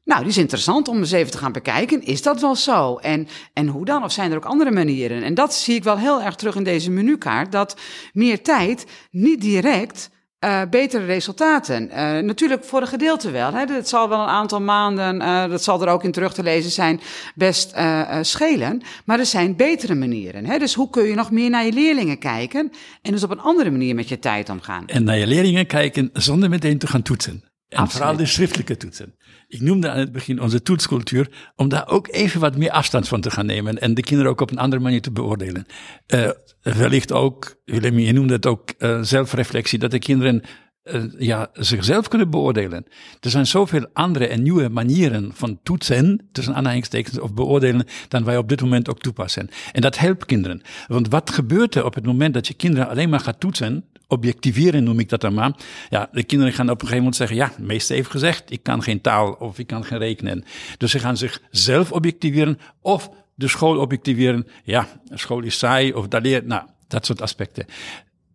Nou, 0.04 0.20
die 0.20 0.30
is 0.30 0.38
interessant 0.38 0.88
om 0.88 0.98
eens 0.98 1.10
even 1.10 1.30
te 1.30 1.38
gaan 1.38 1.52
bekijken. 1.52 2.02
Is 2.02 2.22
dat 2.22 2.40
wel 2.40 2.56
zo? 2.56 2.96
En, 2.96 3.28
en 3.52 3.66
hoe 3.66 3.84
dan? 3.84 4.04
Of 4.04 4.12
zijn 4.12 4.30
er 4.30 4.36
ook 4.36 4.44
andere 4.44 4.70
manieren? 4.70 5.22
En 5.22 5.34
dat 5.34 5.54
zie 5.54 5.74
ik 5.74 5.84
wel 5.84 5.98
heel 5.98 6.22
erg 6.22 6.34
terug 6.34 6.54
in 6.54 6.64
deze 6.64 6.90
menukaart. 6.90 7.52
Dat 7.52 7.76
meer 8.12 8.42
tijd 8.42 8.86
niet 9.10 9.40
direct 9.40 10.10
uh, 10.44 10.62
betere 10.70 11.04
resultaten. 11.04 11.88
Uh, 11.88 12.18
natuurlijk 12.18 12.64
voor 12.64 12.80
een 12.80 12.86
gedeelte 12.86 13.30
wel. 13.30 13.52
Hè. 13.52 13.64
Dat 13.64 13.88
zal 13.88 14.08
wel 14.08 14.20
een 14.20 14.28
aantal 14.28 14.60
maanden, 14.60 15.20
uh, 15.20 15.48
dat 15.50 15.62
zal 15.62 15.82
er 15.82 15.88
ook 15.88 16.04
in 16.04 16.12
terug 16.12 16.34
te 16.34 16.42
lezen 16.42 16.70
zijn, 16.70 17.00
best 17.34 17.74
schelen. 18.20 18.82
Maar 19.04 19.18
er 19.18 19.26
zijn 19.26 19.56
betere 19.56 19.94
manieren. 19.94 20.46
Hè. 20.46 20.58
Dus 20.58 20.74
hoe 20.74 20.90
kun 20.90 21.04
je 21.04 21.14
nog 21.14 21.30
meer 21.30 21.50
naar 21.50 21.64
je 21.64 21.72
leerlingen 21.72 22.18
kijken 22.18 22.72
en 23.02 23.12
dus 23.12 23.22
op 23.22 23.30
een 23.30 23.40
andere 23.40 23.70
manier 23.70 23.94
met 23.94 24.08
je 24.08 24.18
tijd 24.18 24.48
omgaan? 24.48 24.86
En 24.86 25.04
naar 25.04 25.18
je 25.18 25.26
leerlingen 25.26 25.66
kijken 25.66 26.10
zonder 26.12 26.48
meteen 26.48 26.78
te 26.78 26.86
gaan 26.86 27.02
toetsen. 27.02 27.44
En 27.68 27.88
vooral 27.88 28.16
de 28.16 28.26
schriftelijke 28.26 28.76
toetsen. 28.76 29.14
Ik 29.48 29.60
noemde 29.60 29.90
aan 29.90 29.98
het 29.98 30.12
begin 30.12 30.40
onze 30.40 30.62
toetscultuur, 30.62 31.52
om 31.56 31.68
daar 31.68 31.88
ook 31.88 32.08
even 32.08 32.40
wat 32.40 32.56
meer 32.56 32.70
afstand 32.70 33.08
van 33.08 33.20
te 33.20 33.30
gaan 33.30 33.46
nemen 33.46 33.78
en 33.78 33.94
de 33.94 34.02
kinderen 34.02 34.32
ook 34.32 34.40
op 34.40 34.50
een 34.50 34.58
andere 34.58 34.82
manier 34.82 35.02
te 35.02 35.10
beoordelen. 35.10 35.66
Uh, 36.14 36.30
wellicht 36.62 37.12
ook, 37.12 37.56
Willem, 37.64 37.98
je 37.98 38.12
noemde 38.12 38.32
het 38.32 38.46
ook 38.46 38.72
uh, 38.78 39.02
zelfreflectie, 39.02 39.78
dat 39.78 39.90
de 39.90 39.98
kinderen 39.98 40.42
uh, 40.84 41.04
ja, 41.18 41.48
zichzelf 41.52 42.08
kunnen 42.08 42.30
beoordelen. 42.30 42.86
Er 43.20 43.30
zijn 43.30 43.46
zoveel 43.46 43.86
andere 43.92 44.26
en 44.26 44.42
nieuwe 44.42 44.68
manieren 44.68 45.30
van 45.34 45.60
toetsen, 45.62 46.28
tussen 46.32 46.54
aanhalingstekens, 46.54 47.18
of 47.18 47.34
beoordelen, 47.34 47.86
dan 48.08 48.24
wij 48.24 48.36
op 48.36 48.48
dit 48.48 48.60
moment 48.60 48.88
ook 48.88 48.98
toepassen. 48.98 49.48
En 49.72 49.80
dat 49.80 49.98
helpt 49.98 50.24
kinderen. 50.24 50.62
Want 50.86 51.08
wat 51.08 51.30
gebeurt 51.30 51.74
er 51.74 51.84
op 51.84 51.94
het 51.94 52.06
moment 52.06 52.34
dat 52.34 52.46
je 52.46 52.54
kinderen 52.54 52.88
alleen 52.88 53.08
maar 53.08 53.20
gaat 53.20 53.40
toetsen, 53.40 53.84
objectiveren 54.08 54.84
noem 54.84 54.98
ik 54.98 55.08
dat 55.08 55.20
dan 55.20 55.34
maar. 55.34 55.52
Ja, 55.88 56.08
de 56.12 56.24
kinderen 56.24 56.52
gaan 56.52 56.70
op 56.70 56.72
een 56.72 56.88
gegeven 56.88 56.98
moment 56.98 57.16
zeggen, 57.16 57.36
ja, 57.36 57.52
de 57.56 57.62
meeste 57.62 57.94
heeft 57.94 58.10
gezegd, 58.10 58.50
ik 58.50 58.62
kan 58.62 58.82
geen 58.82 59.00
taal 59.00 59.32
of 59.32 59.58
ik 59.58 59.66
kan 59.66 59.84
geen 59.84 59.98
rekenen. 59.98 60.44
Dus 60.76 60.90
ze 60.90 60.98
gaan 60.98 61.16
zichzelf 61.16 61.92
objectiveren 61.92 62.58
of 62.80 63.10
de 63.34 63.48
school 63.48 63.78
objectiveren. 63.78 64.46
Ja, 64.64 64.86
school 65.10 65.42
is 65.42 65.58
saai 65.58 65.92
of 65.92 66.08
dat 66.08 66.22
leert, 66.22 66.46
nou, 66.46 66.62
dat 66.88 67.06
soort 67.06 67.22
aspecten. 67.22 67.66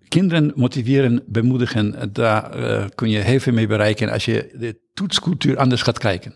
Kinderen 0.07 0.51
motiveren, 0.55 1.23
bemoedigen, 1.27 2.13
daar 2.13 2.59
uh, 2.59 2.85
kun 2.95 3.09
je 3.09 3.19
heel 3.19 3.39
veel 3.39 3.53
mee 3.53 3.67
bereiken 3.67 4.09
als 4.09 4.25
je 4.25 4.55
de 4.59 4.79
toetscultuur 4.93 5.57
anders 5.57 5.81
gaat 5.81 5.99
kijken. 5.99 6.33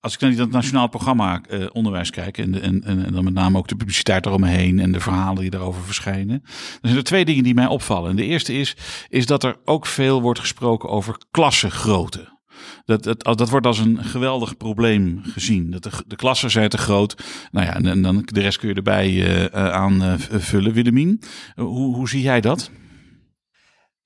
Als 0.00 0.14
ik 0.14 0.20
naar 0.20 0.34
dat 0.34 0.50
nationaal 0.50 0.88
programma 0.88 1.40
uh, 1.50 1.66
onderwijs 1.72 2.10
kijk 2.10 2.38
en, 2.38 2.62
en, 2.62 2.84
en, 2.84 3.12
dan 3.12 3.24
met 3.24 3.34
name 3.34 3.58
ook 3.58 3.68
de 3.68 3.76
publiciteit 3.76 4.26
eromheen 4.26 4.78
en 4.78 4.92
de 4.92 5.00
verhalen 5.00 5.40
die 5.40 5.50
daarover 5.50 5.82
verschijnen, 5.82 6.40
dan 6.42 6.80
zijn 6.82 6.96
er 6.96 7.04
twee 7.04 7.24
dingen 7.24 7.44
die 7.44 7.54
mij 7.54 7.66
opvallen. 7.66 8.10
En 8.10 8.16
de 8.16 8.24
eerste 8.24 8.54
is, 8.54 8.76
is 9.08 9.26
dat 9.26 9.44
er 9.44 9.56
ook 9.64 9.86
veel 9.86 10.22
wordt 10.22 10.40
gesproken 10.40 10.88
over 10.88 11.16
klassengrootte. 11.30 12.38
Dat, 12.84 13.02
dat, 13.02 13.38
dat 13.38 13.50
wordt 13.50 13.66
als 13.66 13.78
een 13.78 14.04
geweldig 14.04 14.56
probleem 14.56 15.20
gezien. 15.22 15.70
Dat 15.70 15.82
de, 15.82 15.90
de 16.06 16.16
klassen 16.16 16.50
zijn 16.50 16.68
te 16.68 16.78
groot. 16.78 17.22
Nou 17.50 17.66
ja, 17.66 17.74
en, 17.74 18.02
dan 18.02 18.22
de 18.24 18.40
rest 18.40 18.58
kun 18.58 18.68
je 18.68 18.74
erbij 18.74 19.10
uh, 19.10 19.44
aanvullen. 19.54 20.72
Willemien, 20.72 21.22
hoe, 21.54 21.94
hoe 21.94 22.08
zie 22.08 22.22
jij 22.22 22.40
dat? 22.40 22.70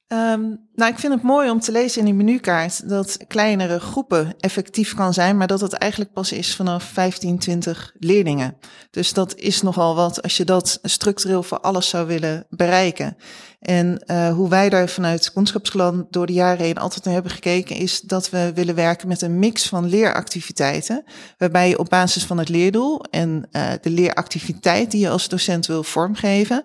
Um, 0.08 0.68
nou, 0.74 0.92
ik 0.92 0.98
vind 0.98 1.12
het 1.12 1.22
mooi 1.22 1.50
om 1.50 1.60
te 1.60 1.72
lezen 1.72 1.98
in 1.98 2.04
die 2.04 2.14
menukaart 2.14 2.88
dat 2.88 3.18
kleinere 3.28 3.80
groepen 3.80 4.34
effectief 4.40 4.94
kan 4.94 5.14
zijn, 5.14 5.36
maar 5.36 5.46
dat 5.46 5.60
het 5.60 5.72
eigenlijk 5.72 6.12
pas 6.12 6.32
is 6.32 6.56
vanaf 6.56 6.84
15, 6.84 7.38
20 7.38 7.92
leerlingen. 7.98 8.56
Dus 8.90 9.12
dat 9.12 9.34
is 9.34 9.62
nogal 9.62 9.94
wat 9.94 10.22
als 10.22 10.36
je 10.36 10.44
dat 10.44 10.78
structureel 10.82 11.42
voor 11.42 11.60
alles 11.60 11.88
zou 11.88 12.06
willen 12.06 12.46
bereiken. 12.50 13.16
En 13.64 14.02
uh, 14.06 14.34
hoe 14.34 14.48
wij 14.48 14.68
daar 14.68 14.88
vanuit 14.88 15.32
Kunstschapsklan 15.32 16.06
door 16.10 16.26
de 16.26 16.32
jaren 16.32 16.64
heen 16.64 16.78
altijd 16.78 17.04
naar 17.04 17.14
hebben 17.14 17.32
gekeken, 17.32 17.76
is 17.76 18.00
dat 18.00 18.30
we 18.30 18.52
willen 18.54 18.74
werken 18.74 19.08
met 19.08 19.22
een 19.22 19.38
mix 19.38 19.68
van 19.68 19.88
leeractiviteiten, 19.88 21.04
waarbij 21.38 21.68
je 21.68 21.78
op 21.78 21.88
basis 21.88 22.24
van 22.24 22.38
het 22.38 22.48
leerdoel 22.48 23.04
en 23.10 23.48
uh, 23.52 23.72
de 23.80 23.90
leeractiviteit 23.90 24.90
die 24.90 25.00
je 25.00 25.08
als 25.08 25.28
docent 25.28 25.66
wil 25.66 25.82
vormgeven, 25.82 26.64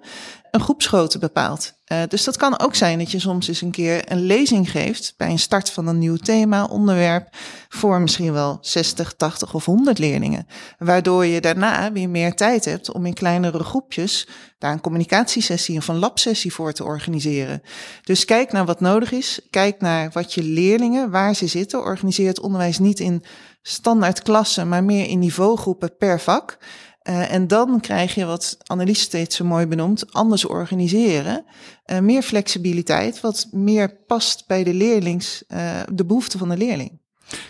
een 0.52 0.62
groepsgrootte 0.62 1.20
bepaalt. 1.20 1.78
Uh, 1.92 2.02
dus 2.08 2.24
dat 2.24 2.38
kan 2.38 2.60
ook 2.60 2.76
zijn 2.76 2.98
dat 2.98 3.12
je 3.12 3.20
soms 3.20 3.48
eens 3.48 3.62
een 3.62 3.72
keer 3.72 4.12
een 4.12 4.22
lezing 4.22 4.72
geeft 4.72 5.14
bij 5.18 5.30
een 5.30 5.40
start 5.40 5.72
van 5.72 5.88
een 5.88 5.98
nieuw 5.98 6.16
thema, 6.16 6.66
onderwerp, 6.66 7.28
voor 7.70 8.02
misschien 8.02 8.34
wel 8.34 8.58
60, 8.62 9.14
80 9.14 9.54
of 9.54 9.66
100 9.66 9.98
leerlingen. 9.98 10.48
Waardoor 10.78 11.26
je 11.26 11.42
daarna 11.42 11.92
weer 11.92 12.10
meer 12.10 12.36
tijd 12.36 12.66
hebt 12.66 12.92
om 12.92 13.06
in 13.06 13.14
kleinere 13.14 13.64
groepjes 13.64 14.28
daar 14.58 14.72
een 14.72 14.82
communicatiesessie 14.82 15.78
of 15.78 15.88
een 15.88 16.00
labsessie 16.00 16.54
voor 16.54 16.74
te 16.74 16.84
organiseren. 16.84 17.62
Dus 18.04 18.26
kijk 18.26 18.52
naar 18.52 18.66
wat 18.66 18.80
nodig 18.80 19.12
is. 19.12 19.40
Kijk 19.50 19.82
naar 19.82 20.10
wat 20.14 20.34
je 20.34 20.44
leerlingen, 20.44 21.12
waar 21.12 21.36
ze 21.36 21.48
zitten. 21.48 21.80
Organiseer 21.80 22.28
het 22.28 22.40
onderwijs 22.40 22.80
niet 22.80 23.00
in 23.00 23.24
standaard 23.62 24.22
klassen, 24.22 24.70
maar 24.70 24.84
meer 24.84 25.08
in 25.08 25.20
niveaugroepen 25.20 25.98
per 25.98 26.20
vak. 26.20 26.58
Uh, 27.04 27.34
en 27.34 27.48
dan 27.48 27.80
krijg 27.80 28.16
je 28.16 28.26
wat 28.26 28.58
Annelies 28.66 29.02
steeds 29.02 29.36
zo 29.36 29.46
mooi 29.46 29.66
benoemt, 29.66 30.14
anders 30.14 30.46
organiseren. 30.46 31.46
Uh, 31.86 32.00
meer 32.00 32.22
flexibiliteit, 32.22 33.22
wat 33.22 33.48
meer 33.52 33.96
past 33.96 34.44
bij 34.48 34.64
de 34.64 34.74
leerlings, 34.74 35.44
uh, 35.48 35.80
de 35.92 36.06
behoeften 36.06 36.40
van 36.40 36.50
de 36.50 36.58
leerling. 36.58 37.00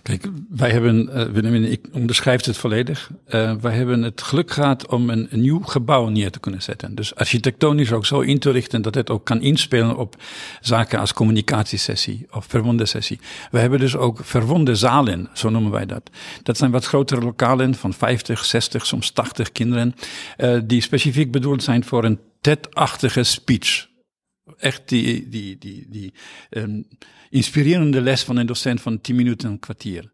Kijk, 0.03 0.27
wij 0.49 0.71
hebben, 0.71 1.09
uh, 1.13 1.23
Willem, 1.23 1.63
ik 1.63 1.85
onderschrijf 1.91 2.45
het 2.45 2.57
volledig. 2.57 3.09
Uh, 3.27 3.53
wij 3.61 3.75
hebben 3.75 4.01
het 4.01 4.21
geluk 4.21 4.51
gehad 4.51 4.87
om 4.87 5.09
een, 5.09 5.27
nieuw 5.31 5.59
gebouw 5.59 6.07
neer 6.07 6.31
te 6.31 6.39
kunnen 6.39 6.61
zetten. 6.61 6.95
Dus 6.95 7.15
architectonisch 7.15 7.91
ook 7.91 8.05
zo 8.05 8.19
in 8.19 8.39
te 8.39 8.51
richten 8.51 8.81
dat 8.81 8.95
het 8.95 9.09
ook 9.09 9.25
kan 9.25 9.41
inspelen 9.41 9.97
op 9.97 10.15
zaken 10.61 10.99
als 10.99 11.13
communicatiesessie 11.13 12.27
of 12.31 12.45
verwonde 12.49 12.85
sessie. 12.85 13.19
We 13.51 13.59
hebben 13.59 13.79
dus 13.79 13.95
ook 13.95 14.19
verwonde 14.23 14.75
zalen, 14.75 15.29
zo 15.33 15.49
noemen 15.49 15.71
wij 15.71 15.85
dat. 15.85 16.09
Dat 16.43 16.57
zijn 16.57 16.71
wat 16.71 16.85
grotere 16.85 17.21
lokalen 17.21 17.75
van 17.75 17.93
50, 17.93 18.45
60, 18.45 18.85
soms 18.85 19.11
80 19.11 19.51
kinderen, 19.51 19.95
uh, 20.37 20.59
die 20.63 20.81
specifiek 20.81 21.31
bedoeld 21.31 21.63
zijn 21.63 21.83
voor 21.83 22.03
een 22.03 22.19
TED-achtige 22.41 23.23
speech. 23.23 23.88
Echt 24.59 24.89
die, 24.89 25.29
die, 25.29 25.57
die, 25.57 25.85
die, 25.89 26.13
um, 26.49 26.87
inspirerende 27.29 28.01
les 28.01 28.23
van 28.23 28.37
een 28.37 28.45
docent 28.45 28.81
van 28.81 29.01
10 29.01 29.15
minuten, 29.15 29.49
een 29.49 29.59
kwartier. 29.59 30.11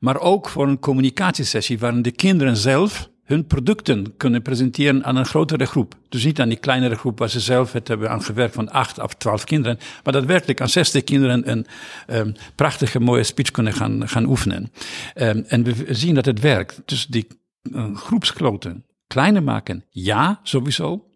Maar 0.00 0.20
ook 0.20 0.48
voor 0.48 0.68
een 0.68 0.78
communicatiesessie 0.78 1.78
waarin 1.78 2.02
de 2.02 2.10
kinderen 2.10 2.56
zelf 2.56 3.10
hun 3.24 3.46
producten 3.46 4.16
kunnen 4.16 4.42
presenteren 4.42 5.04
aan 5.04 5.16
een 5.16 5.26
grotere 5.26 5.66
groep. 5.66 5.94
Dus 6.08 6.24
niet 6.24 6.40
aan 6.40 6.48
die 6.48 6.58
kleinere 6.58 6.96
groep 6.96 7.18
waar 7.18 7.30
ze 7.30 7.40
zelf 7.40 7.72
het 7.72 7.88
hebben 7.88 8.10
aan 8.10 8.22
gewerkt 8.22 8.54
van 8.54 8.70
8 8.70 8.98
of 8.98 9.14
12 9.14 9.44
kinderen, 9.44 9.78
maar 10.04 10.12
daadwerkelijk 10.12 10.60
aan 10.60 10.68
60 10.68 11.04
kinderen 11.04 11.50
een 11.50 11.66
um, 12.06 12.34
prachtige 12.54 13.00
mooie 13.00 13.22
speech 13.22 13.50
kunnen 13.50 13.72
gaan, 13.72 14.08
gaan 14.08 14.26
oefenen. 14.26 14.72
Um, 15.14 15.44
en 15.46 15.62
we 15.62 15.94
zien 15.94 16.14
dat 16.14 16.24
het 16.24 16.40
werkt. 16.40 16.82
Dus 16.84 17.06
die 17.06 17.26
uh, 17.62 17.96
groepskloten 17.96 18.84
kleiner 19.06 19.42
maken, 19.42 19.84
ja, 19.88 20.40
sowieso. 20.42 21.06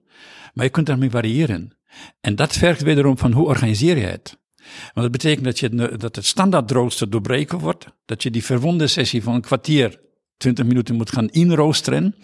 Maar 0.55 0.65
je 0.65 0.71
kunt 0.71 0.87
daarmee 0.87 1.11
variëren. 1.11 1.76
En 2.21 2.37
dat 2.37 2.57
vergt 2.57 2.83
wederom 2.83 3.19
van 3.19 3.33
hoe 3.33 3.47
organiseer 3.47 3.99
je 3.99 4.07
het. 4.07 4.39
Want 4.67 4.95
dat 4.95 5.11
betekent 5.11 5.45
dat, 5.45 5.59
je, 5.59 5.97
dat 5.97 6.17
het 6.17 6.27
standaardrooster 6.27 7.11
doorbreken 7.11 7.59
wordt. 7.59 7.87
Dat 8.05 8.23
je 8.23 8.31
die 8.31 8.45
verwonde 8.45 8.87
sessie 8.87 9.23
van 9.23 9.35
een 9.35 9.41
kwartier, 9.41 10.01
20 10.37 10.65
minuten 10.65 10.95
moet 10.95 11.13
gaan 11.13 11.29
inroosteren. 11.29 12.15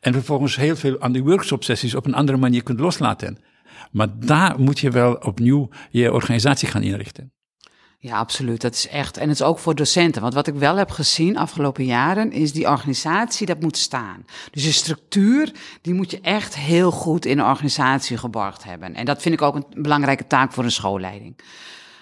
En 0.00 0.12
vervolgens 0.12 0.56
heel 0.56 0.76
veel 0.76 1.00
aan 1.00 1.12
die 1.12 1.22
workshop 1.22 1.64
sessies 1.64 1.94
op 1.94 2.06
een 2.06 2.14
andere 2.14 2.38
manier 2.38 2.62
kunt 2.62 2.80
loslaten. 2.80 3.38
Maar 3.90 4.18
daar 4.18 4.60
moet 4.60 4.78
je 4.78 4.90
wel 4.90 5.14
opnieuw 5.14 5.68
je 5.90 6.12
organisatie 6.12 6.68
gaan 6.68 6.82
inrichten. 6.82 7.32
Ja, 8.04 8.16
absoluut. 8.18 8.60
Dat 8.60 8.74
is 8.74 8.88
echt. 8.88 9.16
En 9.16 9.28
het 9.28 9.40
is 9.40 9.46
ook 9.46 9.58
voor 9.58 9.74
docenten. 9.74 10.22
Want 10.22 10.34
wat 10.34 10.46
ik 10.46 10.54
wel 10.54 10.76
heb 10.76 10.90
gezien 10.90 11.36
afgelopen 11.36 11.84
jaren, 11.84 12.32
is 12.32 12.52
die 12.52 12.68
organisatie, 12.68 13.46
dat 13.46 13.60
moet 13.60 13.76
staan. 13.76 14.26
Dus 14.50 14.64
de 14.64 14.72
structuur, 14.72 15.52
die 15.82 15.94
moet 15.94 16.10
je 16.10 16.20
echt 16.20 16.56
heel 16.56 16.90
goed 16.90 17.24
in 17.24 17.36
de 17.36 17.42
organisatie 17.42 18.16
geborgd 18.16 18.64
hebben. 18.64 18.94
En 18.94 19.04
dat 19.04 19.22
vind 19.22 19.34
ik 19.34 19.42
ook 19.42 19.54
een 19.54 19.82
belangrijke 19.82 20.26
taak 20.26 20.52
voor 20.52 20.64
een 20.64 20.70
schoolleiding. 20.70 21.36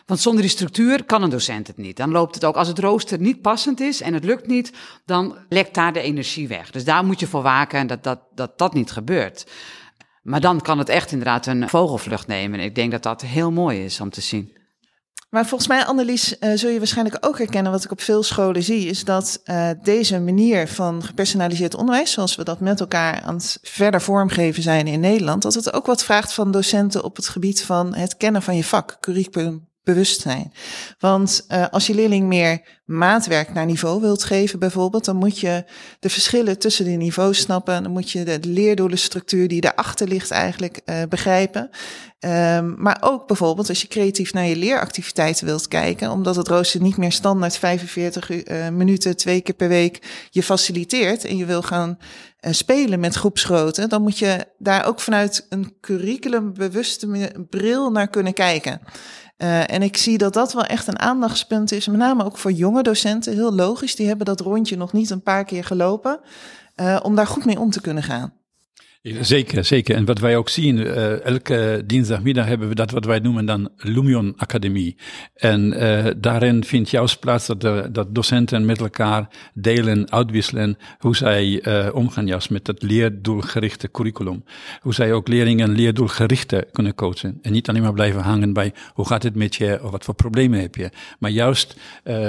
Want 0.06 0.20
zonder 0.20 0.42
die 0.42 0.50
structuur 0.50 1.04
kan 1.04 1.22
een 1.22 1.30
docent 1.30 1.66
het 1.66 1.76
niet. 1.76 1.96
Dan 1.96 2.10
loopt 2.10 2.34
het 2.34 2.44
ook, 2.44 2.56
als 2.56 2.68
het 2.68 2.78
rooster 2.78 3.18
niet 3.20 3.40
passend 3.40 3.80
is 3.80 4.00
en 4.00 4.14
het 4.14 4.24
lukt 4.24 4.46
niet, 4.46 4.72
dan 5.04 5.36
lekt 5.48 5.74
daar 5.74 5.92
de 5.92 6.00
energie 6.00 6.48
weg. 6.48 6.70
Dus 6.70 6.84
daar 6.84 7.04
moet 7.04 7.20
je 7.20 7.26
voor 7.26 7.42
waken 7.42 7.86
dat 7.86 8.04
dat, 8.04 8.20
dat, 8.34 8.58
dat 8.58 8.74
niet 8.74 8.90
gebeurt. 8.90 9.46
Maar 10.22 10.40
dan 10.40 10.60
kan 10.60 10.78
het 10.78 10.88
echt 10.88 11.10
inderdaad 11.10 11.46
een 11.46 11.68
vogelvlucht 11.68 12.26
nemen. 12.26 12.58
En 12.58 12.64
ik 12.64 12.74
denk 12.74 12.90
dat 12.90 13.02
dat 13.02 13.22
heel 13.22 13.52
mooi 13.52 13.84
is 13.84 14.00
om 14.00 14.10
te 14.10 14.20
zien. 14.20 14.58
Maar 15.30 15.46
volgens 15.46 15.68
mij, 15.68 15.84
Annelies, 15.84 16.36
uh, 16.40 16.52
zul 16.54 16.70
je 16.70 16.78
waarschijnlijk 16.78 17.26
ook 17.26 17.38
herkennen 17.38 17.72
wat 17.72 17.84
ik 17.84 17.90
op 17.90 18.00
veel 18.00 18.22
scholen 18.22 18.62
zie, 18.62 18.86
is 18.86 19.04
dat 19.04 19.40
uh, 19.44 19.70
deze 19.82 20.20
manier 20.20 20.68
van 20.68 21.02
gepersonaliseerd 21.02 21.74
onderwijs, 21.74 22.12
zoals 22.12 22.36
we 22.36 22.44
dat 22.44 22.60
met 22.60 22.80
elkaar 22.80 23.22
aan 23.22 23.34
het 23.34 23.58
verder 23.62 24.02
vormgeven 24.02 24.62
zijn 24.62 24.86
in 24.86 25.00
Nederland, 25.00 25.42
dat 25.42 25.54
het 25.54 25.72
ook 25.72 25.86
wat 25.86 26.04
vraagt 26.04 26.32
van 26.32 26.50
docenten 26.50 27.04
op 27.04 27.16
het 27.16 27.28
gebied 27.28 27.62
van 27.62 27.94
het 27.94 28.16
kennen 28.16 28.42
van 28.42 28.56
je 28.56 28.64
vak, 28.64 28.96
curriculum 29.00 29.69
bewustzijn. 29.92 30.52
Want 30.98 31.46
uh, 31.48 31.68
als 31.70 31.86
je 31.86 31.94
leerling 31.94 32.26
meer 32.26 32.60
maatwerk 32.84 33.52
naar 33.52 33.66
niveau 33.66 34.00
wilt 34.00 34.24
geven, 34.24 34.58
bijvoorbeeld, 34.58 35.04
dan 35.04 35.16
moet 35.16 35.38
je 35.38 35.64
de 36.00 36.10
verschillen 36.10 36.58
tussen 36.58 36.84
de 36.84 36.90
niveaus 36.90 37.38
snappen. 37.38 37.82
Dan 37.82 37.92
moet 37.92 38.10
je 38.10 38.24
de 38.24 38.38
leerdoelenstructuur 38.42 39.48
die 39.48 39.60
daarachter 39.60 40.08
ligt 40.08 40.30
eigenlijk 40.30 40.80
uh, 40.84 41.02
begrijpen. 41.08 41.70
Um, 42.24 42.74
maar 42.78 42.98
ook 43.00 43.26
bijvoorbeeld 43.26 43.68
als 43.68 43.82
je 43.82 43.88
creatief 43.88 44.32
naar 44.32 44.46
je 44.46 44.56
leeractiviteiten 44.56 45.46
wilt 45.46 45.68
kijken, 45.68 46.10
omdat 46.10 46.36
het 46.36 46.48
rooster 46.48 46.80
niet 46.80 46.96
meer 46.96 47.12
standaard 47.12 47.56
45 47.56 48.30
uh, 48.30 48.68
minuten 48.68 49.16
twee 49.16 49.40
keer 49.40 49.54
per 49.54 49.68
week 49.68 50.26
je 50.30 50.42
faciliteert 50.42 51.24
en 51.24 51.36
je 51.36 51.44
wil 51.44 51.62
gaan 51.62 51.98
spelen 52.40 53.00
met 53.00 53.14
groepsgrootte, 53.14 53.86
dan 53.86 54.02
moet 54.02 54.18
je 54.18 54.46
daar 54.58 54.86
ook 54.86 55.00
vanuit 55.00 55.46
een 55.48 55.74
curriculumbewuste 55.80 57.32
bril 57.50 57.90
naar 57.90 58.08
kunnen 58.08 58.32
kijken. 58.32 58.80
Uh, 59.42 59.70
en 59.70 59.82
ik 59.82 59.96
zie 59.96 60.18
dat 60.18 60.32
dat 60.32 60.52
wel 60.52 60.64
echt 60.64 60.86
een 60.86 60.98
aandachtspunt 60.98 61.72
is, 61.72 61.86
met 61.86 61.96
name 61.96 62.24
ook 62.24 62.38
voor 62.38 62.52
jonge 62.52 62.82
docenten. 62.82 63.32
Heel 63.32 63.54
logisch, 63.54 63.96
die 63.96 64.06
hebben 64.06 64.26
dat 64.26 64.40
rondje 64.40 64.76
nog 64.76 64.92
niet 64.92 65.10
een 65.10 65.22
paar 65.22 65.44
keer 65.44 65.64
gelopen, 65.64 66.20
uh, 66.76 67.00
om 67.02 67.14
daar 67.14 67.26
goed 67.26 67.44
mee 67.44 67.60
om 67.60 67.70
te 67.70 67.80
kunnen 67.80 68.02
gaan. 68.02 68.32
Zeker, 69.02 69.64
zeker. 69.64 69.94
En 69.94 70.04
wat 70.04 70.18
wij 70.18 70.36
ook 70.36 70.48
zien, 70.48 70.76
uh, 70.76 71.24
elke 71.24 71.82
dinsdagmiddag 71.86 72.46
hebben 72.46 72.68
we 72.68 72.74
dat 72.74 72.90
wat 72.90 73.04
wij 73.04 73.18
noemen 73.18 73.46
dan 73.46 73.68
Lumion 73.76 74.34
Academie. 74.36 74.96
En 75.34 75.82
uh, 75.82 76.06
daarin 76.16 76.64
vindt 76.64 76.90
juist 76.90 77.20
plaats 77.20 77.46
dat, 77.46 77.60
de, 77.60 78.06
docenten 78.08 78.64
met 78.64 78.80
elkaar 78.80 79.28
delen, 79.54 80.10
uitwisselen 80.10 80.78
hoe 80.98 81.16
zij 81.16 81.66
uh, 81.66 81.94
omgaan 81.94 82.26
juist 82.26 82.50
met 82.50 82.64
dat 82.64 82.82
leerdoelgerichte 82.82 83.90
curriculum. 83.90 84.44
Hoe 84.80 84.94
zij 84.94 85.12
ook 85.12 85.28
leerlingen 85.28 85.70
leerdoelgerichte 85.70 86.68
kunnen 86.72 86.94
coachen. 86.94 87.38
En 87.42 87.52
niet 87.52 87.68
alleen 87.68 87.82
maar 87.82 87.92
blijven 87.92 88.22
hangen 88.22 88.52
bij 88.52 88.72
hoe 88.94 89.06
gaat 89.06 89.22
het 89.22 89.34
met 89.34 89.54
je 89.54 89.80
of 89.82 89.90
wat 89.90 90.04
voor 90.04 90.14
problemen 90.14 90.60
heb 90.60 90.74
je. 90.74 90.90
Maar 91.18 91.30
juist 91.30 91.76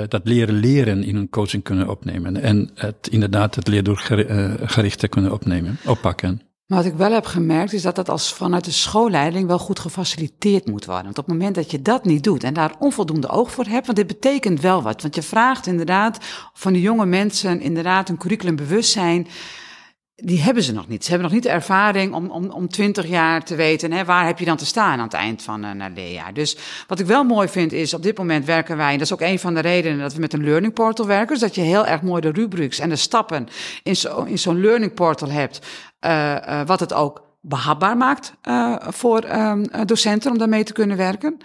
dat 0.08 0.22
leren 0.24 0.56
leren 0.56 1.04
in 1.04 1.16
een 1.16 1.30
coaching 1.30 1.64
kunnen 1.64 1.90
opnemen. 1.90 2.42
En 2.42 2.70
het, 2.76 3.08
inderdaad 3.10 3.56
het 3.56 3.68
leerdoelgerichte 3.68 5.08
kunnen 5.08 5.32
opnemen, 5.32 5.78
oppakken. 5.86 6.51
Maar 6.72 6.84
wat 6.84 6.92
ik 6.92 6.98
wel 6.98 7.12
heb 7.12 7.26
gemerkt 7.26 7.74
is 7.74 7.82
dat 7.82 7.96
dat 7.96 8.10
als 8.10 8.34
vanuit 8.34 8.66
de 8.66 8.72
schoolleiding 8.72 9.48
wel 9.48 9.60
goed 9.60 9.80
gefaciliteerd 9.80 10.68
moet 10.68 10.86
worden. 10.86 11.04
Want 11.04 11.18
op 11.18 11.26
het 11.26 11.34
moment 11.34 11.56
dat 11.56 11.72
je 11.72 11.82
dat 11.82 12.06
niet 12.06 12.24
doet 12.24 12.44
en 12.44 12.54
daar 12.54 12.76
onvoldoende 12.80 13.30
oog 13.30 13.52
voor 13.52 13.66
hebt, 13.66 13.86
want 13.86 13.98
dit 13.98 14.08
betekent 14.08 14.62
wel 14.62 14.82
wat. 14.82 15.02
Want 15.02 15.16
je 15.16 15.22
vraagt 15.22 15.68
inderdaad 15.68 16.18
van 16.54 16.74
de 16.74 16.82
jonge 16.82 17.06
mensen 17.06 17.62
inderdaad 17.62 18.10
een 18.10 18.18
curriculumbewustzijn 18.18 19.28
die 20.24 20.42
hebben 20.42 20.64
ze 20.64 20.74
nog 20.74 20.88
niet. 20.88 21.04
Ze 21.04 21.10
hebben 21.10 21.28
nog 21.28 21.36
niet 21.38 21.48
de 21.48 21.56
ervaring 21.56 22.14
om, 22.14 22.30
om, 22.30 22.50
om 22.50 22.68
20 22.68 23.08
jaar 23.08 23.44
te 23.44 23.56
weten, 23.56 23.92
hè, 23.92 24.06
waar 24.06 24.26
heb 24.26 24.40
je 24.40 24.46
dan 24.46 24.58
te 24.58 24.66
staan 24.66 24.98
aan 25.00 25.04
het 25.04 25.14
eind 25.14 25.42
van 25.42 25.64
een 25.64 25.80
uh, 25.80 25.86
leerjaar. 25.96 26.34
Dus 26.34 26.58
wat 26.88 27.00
ik 27.00 27.06
wel 27.06 27.24
mooi 27.24 27.48
vind 27.48 27.74
is, 27.74 27.94
op 27.94 28.04
dit 28.04 28.18
moment 28.18 28.46
werken 28.46 28.78
wij, 28.78 28.92
en 28.92 28.98
dat 28.98 29.08
is 29.08 29.14
ook 29.14 29.22
een 29.22 29.40
van 29.40 29.54
de 29.54 29.60
redenen 29.60 30.00
dat 30.00 30.14
we 30.14 30.20
met 30.20 30.34
een 30.34 30.44
learning 30.44 30.74
portal 30.74 31.06
werken, 31.06 31.28
dus 31.28 31.40
dat 31.40 31.56
je 31.56 31.62
heel 31.62 31.86
erg 31.86 32.02
mooi 32.02 32.22
de 32.22 32.32
rubrics 32.32 32.80
en 32.80 32.90
de 32.90 32.96
stappen 32.96 33.48
in 33.84 33.96
zo'n 33.96 34.28
in 34.28 34.40
zo'n 34.40 34.62
learning 34.62 34.94
portal 34.94 35.30
hebt, 35.30 35.60
uh, 36.02 36.36
uh, 36.36 36.62
wat 36.66 36.80
het 36.80 36.94
ook 36.94 37.30
behapbaar 37.42 37.98
maakt 37.98 38.34
voor 38.80 39.20
ehm, 39.20 39.66
docenten 39.86 40.32
om 40.32 40.38
daarmee 40.38 40.64
te 40.64 40.74
kunnen 40.74 40.98
werken. 40.98 41.38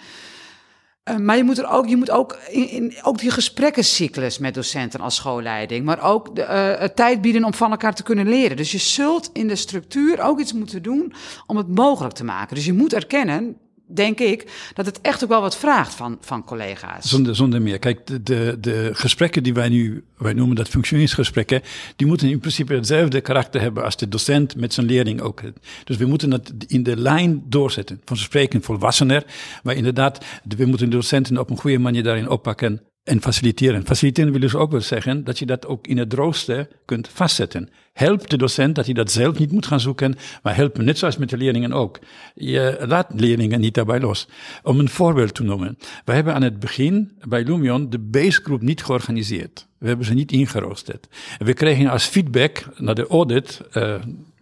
Uh, 1.10 1.16
maar 1.16 1.36
je 1.36 1.44
moet 1.44 1.58
er 1.58 1.68
ook, 1.68 1.86
je 1.86 1.96
moet 1.96 2.10
ook, 2.10 2.38
in, 2.50 2.70
in, 2.70 2.94
ook 3.02 3.18
die 3.18 3.30
gesprekkencyclus 3.30 4.38
met 4.38 4.54
docenten 4.54 5.00
als 5.00 5.14
schoolleiding, 5.14 5.84
maar 5.84 6.02
ook 6.02 6.36
de, 6.36 6.42
uh, 6.80 6.88
tijd 6.88 7.20
bieden 7.20 7.44
om 7.44 7.54
van 7.54 7.70
elkaar 7.70 7.94
te 7.94 8.02
kunnen 8.02 8.28
leren. 8.28 8.56
Dus 8.56 8.72
je 8.72 8.78
zult 8.78 9.30
in 9.32 9.48
de 9.48 9.56
structuur 9.56 10.20
ook 10.20 10.40
iets 10.40 10.52
moeten 10.52 10.82
doen 10.82 11.12
om 11.46 11.56
het 11.56 11.68
mogelijk 11.68 12.14
te 12.14 12.24
maken. 12.24 12.54
Dus 12.54 12.64
je 12.64 12.72
moet 12.72 12.92
erkennen 12.92 13.56
denk 13.86 14.18
ik, 14.18 14.70
dat 14.74 14.86
het 14.86 15.00
echt 15.00 15.22
ook 15.22 15.28
wel 15.28 15.40
wat 15.40 15.56
vraagt 15.56 15.94
van, 15.94 16.18
van 16.20 16.44
collega's. 16.44 17.08
Zonder, 17.08 17.36
zonder 17.36 17.62
meer. 17.62 17.78
Kijk, 17.78 18.06
de, 18.06 18.22
de, 18.22 18.56
de 18.60 18.90
gesprekken 18.92 19.42
die 19.42 19.54
wij 19.54 19.68
nu, 19.68 20.04
wij 20.16 20.32
noemen 20.32 20.56
dat 20.56 20.68
functioneringsgesprekken, 20.68 21.62
die 21.96 22.06
moeten 22.06 22.28
in 22.28 22.40
principe 22.40 22.74
hetzelfde 22.74 23.20
karakter 23.20 23.60
hebben 23.60 23.84
als 23.84 23.96
de 23.96 24.08
docent 24.08 24.56
met 24.56 24.74
zijn 24.74 24.86
leerling 24.86 25.20
ook. 25.20 25.42
Dus 25.84 25.96
we 25.96 26.06
moeten 26.06 26.30
het 26.30 26.52
in 26.66 26.82
de 26.82 26.96
lijn 26.96 27.42
doorzetten. 27.48 28.00
Van 28.04 28.16
spreken 28.16 28.62
volwassener, 28.62 29.24
maar 29.62 29.74
inderdaad, 29.74 30.24
we 30.56 30.64
moeten 30.64 30.90
de 30.90 30.96
docenten 30.96 31.38
op 31.38 31.50
een 31.50 31.58
goede 31.58 31.78
manier 31.78 32.02
daarin 32.02 32.28
oppakken 32.28 32.80
en 33.06 33.22
faciliteren. 33.22 33.86
Faciliteren 33.86 34.30
wil 34.30 34.40
dus 34.40 34.54
ook 34.54 34.70
wel 34.70 34.80
zeggen 34.80 35.24
dat 35.24 35.38
je 35.38 35.46
dat 35.46 35.66
ook 35.66 35.86
in 35.86 35.98
het 35.98 36.12
rooster 36.12 36.68
kunt 36.84 37.08
vastzetten. 37.08 37.68
Help 37.92 38.28
de 38.28 38.36
docent 38.36 38.74
dat 38.74 38.84
hij 38.84 38.94
dat 38.94 39.10
zelf 39.10 39.38
niet 39.38 39.52
moet 39.52 39.66
gaan 39.66 39.80
zoeken, 39.80 40.14
maar 40.42 40.56
help 40.56 40.78
net 40.78 40.98
zoals 40.98 41.16
met 41.16 41.30
de 41.30 41.36
leerlingen 41.36 41.72
ook. 41.72 41.98
Je 42.34 42.84
laat 42.86 43.06
leerlingen 43.14 43.60
niet 43.60 43.74
daarbij 43.74 44.00
los. 44.00 44.28
Om 44.62 44.78
een 44.78 44.88
voorbeeld 44.88 45.34
te 45.34 45.42
noemen. 45.42 45.78
We 46.04 46.12
hebben 46.12 46.34
aan 46.34 46.42
het 46.42 46.60
begin 46.60 47.12
bij 47.28 47.44
Lumion 47.44 47.90
de 47.90 47.98
basegroep 47.98 48.62
niet 48.62 48.84
georganiseerd. 48.84 49.66
We 49.78 49.88
hebben 49.88 50.06
ze 50.06 50.14
niet 50.14 50.32
ingeroosterd. 50.32 51.08
We 51.38 51.52
kregen 51.52 51.86
als 51.86 52.04
feedback 52.04 52.66
naar 52.76 52.94
de 52.94 53.06
audit, 53.06 53.60
uh, 53.72 53.94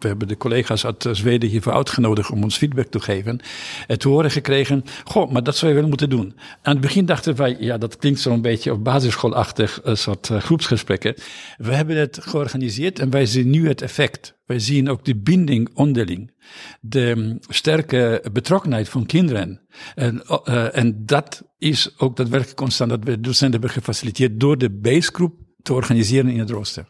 we 0.04 0.10
hebben 0.10 0.28
de 0.28 0.36
collega's 0.36 0.84
uit 0.84 1.08
Zweden 1.12 1.48
hiervoor 1.48 1.72
uitgenodigd 1.72 2.30
om 2.30 2.42
ons 2.42 2.56
feedback 2.56 2.86
te 2.86 3.00
geven. 3.00 3.40
En 3.86 3.98
te 3.98 4.08
horen 4.08 4.30
gekregen, 4.30 4.84
goh, 5.04 5.30
maar 5.30 5.42
dat 5.42 5.56
zou 5.56 5.72
je 5.72 5.78
wel 5.78 5.88
moeten 5.88 6.10
doen. 6.10 6.34
Aan 6.62 6.72
het 6.72 6.80
begin 6.80 7.06
dachten 7.06 7.36
wij, 7.36 7.56
ja, 7.58 7.78
dat 7.78 7.96
klinkt 7.96 8.20
zo'n 8.20 8.42
beetje 8.42 8.72
op 8.72 8.84
basisschoolachtig, 8.84 9.80
een 9.82 9.96
soort 9.96 10.28
uh, 10.28 10.40
groepsgesprekken. 10.40 11.14
We 11.56 11.74
hebben 11.74 11.96
het 11.96 12.18
georganiseerd 12.22 12.98
en 12.98 13.10
wij 13.10 13.26
zien 13.26 13.50
nu 13.50 13.68
het 13.68 13.82
effect. 13.82 14.34
Wij 14.44 14.58
zien 14.58 14.88
ook 14.88 15.04
de 15.04 15.16
binding 15.16 15.70
onderling. 15.74 16.32
De 16.80 17.08
um, 17.08 17.38
sterke 17.48 18.24
betrokkenheid 18.32 18.88
van 18.88 19.06
kinderen. 19.06 19.60
En, 19.94 20.22
uh, 20.44 20.76
en 20.76 21.06
dat 21.06 21.42
is 21.58 21.98
ook 21.98 22.16
daadwerkelijk 22.16 22.58
constant 22.58 22.90
dat 22.90 23.04
we 23.04 23.20
docenten 23.20 23.60
hebben 23.60 23.70
gefaciliteerd 23.70 24.40
door 24.40 24.58
de 24.58 24.70
basegroep 24.70 25.34
te 25.62 25.72
organiseren 25.72 26.30
in 26.30 26.38
het 26.38 26.50
rooster. 26.50 26.86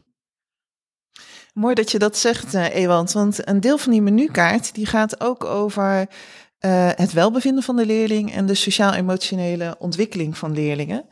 Mooi 1.55 1.75
dat 1.75 1.91
je 1.91 1.99
dat 1.99 2.17
zegt, 2.17 2.55
uh, 2.55 2.75
Ewald. 2.75 3.13
Want 3.13 3.49
een 3.49 3.61
deel 3.61 3.79
van 3.79 3.93
die 3.93 4.03
menukaart 4.03 4.75
die 4.75 4.87
gaat 4.87 5.21
ook 5.21 5.45
over 5.45 6.01
uh, 6.01 6.89
het 6.95 7.13
welbevinden 7.13 7.63
van 7.63 7.77
de 7.77 7.87
leerling 7.87 8.33
en 8.33 8.47
de 8.47 8.55
sociaal-emotionele 8.55 9.77
ontwikkeling 9.79 10.39
van 10.39 10.53
leerlingen. 10.53 11.05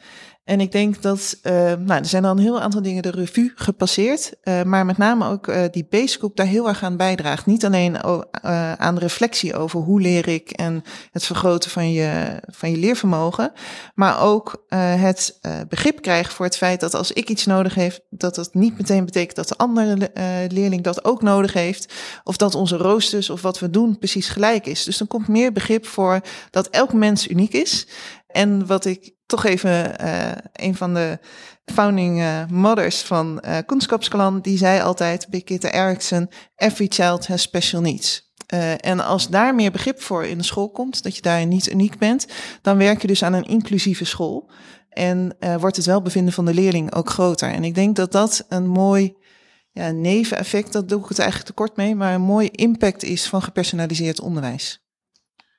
En 0.45 0.61
ik 0.61 0.73
denk 0.73 1.03
dat, 1.03 1.39
uh, 1.43 1.53
nou, 1.53 2.01
er 2.01 2.07
zijn 2.07 2.25
al 2.25 2.31
een 2.31 2.39
heel 2.39 2.61
aantal 2.61 2.83
dingen 2.83 3.03
de 3.03 3.11
revue 3.11 3.53
gepasseerd, 3.55 4.33
uh, 4.45 4.63
maar 4.63 4.87
met 4.87 4.97
name 4.97 5.29
ook 5.29 5.49
uh, 5.49 5.65
die 5.71 5.87
basegroep 5.91 6.37
daar 6.37 6.47
heel 6.47 6.69
erg 6.69 6.83
aan 6.83 6.97
bijdraagt. 6.97 7.47
Niet 7.47 7.65
alleen 7.65 8.03
aan 8.79 8.95
de 8.95 9.01
reflectie 9.01 9.57
over 9.57 9.81
hoe 9.81 10.01
leer 10.01 10.29
ik 10.29 10.51
en 10.51 10.83
het 11.11 11.25
vergroten 11.25 11.71
van 11.71 11.93
je, 11.93 12.41
van 12.47 12.71
je 12.71 12.77
leervermogen, 12.77 13.53
maar 13.95 14.21
ook 14.21 14.65
het 14.69 15.41
begrip 15.69 16.03
krijgen 16.03 16.33
voor 16.33 16.45
het 16.45 16.57
feit 16.57 16.81
dat 16.81 16.95
als 16.95 17.13
ik 17.13 17.29
iets 17.29 17.47
nodig 17.47 17.75
heb, 17.75 18.01
dat 18.11 18.35
dat 18.35 18.55
niet 18.55 18.79
meteen 18.79 19.05
betekent 19.05 19.37
dat 19.37 19.49
de 19.49 19.57
andere 19.57 20.11
leerling 20.49 20.83
dat 20.83 21.05
ook 21.05 21.23
nodig 21.23 21.53
heeft, 21.53 21.93
of 22.25 22.37
dat 22.37 22.55
onze 22.55 22.77
roosters 22.77 23.31
of 23.31 23.43
wat 23.43 23.59
we 23.59 23.71
doen 23.71 23.99
precies 23.99 24.29
gelijk 24.29 24.67
is. 24.67 24.85
Dus 24.85 24.99
dan 24.99 25.07
komt 25.07 25.29
meer 25.29 25.53
begrip 25.53 25.87
voor 25.87 26.21
dat 26.51 26.69
elk 26.69 26.93
mens 26.93 27.29
uniek 27.29 27.53
is. 27.53 27.87
En 28.27 28.67
wat 28.67 28.85
ik 28.85 29.15
toch 29.33 29.45
even 29.45 30.05
uh, 30.05 30.31
een 30.53 30.75
van 30.75 30.95
de 30.95 31.19
founding 31.65 32.19
uh, 32.19 32.47
mothers 32.49 33.03
van 33.03 33.43
uh, 33.47 34.37
die 34.43 34.57
zei 34.59 34.81
altijd, 34.81 35.27
Birgitte 35.31 35.71
Eriksen, 35.71 36.29
every 36.57 36.87
child 36.89 37.27
has 37.27 37.43
special 37.43 37.81
needs. 37.81 38.31
En 38.81 39.01
als 39.01 39.29
daar 39.29 39.55
meer 39.55 39.71
begrip 39.71 40.03
voor 40.03 40.25
in 40.25 40.39
de 40.39 40.45
school 40.45 40.71
komt, 40.71 41.03
dat 41.03 41.17
je 41.17 41.23
daar 41.23 41.47
niet 41.47 41.71
uniek 41.71 41.99
bent, 41.99 42.27
dan 42.63 42.77
werk 42.77 43.01
je 43.01 43.07
dus 43.07 43.23
aan 43.23 43.33
een 43.33 43.45
inclusieve 43.45 44.05
school. 44.05 44.51
En 44.89 45.37
wordt 45.61 45.77
het 45.77 45.87
welbevinden 45.87 46.33
van 46.33 46.45
de 46.45 46.55
leerling 46.55 46.95
ook 46.95 47.11
groter. 47.11 47.51
En 47.51 47.65
ik 47.65 47.75
denk 47.75 47.97
dat 47.97 48.13
dat 48.13 48.45
een 48.49 48.69
mooi 48.69 49.17
ja, 49.71 49.91
neveneffect, 49.91 50.73
dat 50.73 50.89
doe 50.89 51.03
ik 51.03 51.09
het 51.09 51.19
eigenlijk 51.19 51.49
tekort 51.49 51.77
mee, 51.77 51.95
maar 51.95 52.15
een 52.15 52.21
mooi 52.21 52.49
impact 52.49 53.03
is 53.03 53.27
van 53.27 53.43
gepersonaliseerd 53.43 54.21
onderwijs. 54.21 54.87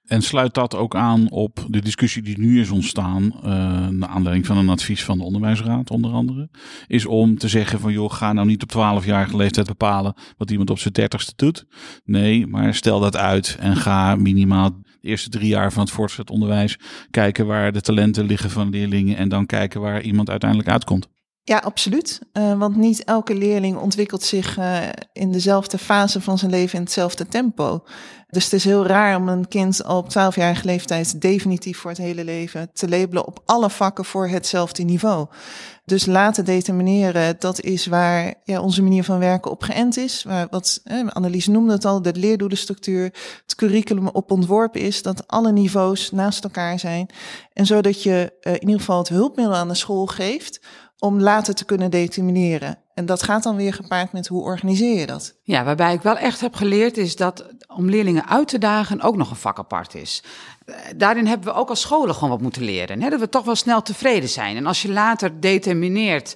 En 0.04 0.22
sluit 0.22 0.54
dat 0.54 0.76
ook 0.76 0.96
aan 0.96 1.32
op 1.32 1.66
de 1.68 1.82
discussie 1.82 2.22
die 2.22 2.40
nu 2.40 2.62
is 2.62 2.70
ontstaan, 2.70 3.34
uh, 3.36 3.42
naar 3.88 4.10
aanleiding 4.10 4.46
van 4.46 4.58
een 4.58 4.70
advies 4.70 5.04
van 5.04 5.18
de 5.18 5.24
Onderwijsraad 5.24 5.90
onder 5.90 6.12
andere, 6.12 6.50
is 6.88 7.06
om 7.06 7.38
te 7.38 7.48
zeggen 7.48 7.80
van 7.80 7.92
joh, 7.92 8.12
ga 8.12 8.34
nou 8.34 8.48
niet 8.48 8.64
op 8.64 9.02
12-jarige 9.02 9.38
leeftijd 9.38 9.68
bepalen 9.68 10.14
wat 10.38 10.52
iemand 10.52 10.70
op 10.70 10.80
zijn 10.80 10.94
dertigste 10.94 11.34
doet. 11.36 11.66
Nee, 12.06 12.48
maar 12.48 12.76
stel 12.76 13.00
dat 13.00 13.18
uit 13.18 13.58
en 13.60 13.76
ga 13.76 14.16
minimaal 14.16 14.70
de 14.72 14.98
eerste 15.02 15.30
drie 15.30 15.48
jaar 15.48 15.72
van 15.72 15.84
het 15.84 15.92
voortgezet 15.92 16.30
onderwijs 16.30 16.80
kijken 17.12 17.46
waar 17.46 17.72
de 17.72 17.82
talenten 17.82 18.26
liggen 18.26 18.50
van 18.50 18.70
leerlingen 18.70 19.18
en 19.18 19.30
dan 19.30 19.46
kijken 19.46 19.82
waar 19.82 20.02
iemand 20.02 20.30
uiteindelijk 20.30 20.70
uitkomt. 20.70 21.13
Ja, 21.46 21.58
absoluut. 21.58 22.22
Uh, 22.34 22.58
want 22.58 22.76
niet 22.76 23.04
elke 23.04 23.36
leerling 23.36 23.78
ontwikkelt 23.78 24.24
zich 24.24 24.58
uh, 24.58 24.78
in 25.14 25.32
dezelfde 25.32 25.78
fase 25.78 26.22
van 26.22 26.38
zijn 26.38 26.52
leven 26.52 26.78
in 26.78 26.84
hetzelfde 26.84 27.28
tempo. 27.28 27.84
Dus 28.34 28.44
het 28.44 28.54
is 28.54 28.64
heel 28.64 28.86
raar 28.86 29.16
om 29.16 29.30
een 29.30 29.48
kind 29.48 29.84
al 29.84 29.98
op 29.98 30.10
12-jarige 30.10 30.66
leeftijd 30.66 31.22
definitief 31.22 31.78
voor 31.78 31.90
het 31.90 32.00
hele 32.00 32.24
leven 32.24 32.70
te 32.74 32.90
labelen 32.90 33.26
op 33.26 33.40
alle 33.46 33.70
vakken 33.70 34.06
voor 34.06 34.28
hetzelfde 34.28 34.84
niveau. 34.84 35.28
Dus 35.86 36.06
laten 36.06 36.46
determineren, 36.46 37.36
dat 37.40 37.62
is 37.62 37.86
waar 37.86 38.34
ja, 38.44 38.62
onze 38.62 38.82
manier 38.82 39.04
van 39.04 39.20
werken 39.20 39.52
op 39.52 39.62
geënt 39.62 39.98
is. 39.98 40.24
Waar, 40.24 40.48
wat 40.50 40.82
eh, 40.84 41.08
Annelies 41.08 41.48
noemde 41.48 41.74
het 41.74 41.86
al, 41.86 42.02
de 42.02 42.16
leerdoelenstructuur, 42.16 43.04
het 43.44 43.56
curriculum 43.56 44.08
op 44.08 44.32
ontworpen 44.32 44.82
is, 44.82 45.02
dat 45.02 45.28
alle 45.28 45.52
niveaus 45.52 46.12
naast 46.12 46.44
elkaar 46.44 46.80
zijn. 46.80 47.10
En 47.54 47.66
zodat 47.66 48.04
je 48.04 48.34
uh, 48.42 48.54
in 48.54 48.62
ieder 48.62 48.80
geval 48.80 48.98
het 48.98 49.10
hulpmiddel 49.10 49.56
aan 49.56 49.68
de 49.68 49.76
school 49.76 50.06
geeft 50.06 50.60
om 51.04 51.20
later 51.20 51.54
te 51.54 51.66
kunnen 51.66 51.92
determineren. 51.92 52.78
En 52.94 53.06
dat 53.06 53.24
gaat 53.24 53.44
dan 53.44 53.56
weer 53.56 53.74
gepaard 53.74 54.12
met 54.12 54.28
hoe 54.28 54.44
organiseer 54.44 55.00
je 55.00 55.06
dat? 55.06 55.36
Ja, 55.42 55.64
waarbij 55.64 55.94
ik 55.94 56.02
wel 56.02 56.18
echt 56.18 56.42
heb 56.42 56.56
geleerd 56.56 56.98
is 56.98 57.16
dat 57.16 57.46
om 57.68 57.90
leerlingen 57.90 58.28
uit 58.28 58.48
te 58.48 58.58
dagen 58.58 59.02
ook 59.02 59.16
nog 59.16 59.30
een 59.30 59.36
vak 59.36 59.60
apart 59.60 59.96
is. 59.96 60.24
Daarin 60.96 61.28
hebben 61.28 61.48
we 61.48 61.60
ook 61.60 61.70
als 61.70 61.82
scholen 61.82 62.14
gewoon 62.14 62.30
wat 62.30 62.42
moeten 62.42 62.64
leren. 62.64 63.02
Hè? 63.02 63.10
Dat 63.10 63.20
we 63.20 63.30
toch 63.30 63.46
wel 63.46 63.56
snel 63.56 63.82
tevreden 63.82 64.30
zijn. 64.30 64.56
En 64.56 64.66
als 64.66 64.82
je 64.82 64.92
later 64.92 65.40
determineert 65.40 66.36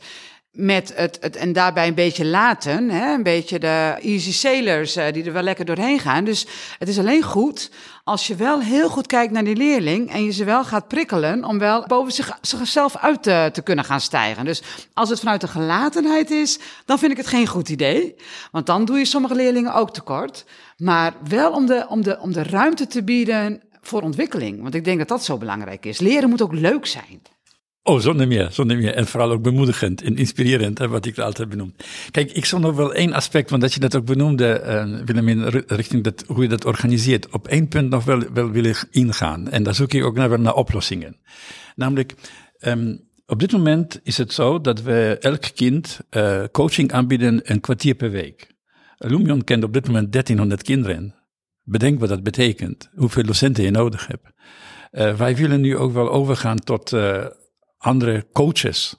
met 0.58 0.94
het, 0.96 1.18
het 1.22 1.36
en 1.36 1.54
daarbij 1.54 1.88
een 1.88 1.94
beetje 1.94 2.26
laten, 2.26 2.90
hè, 2.90 3.14
een 3.14 3.24
beetje 3.24 3.60
de 3.60 3.96
easy 4.02 4.32
sailors 4.32 4.98
uh, 4.98 5.06
die 5.12 5.24
er 5.24 5.34
wel 5.34 5.42
lekker 5.42 5.66
doorheen 5.66 6.00
gaan. 6.00 6.24
Dus 6.24 6.48
het 6.80 6.88
is 6.88 7.00
alleen 7.00 7.24
goed 7.24 7.70
als 8.04 8.28
je 8.28 8.36
wel 8.36 8.62
heel 8.62 8.90
goed 8.90 9.08
kijkt 9.08 9.34
naar 9.34 9.44
die 9.44 9.56
leerling 9.56 10.12
en 10.12 10.24
je 10.24 10.32
ze 10.32 10.44
wel 10.44 10.64
gaat 10.64 10.88
prikkelen 10.88 11.46
om 11.46 11.60
wel 11.60 11.86
boven 11.88 12.14
zich, 12.14 12.38
zichzelf 12.42 12.98
uit 12.98 13.24
te, 13.24 13.50
te 13.54 13.62
kunnen 13.62 13.86
gaan 13.86 14.02
stijgen. 14.02 14.46
Dus 14.46 14.62
als 14.94 15.10
het 15.10 15.20
vanuit 15.20 15.42
de 15.42 15.48
gelatenheid 15.48 16.32
is, 16.32 16.60
dan 16.86 17.00
vind 17.00 17.12
ik 17.12 17.18
het 17.18 17.28
geen 17.28 17.48
goed 17.48 17.70
idee. 17.70 18.16
Want 18.52 18.66
dan 18.66 18.86
doe 18.86 18.98
je 18.98 19.06
sommige 19.06 19.36
leerlingen 19.36 19.74
ook 19.74 19.94
tekort. 19.94 20.46
Maar 20.78 21.14
wel 21.28 21.52
om 21.52 21.66
de, 21.66 21.86
om 21.90 22.04
de, 22.04 22.20
om 22.20 22.34
de 22.34 22.44
ruimte 22.44 22.88
te 22.88 23.04
bieden 23.04 23.62
voor 23.82 24.02
ontwikkeling. 24.02 24.62
Want 24.62 24.76
ik 24.76 24.84
denk 24.84 24.98
dat 24.98 25.08
dat 25.08 25.24
zo 25.24 25.38
belangrijk 25.38 25.86
is. 25.86 26.00
Leren 26.00 26.30
moet 26.30 26.42
ook 26.42 26.54
leuk 26.54 26.86
zijn. 26.86 27.22
Oh, 27.88 28.00
zonder 28.00 28.28
meer, 28.28 28.48
zonder 28.52 28.78
meer. 28.78 28.94
En 28.94 29.08
vooral 29.08 29.32
ook 29.32 29.42
bemoedigend 29.42 30.02
en 30.02 30.18
inspirerend, 30.18 30.80
wat 30.80 31.06
ik 31.06 31.18
altijd 31.18 31.50
benoem. 31.50 31.74
Kijk, 32.12 32.32
ik 32.32 32.46
zal 32.46 32.60
nog 32.60 32.76
wel 32.76 32.94
één 32.94 33.14
aspect, 33.14 33.50
want 33.50 33.62
dat 33.62 33.74
je 33.74 33.80
dat 33.80 33.96
ook 33.96 34.06
benoemde, 34.06 34.62
uh, 34.66 35.06
Willem, 35.06 35.44
richting 35.68 36.04
dat, 36.04 36.24
hoe 36.28 36.44
je 36.44 36.50
dat 36.50 36.66
organiseert, 36.66 37.30
op 37.30 37.48
één 37.48 37.68
punt 37.68 37.90
nog 37.90 38.04
wel, 38.04 38.24
wel 38.34 38.52
willen 38.52 38.76
ingaan. 38.92 39.50
En 39.50 39.64
daar 39.64 39.76
zoek 39.76 39.94
ik 39.94 40.04
ook 40.04 40.16
naar, 40.16 40.40
naar 40.40 40.54
oplossingen. 40.54 41.18
Namelijk, 41.76 42.14
um, 42.60 43.08
op 43.26 43.40
dit 43.40 43.52
moment 43.52 44.00
is 44.04 44.18
het 44.18 44.34
zo 44.34 44.62
dat 44.62 44.82
we 44.82 45.18
elk 45.20 45.44
kind 45.56 46.00
uh, 46.10 46.44
coaching 46.52 46.92
aanbieden 46.92 47.40
een 47.44 47.60
kwartier 47.60 47.96
per 47.96 48.12
week. 48.12 48.48
Lumion 48.98 49.44
kent 49.44 49.64
op 49.64 49.74
dit 49.74 49.88
moment 49.88 50.12
1300 50.12 50.64
kinderen. 50.64 51.16
Bedenk 51.64 52.00
wat 52.00 52.10
dat 52.10 52.24
betekent, 52.24 52.90
hoeveel 52.96 53.24
docenten 53.24 53.64
je 53.64 53.72
nodig 53.72 54.08
hebt. 54.08 54.32
Uh, 54.92 55.16
wij 55.16 55.36
willen 55.36 55.62
nu 55.62 55.78
ook 55.78 55.94
wel 55.94 56.12
overgaan 56.12 56.60
tot 56.60 56.94
andere 57.78 58.26
coaches, 58.34 58.96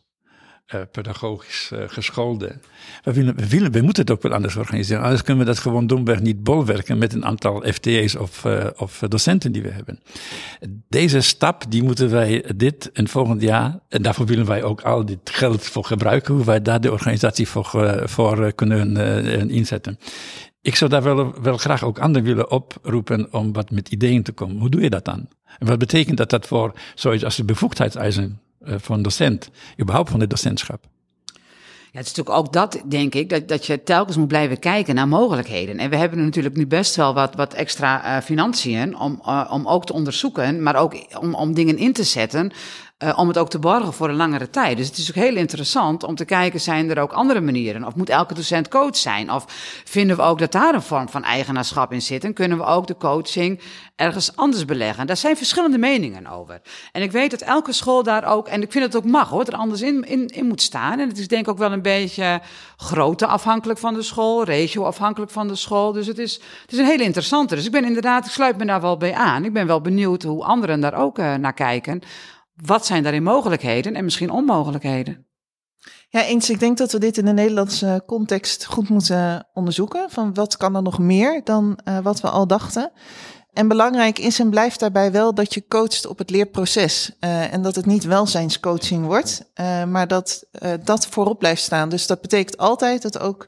uh, 0.74 0.80
pedagogisch 0.92 1.70
uh, 1.72 1.82
geschoolde. 1.86 2.58
We, 3.04 3.12
willen, 3.12 3.36
we, 3.36 3.48
willen, 3.48 3.72
we 3.72 3.80
moeten 3.80 4.02
het 4.02 4.12
ook 4.12 4.22
wel 4.22 4.32
anders 4.32 4.56
organiseren. 4.56 5.02
Anders 5.02 5.22
kunnen 5.22 5.44
we 5.44 5.50
dat 5.50 5.60
gewoon 5.60 5.86
domweg 5.86 6.20
niet 6.20 6.42
bolwerken 6.42 6.98
met 6.98 7.12
een 7.12 7.24
aantal 7.24 7.62
FTE's 7.72 8.16
of, 8.16 8.44
uh, 8.44 8.66
of 8.76 9.02
docenten 9.08 9.52
die 9.52 9.62
we 9.62 9.70
hebben. 9.70 10.00
Deze 10.88 11.20
stap, 11.20 11.64
die 11.68 11.82
moeten 11.82 12.10
wij 12.10 12.44
dit 12.56 12.92
en 12.92 13.08
volgend 13.08 13.42
jaar, 13.42 13.78
en 13.88 14.02
daarvoor 14.02 14.26
willen 14.26 14.46
wij 14.46 14.62
ook 14.62 14.80
al 14.80 15.04
dit 15.04 15.30
geld 15.30 15.62
voor 15.62 15.84
gebruiken, 15.84 16.34
hoe 16.34 16.44
wij 16.44 16.62
daar 16.62 16.80
de 16.80 16.92
organisatie 16.92 17.48
voor, 17.48 18.02
voor 18.04 18.52
kunnen 18.52 18.96
inzetten. 19.50 19.98
Ik 20.60 20.76
zou 20.76 20.90
daar 20.90 21.02
wel, 21.02 21.40
wel 21.40 21.56
graag 21.56 21.82
ook 21.84 21.98
anderen 21.98 22.26
willen 22.26 22.50
oproepen 22.50 23.32
om 23.32 23.52
wat 23.52 23.70
met 23.70 23.88
ideeën 23.88 24.22
te 24.22 24.32
komen. 24.32 24.56
Hoe 24.56 24.70
doe 24.70 24.80
je 24.80 24.90
dat 24.90 25.04
dan? 25.04 25.28
En 25.58 25.66
wat 25.66 25.78
betekent 25.78 26.16
dat 26.16 26.30
dat 26.30 26.46
voor 26.46 26.72
zoiets 26.94 27.24
als 27.24 27.36
de 27.36 27.44
bevoegdheidseisen 27.44 28.40
van 28.60 29.02
docent, 29.02 29.50
überhaupt 29.80 30.10
van 30.10 30.20
het 30.20 30.30
docentschap? 30.30 30.84
Ja, 31.92 31.98
het 31.98 32.06
is 32.06 32.14
natuurlijk 32.14 32.46
ook 32.46 32.52
dat, 32.52 32.82
denk 32.88 33.14
ik, 33.14 33.30
dat, 33.30 33.48
dat 33.48 33.66
je 33.66 33.82
telkens 33.82 34.16
moet 34.16 34.28
blijven 34.28 34.58
kijken 34.58 34.94
naar 34.94 35.08
mogelijkheden. 35.08 35.78
En 35.78 35.90
we 35.90 35.96
hebben 35.96 36.24
natuurlijk 36.24 36.56
nu 36.56 36.66
best 36.66 36.96
wel 36.96 37.14
wat, 37.14 37.34
wat 37.34 37.54
extra 37.54 38.16
uh, 38.16 38.22
financiën 38.22 38.98
om, 38.98 39.22
uh, 39.26 39.50
om 39.52 39.68
ook 39.68 39.86
te 39.86 39.92
onderzoeken, 39.92 40.62
maar 40.62 40.76
ook 40.76 40.94
om, 41.20 41.34
om 41.34 41.54
dingen 41.54 41.78
in 41.78 41.92
te 41.92 42.04
zetten 42.04 42.52
uh, 43.04 43.18
om 43.18 43.28
het 43.28 43.38
ook 43.38 43.50
te 43.50 43.58
borgen 43.58 43.92
voor 43.92 44.08
een 44.08 44.16
langere 44.16 44.50
tijd. 44.50 44.76
Dus 44.76 44.86
het 44.86 44.96
is 44.96 45.08
ook 45.08 45.14
heel 45.14 45.36
interessant 45.36 46.02
om 46.02 46.14
te 46.14 46.24
kijken, 46.24 46.60
zijn 46.60 46.90
er 46.90 46.98
ook 46.98 47.12
andere 47.12 47.40
manieren? 47.40 47.84
Of 47.84 47.94
moet 47.94 48.08
elke 48.08 48.34
docent 48.34 48.68
coach 48.68 48.96
zijn? 48.96 49.32
Of 49.32 49.44
vinden 49.84 50.16
we 50.16 50.22
ook 50.22 50.38
dat 50.38 50.52
daar 50.52 50.74
een 50.74 50.82
vorm 50.82 51.08
van 51.08 51.24
eigenaarschap 51.24 51.92
in 51.92 52.02
zit? 52.02 52.24
En 52.24 52.32
kunnen 52.32 52.58
we 52.58 52.64
ook 52.64 52.86
de 52.86 52.96
coaching 52.96 53.60
ergens 53.96 54.36
anders 54.36 54.64
beleggen? 54.64 55.06
Daar 55.06 55.16
zijn 55.16 55.36
verschillende 55.36 55.78
meningen 55.78 56.26
over. 56.26 56.60
En 56.92 57.02
ik 57.02 57.12
weet 57.12 57.30
dat 57.30 57.40
elke 57.40 57.72
school 57.72 58.02
daar 58.02 58.24
ook, 58.24 58.48
en 58.48 58.62
ik 58.62 58.72
vind 58.72 58.84
het 58.84 58.96
ook 58.96 59.04
mag 59.04 59.28
hoor, 59.28 59.44
er 59.44 59.54
anders 59.54 59.82
in, 59.82 60.04
in, 60.04 60.46
moet 60.46 60.62
staan. 60.62 60.98
En 60.98 61.08
het 61.08 61.18
is 61.18 61.28
denk 61.28 61.42
ik 61.42 61.50
ook 61.50 61.58
wel 61.58 61.72
een 61.72 61.82
beetje 61.82 62.40
grootte 62.76 63.26
afhankelijk 63.26 63.78
van 63.78 63.94
de 63.94 64.02
school, 64.02 64.44
ratio 64.44 64.84
afhankelijk 64.84 65.30
van 65.30 65.48
de 65.48 65.56
school. 65.56 65.92
Dus 65.92 66.06
het 66.06 66.18
is, 66.18 66.34
het 66.62 66.72
is 66.72 66.78
een 66.78 66.84
hele 66.84 67.02
interessante. 67.02 67.54
Dus 67.54 67.66
ik 67.66 67.72
ben 67.72 67.84
inderdaad, 67.84 68.26
ik 68.26 68.32
sluit 68.32 68.58
me 68.58 68.64
daar 68.64 68.80
wel 68.80 68.96
bij 68.96 69.14
aan. 69.14 69.44
Ik 69.44 69.52
ben 69.52 69.66
wel 69.66 69.80
benieuwd 69.80 70.22
hoe 70.22 70.44
anderen 70.44 70.80
daar 70.80 70.94
ook 70.94 71.18
uh, 71.18 71.34
naar 71.34 71.54
kijken 71.54 72.02
wat 72.64 72.86
zijn 72.86 73.02
daarin 73.02 73.22
mogelijkheden 73.22 73.94
en 73.94 74.04
misschien 74.04 74.30
onmogelijkheden? 74.30 75.26
Ja, 76.08 76.24
eens. 76.24 76.50
Ik 76.50 76.60
denk 76.60 76.78
dat 76.78 76.92
we 76.92 76.98
dit 76.98 77.18
in 77.18 77.24
de 77.24 77.32
Nederlandse 77.32 78.02
context 78.06 78.64
goed 78.64 78.88
moeten 78.88 79.48
onderzoeken. 79.52 80.10
Van 80.10 80.34
wat 80.34 80.56
kan 80.56 80.76
er 80.76 80.82
nog 80.82 80.98
meer 80.98 81.40
dan 81.44 81.78
uh, 81.84 81.98
wat 81.98 82.20
we 82.20 82.30
al 82.30 82.46
dachten? 82.46 82.92
En 83.52 83.68
belangrijk 83.68 84.18
is 84.18 84.40
en 84.40 84.50
blijft 84.50 84.80
daarbij 84.80 85.12
wel 85.12 85.34
dat 85.34 85.54
je 85.54 85.66
coacht 85.68 86.06
op 86.06 86.18
het 86.18 86.30
leerproces. 86.30 87.16
Uh, 87.20 87.52
en 87.52 87.62
dat 87.62 87.74
het 87.74 87.86
niet 87.86 88.04
welzijnscoaching 88.04 89.06
wordt, 89.06 89.50
uh, 89.60 89.84
maar 89.84 90.08
dat 90.08 90.46
dat 90.84 91.06
voorop 91.06 91.38
blijft 91.38 91.62
staan. 91.62 91.88
Dus 91.88 92.06
dat 92.06 92.20
betekent 92.20 92.56
altijd 92.56 93.02
dat 93.02 93.18
ook 93.18 93.46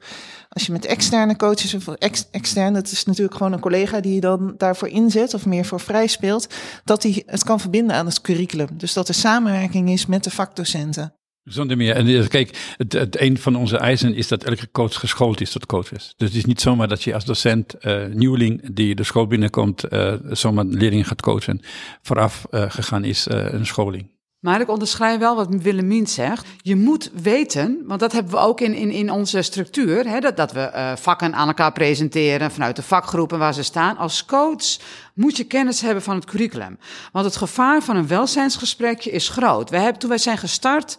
als 0.52 0.66
je 0.66 0.72
met 0.72 0.86
externe 0.86 1.36
coaches 1.36 1.74
of 1.74 1.88
ex, 1.88 2.26
extern, 2.30 2.72
dat 2.72 2.90
is 2.90 3.04
natuurlijk 3.04 3.36
gewoon 3.36 3.52
een 3.52 3.60
collega 3.60 4.00
die 4.00 4.14
je 4.14 4.20
dan 4.20 4.54
daarvoor 4.56 4.88
inzet 4.88 5.34
of 5.34 5.46
meer 5.46 5.64
voor 5.64 5.80
vrij 5.80 6.06
speelt, 6.06 6.54
dat 6.84 7.02
hij 7.02 7.22
het 7.26 7.44
kan 7.44 7.60
verbinden 7.60 7.96
aan 7.96 8.06
het 8.06 8.20
curriculum. 8.20 8.68
Dus 8.72 8.92
dat 8.92 9.08
er 9.08 9.14
samenwerking 9.14 9.90
is 9.90 10.06
met 10.06 10.24
de 10.24 10.30
vakdocenten. 10.30 11.14
Zonder 11.44 11.76
meer. 11.76 11.94
En 11.94 12.06
eh, 12.06 12.28
kijk, 12.28 12.74
het, 12.76 12.92
het, 12.92 13.20
een 13.20 13.38
van 13.38 13.56
onze 13.56 13.76
eisen 13.76 14.14
is 14.14 14.28
dat 14.28 14.44
elke 14.44 14.70
coach 14.70 14.94
geschoold 14.94 15.40
is 15.40 15.50
tot 15.50 15.66
coach 15.66 15.92
is. 15.92 16.14
Dus 16.16 16.28
het 16.28 16.36
is 16.36 16.44
niet 16.44 16.60
zomaar 16.60 16.88
dat 16.88 17.02
je 17.02 17.14
als 17.14 17.24
docent, 17.24 17.74
uh, 17.80 18.06
nieuweling 18.06 18.74
die 18.74 18.94
de 18.94 19.04
school 19.04 19.26
binnenkomt, 19.26 19.92
uh, 19.92 20.14
zomaar 20.30 20.64
leerlingen 20.64 21.04
gaat 21.04 21.22
coachen. 21.22 21.60
Vooraf 22.02 22.46
gegaan 22.50 23.04
is 23.04 23.26
een 23.30 23.66
scholing. 23.66 24.10
Maar 24.40 24.60
ik 24.60 24.68
onderschrijf 24.68 25.18
wel 25.18 25.36
wat 25.36 25.48
Willemien 25.50 26.06
zegt. 26.06 26.46
Je 26.62 26.76
moet 26.76 27.10
weten, 27.22 27.82
want 27.86 28.00
dat 28.00 28.12
hebben 28.12 28.32
we 28.32 28.38
ook 28.38 28.60
in, 28.60 28.74
in, 28.74 28.90
in 28.90 29.10
onze 29.10 29.42
structuur, 29.42 30.08
hè, 30.08 30.20
dat, 30.20 30.36
dat 30.36 30.52
we 30.52 30.70
uh, 30.74 30.96
vakken 30.96 31.34
aan 31.34 31.48
elkaar 31.48 31.72
presenteren 31.72 32.50
vanuit 32.50 32.76
de 32.76 32.82
vakgroepen 32.82 33.38
waar 33.38 33.54
ze 33.54 33.62
staan. 33.62 33.96
Als 33.96 34.24
coach 34.24 34.78
moet 35.14 35.36
je 35.36 35.44
kennis 35.44 35.80
hebben 35.80 36.02
van 36.02 36.14
het 36.14 36.24
curriculum. 36.24 36.78
Want 37.12 37.24
het 37.24 37.36
gevaar 37.36 37.82
van 37.82 37.96
een 37.96 38.06
welzijnsgesprekje 38.06 39.10
is 39.10 39.28
groot. 39.28 39.70
We 39.70 39.76
hebben, 39.76 39.98
toen 39.98 40.08
wij 40.08 40.18
zijn 40.18 40.38
gestart, 40.38 40.96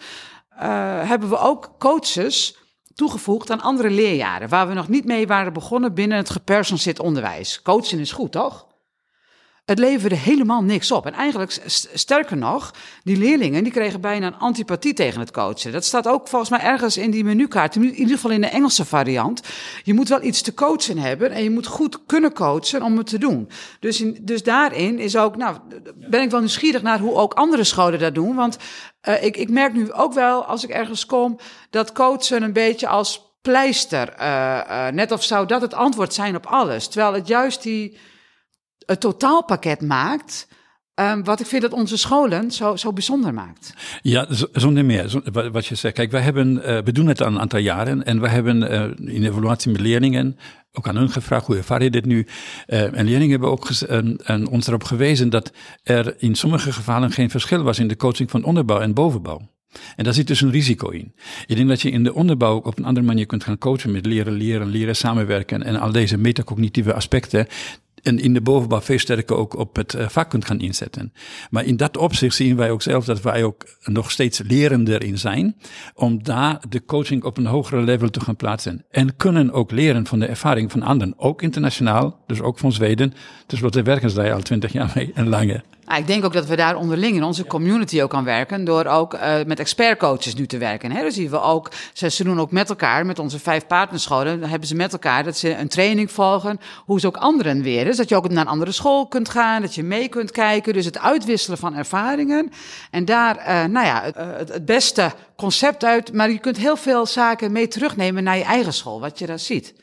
uh, 0.54 0.60
hebben 1.08 1.30
we 1.30 1.38
ook 1.38 1.76
coaches 1.80 2.58
toegevoegd 2.96 3.52
aan 3.52 3.62
andere 3.62 3.89
leerjaren, 3.89 4.50
waar 4.50 4.68
we 4.68 4.74
nog 4.74 4.88
niet 4.88 5.06
mee 5.06 5.28
waren 5.28 5.54
begonnen 5.54 5.94
binnen 5.94 6.18
het 6.18 6.30
gepersonaliseerd 6.30 7.00
onderwijs. 7.00 7.62
Coachen 7.62 8.00
is 8.00 8.12
goed, 8.12 8.32
toch? 8.32 8.70
Het 9.72 9.80
leverde 9.80 10.15
helemaal 10.15 10.63
niks 10.63 10.91
op. 10.91 11.05
En 11.05 11.13
eigenlijk, 11.13 11.59
sterker 11.93 12.38
nog, 12.38 12.74
die 13.03 13.17
leerlingen 13.17 13.63
die 13.63 13.72
kregen 13.72 14.01
bijna 14.01 14.28
een 14.28 14.38
antipathie 14.38 14.93
tegen 14.93 15.19
het 15.19 15.32
coachen. 15.32 15.72
Dat 15.72 15.86
staat 15.86 16.07
ook 16.07 16.28
volgens 16.28 16.49
mij 16.49 16.59
ergens 16.59 16.97
in 16.97 17.11
die 17.11 17.24
menukaart, 17.24 17.76
in 17.76 17.93
ieder 17.93 18.15
geval 18.15 18.32
in 18.32 18.41
de 18.41 18.47
Engelse 18.47 18.86
variant. 18.86 19.41
Je 19.84 19.93
moet 19.93 20.09
wel 20.09 20.24
iets 20.24 20.41
te 20.41 20.53
coachen 20.53 20.97
hebben 20.97 21.32
en 21.32 21.43
je 21.43 21.49
moet 21.49 21.67
goed 21.67 22.05
kunnen 22.05 22.34
coachen 22.34 22.84
om 22.84 22.97
het 22.97 23.07
te 23.07 23.17
doen. 23.17 23.49
Dus, 23.80 24.01
in, 24.01 24.17
dus 24.22 24.43
daarin 24.43 24.99
is 24.99 25.17
ook, 25.17 25.36
nou, 25.38 25.57
ben 25.95 26.22
ik 26.22 26.32
wel 26.32 26.39
nieuwsgierig 26.39 26.82
naar 26.82 26.99
hoe 26.99 27.15
ook 27.15 27.34
andere 27.34 27.63
scholen 27.63 27.99
dat 27.99 28.15
doen. 28.15 28.36
Want 28.36 28.57
uh, 29.07 29.24
ik, 29.24 29.38
ik 29.38 29.49
merk 29.49 29.74
nu 29.74 29.91
ook 29.93 30.13
wel, 30.13 30.45
als 30.45 30.63
ik 30.63 30.69
ergens 30.69 31.05
kom, 31.05 31.39
dat 31.69 31.91
coachen 31.91 32.43
een 32.43 32.53
beetje 32.53 32.88
als 32.88 33.36
pleister, 33.41 34.13
uh, 34.19 34.26
uh, 34.69 34.88
net 34.88 35.11
of 35.11 35.24
zou 35.24 35.47
dat 35.47 35.61
het 35.61 35.74
antwoord 35.74 36.13
zijn 36.13 36.36
op 36.36 36.45
alles. 36.45 36.88
Terwijl 36.88 37.13
het 37.13 37.28
juist 37.28 37.63
die 37.63 37.97
het 38.86 39.00
totaalpakket 39.00 39.82
maakt. 39.82 40.48
Um, 40.96 41.24
wat 41.24 41.40
ik 41.40 41.46
vind 41.46 41.62
dat 41.62 41.74
onze 41.74 41.98
scholen 41.98 42.52
zo, 42.52 42.76
zo 42.76 42.94
bijzonder 42.94 43.34
maakt. 43.34 43.74
Ja, 44.02 44.28
zonder 44.52 44.86
meer. 44.86 45.22
Wat 45.52 45.66
je 45.66 45.76
zegt. 45.76 45.96
Kijk, 45.96 46.12
wij 46.12 46.22
hebben, 46.22 46.56
uh, 46.56 46.62
we 46.64 46.92
doen 46.92 47.08
het 47.08 47.22
al 47.22 47.28
een 47.28 47.40
aantal 47.40 47.60
jaren. 47.60 48.06
En 48.06 48.22
we 48.22 48.28
hebben 48.28 48.62
uh, 48.62 49.16
in 49.16 49.26
evaluatie 49.26 49.72
met 49.72 49.82
leerlingen 49.82 50.38
ook 50.74 50.88
aan 50.88 50.96
hun 50.96 51.10
gevraagd, 51.10 51.46
hoe 51.46 51.58
ervaar 51.58 51.84
je 51.84 51.90
dit 51.90 52.06
nu? 52.06 52.28
Uh, 52.68 52.98
en 52.98 53.06
leerlingen 53.06 53.30
hebben 53.30 53.50
ook 53.50 53.70
en, 53.70 54.18
en 54.24 54.48
ons 54.48 54.68
erop 54.68 54.84
gewezen 54.84 55.30
dat 55.30 55.52
er 55.84 56.16
in 56.18 56.36
sommige 56.36 56.74
gevallen 56.74 57.12
geen 57.12 57.30
verschil 57.30 57.64
was 57.64 57.80
in 57.80 57.88
de 57.88 57.96
coaching 57.96 58.32
van 58.32 58.44
onderbouw 58.44 58.80
en 58.80 58.94
bovenbouw. 58.94 59.50
En 59.96 60.04
daar 60.04 60.14
zit 60.14 60.28
dus 60.28 60.42
een 60.42 60.52
risico 60.52 60.90
in. 60.90 61.14
Ik 61.46 61.56
denk 61.56 61.68
dat 61.68 61.82
je 61.82 61.92
in 61.92 62.04
de 62.04 62.14
onderbouw 62.14 62.58
op 62.58 62.78
een 62.78 62.86
andere 62.86 63.06
manier 63.06 63.26
kunt 63.26 63.44
gaan 63.44 63.58
coachen 63.58 63.92
met 63.92 64.06
leren, 64.06 64.34
leren, 64.34 64.68
leren, 64.68 64.96
samenwerken 64.96 65.64
en 65.64 65.80
al 65.80 65.92
deze 65.92 66.18
metacognitieve 66.18 66.94
aspecten 66.94 67.48
en 68.02 68.20
in 68.20 68.34
de 68.34 68.41
bovenbouw 68.41 68.82
veel 68.82 68.99
sterker 68.99 69.36
ook 69.36 69.58
op 69.58 69.76
het 69.76 69.93
uh, 69.93 70.08
vak 70.08 70.30
kunt 70.30 70.45
gaan 70.45 70.60
inzetten. 70.60 71.14
Maar 71.49 71.66
in 71.66 71.78
dat 71.78 71.97
opzicht 71.97 72.36
zien 72.36 72.56
wij 72.56 72.72
ook 72.72 72.82
zelf 72.82 73.06
dat 73.06 73.22
wij 73.22 73.43
ook 73.43 73.66
nog 73.84 74.12
steeds 74.12 74.41
lerender 74.47 75.04
in 75.04 75.18
zijn, 75.18 75.56
om 75.93 76.24
daar 76.24 76.62
de 76.70 76.86
coaching 76.86 77.24
op 77.24 77.38
een 77.38 77.45
hogere 77.45 77.82
level 77.82 78.10
te 78.10 78.20
gaan 78.20 78.36
plaatsen. 78.36 78.86
En 78.91 79.16
kunnen 79.16 79.52
ook 79.52 79.72
leren 79.72 80.08
van 80.08 80.20
de 80.20 80.26
ervaring 80.26 80.72
van 80.72 80.82
anderen, 80.82 81.14
ook 81.18 81.41
internationaal, 81.41 82.20
dus 82.28 82.41
ook 82.41 82.60
van 82.60 82.72
Zweden. 82.72 83.14
Dus 83.47 83.60
wat 83.60 83.76
werken 83.76 84.10
zij 84.10 84.34
al 84.34 84.41
twintig 84.41 84.72
jaar 84.72 84.91
mee 84.95 85.12
en 85.14 85.30
langer. 85.30 85.64
Nou, 85.92 86.04
ik 86.04 86.10
denk 86.10 86.26
ook 86.26 86.34
dat 86.34 86.46
we 86.46 86.56
daar 86.56 86.76
onderling 86.76 87.16
in 87.16 87.24
onze 87.24 87.46
community 87.46 88.02
ook 88.02 88.14
aan 88.14 88.24
werken. 88.24 88.64
Door 88.64 88.86
ook 88.86 89.14
uh, 89.14 89.36
met 89.46 89.60
expertcoaches 89.60 90.36
nu 90.36 90.46
te 90.46 90.58
werken. 90.58 90.92
Hè? 90.92 91.02
Dus 91.02 91.16
zien 91.16 91.30
we 91.30 91.42
ook, 91.42 91.72
ze, 91.94 92.10
ze 92.10 92.24
doen 92.24 92.39
ook 92.39 92.52
met 92.52 92.70
elkaar, 92.70 93.06
met 93.06 93.20
onze 93.20 93.39
vijf 93.39 93.68
partnerscholen. 93.68 94.39
Dan 94.39 94.50
hebben 94.50 94.68
ze 94.68 94.76
met 94.76 94.92
elkaar 94.92 95.24
dat 95.24 95.38
ze 95.38 95.56
een 95.56 95.68
training 95.68 96.12
volgen. 96.12 96.60
Hoe 96.86 97.00
ze 97.00 97.08
ook 97.08 97.18
anderen 97.18 97.62
weer. 97.62 97.86
Dus 97.86 97.98
dat 97.98 98.10
je 98.10 98.16
ook 98.16 98.30
naar 98.30 98.46
een 98.46 98.52
andere 98.52 98.72
school 98.72 99.08
kunt 99.08 99.30
gaan. 99.30 99.62
Dat 99.62 99.76
je 99.76 99.84
mee 99.84 100.08
kunt 100.08 100.32
kijken. 100.32 100.74
Dus 100.74 100.86
het 100.86 101.00
uitwisselen 101.00 101.58
van 101.58 101.76
ervaringen. 101.76 102.52
En 102.92 103.06
daar, 103.06 103.38
uh, 103.38 103.46
nou 103.72 103.86
ja, 103.86 104.02
het, 104.04 104.16
het, 104.16 104.54
het 104.54 104.66
beste 104.66 105.12
concept 105.36 105.84
uit. 105.84 106.14
Maar 106.14 106.32
je 106.32 106.39
kunt 106.39 106.58
heel 106.58 106.78
veel 106.78 107.06
zaken 107.06 107.52
mee 107.52 107.68
terugnemen 107.68 108.24
naar 108.24 108.38
je 108.38 108.44
eigen 108.44 108.74
school. 108.74 109.00
Wat 109.00 109.20
je 109.20 109.26
daar 109.26 109.39
ziet. 109.39 109.74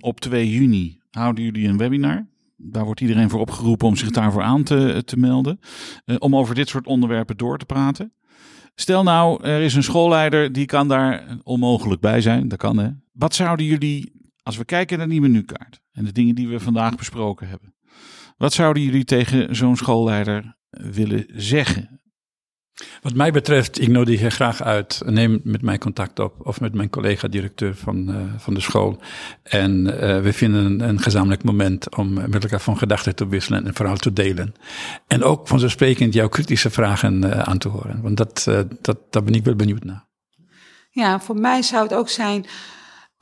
Op 0.00 0.20
2 0.20 0.50
juni 0.50 0.98
houden 1.10 1.44
jullie 1.44 1.68
een 1.68 1.78
webinar. 1.78 2.26
Daar 2.60 2.84
wordt 2.84 3.00
iedereen 3.00 3.30
voor 3.30 3.40
opgeroepen 3.40 3.86
om 3.86 3.96
zich 3.96 4.10
daarvoor 4.10 4.42
aan 4.42 4.62
te, 4.62 5.02
te 5.04 5.16
melden. 5.16 5.60
Uh, 6.04 6.16
om 6.18 6.36
over 6.36 6.54
dit 6.54 6.68
soort 6.68 6.86
onderwerpen 6.86 7.36
door 7.36 7.58
te 7.58 7.64
praten. 7.64 8.12
Stel 8.74 9.02
nou, 9.02 9.44
er 9.44 9.60
is 9.60 9.74
een 9.74 9.82
schoolleider 9.82 10.52
die 10.52 10.66
kan 10.66 10.88
daar 10.88 11.38
onmogelijk 11.42 12.00
bij 12.00 12.20
zijn. 12.20 12.48
Dat 12.48 12.58
kan 12.58 12.78
hè. 12.78 12.90
Wat 13.12 13.34
zouden 13.34 13.66
jullie, 13.66 14.12
als 14.42 14.56
we 14.56 14.64
kijken 14.64 14.98
naar 14.98 15.08
die 15.08 15.20
menukaart 15.20 15.80
en 15.92 16.04
de 16.04 16.12
dingen 16.12 16.34
die 16.34 16.48
we 16.48 16.60
vandaag 16.60 16.96
besproken 16.96 17.48
hebben. 17.48 17.74
Wat 18.36 18.52
zouden 18.52 18.82
jullie 18.82 19.04
tegen 19.04 19.56
zo'n 19.56 19.76
schoolleider 19.76 20.56
willen 20.70 21.26
zeggen? 21.34 21.97
Wat 23.02 23.14
mij 23.14 23.30
betreft, 23.30 23.80
ik 23.80 23.88
nodig 23.88 24.20
je 24.20 24.30
graag 24.30 24.62
uit. 24.62 25.02
Neem 25.04 25.40
met 25.44 25.62
mij 25.62 25.78
contact 25.78 26.18
op 26.18 26.46
of 26.46 26.60
met 26.60 26.74
mijn 26.74 26.90
collega-directeur 26.90 27.74
van, 27.74 28.10
uh, 28.10 28.16
van 28.36 28.54
de 28.54 28.60
school. 28.60 29.00
En 29.42 29.86
uh, 29.86 30.20
we 30.20 30.32
vinden 30.32 30.64
een, 30.64 30.80
een, 30.80 31.00
gezamenlijk 31.00 31.42
moment 31.42 31.96
om 31.96 32.12
met 32.12 32.42
elkaar 32.42 32.60
van 32.60 32.78
gedachten 32.78 33.14
te 33.14 33.28
wisselen 33.28 33.66
en 33.66 33.74
vooral 33.74 33.96
te 33.96 34.12
delen. 34.12 34.54
En 35.06 35.22
ook 35.22 35.48
vanzelfsprekend 35.48 36.14
jouw 36.14 36.28
kritische 36.28 36.70
vragen 36.70 37.24
uh, 37.24 37.38
aan 37.38 37.58
te 37.58 37.68
horen. 37.68 38.02
Want 38.02 38.16
dat, 38.16 38.48
dat, 38.80 38.98
daar 39.10 39.24
ben 39.24 39.34
ik 39.34 39.44
wel 39.44 39.56
benieuwd 39.56 39.84
naar. 39.84 40.06
Ja, 40.90 41.20
voor 41.20 41.36
mij 41.36 41.62
zou 41.62 41.82
het 41.82 41.94
ook 41.94 42.08
zijn 42.08 42.46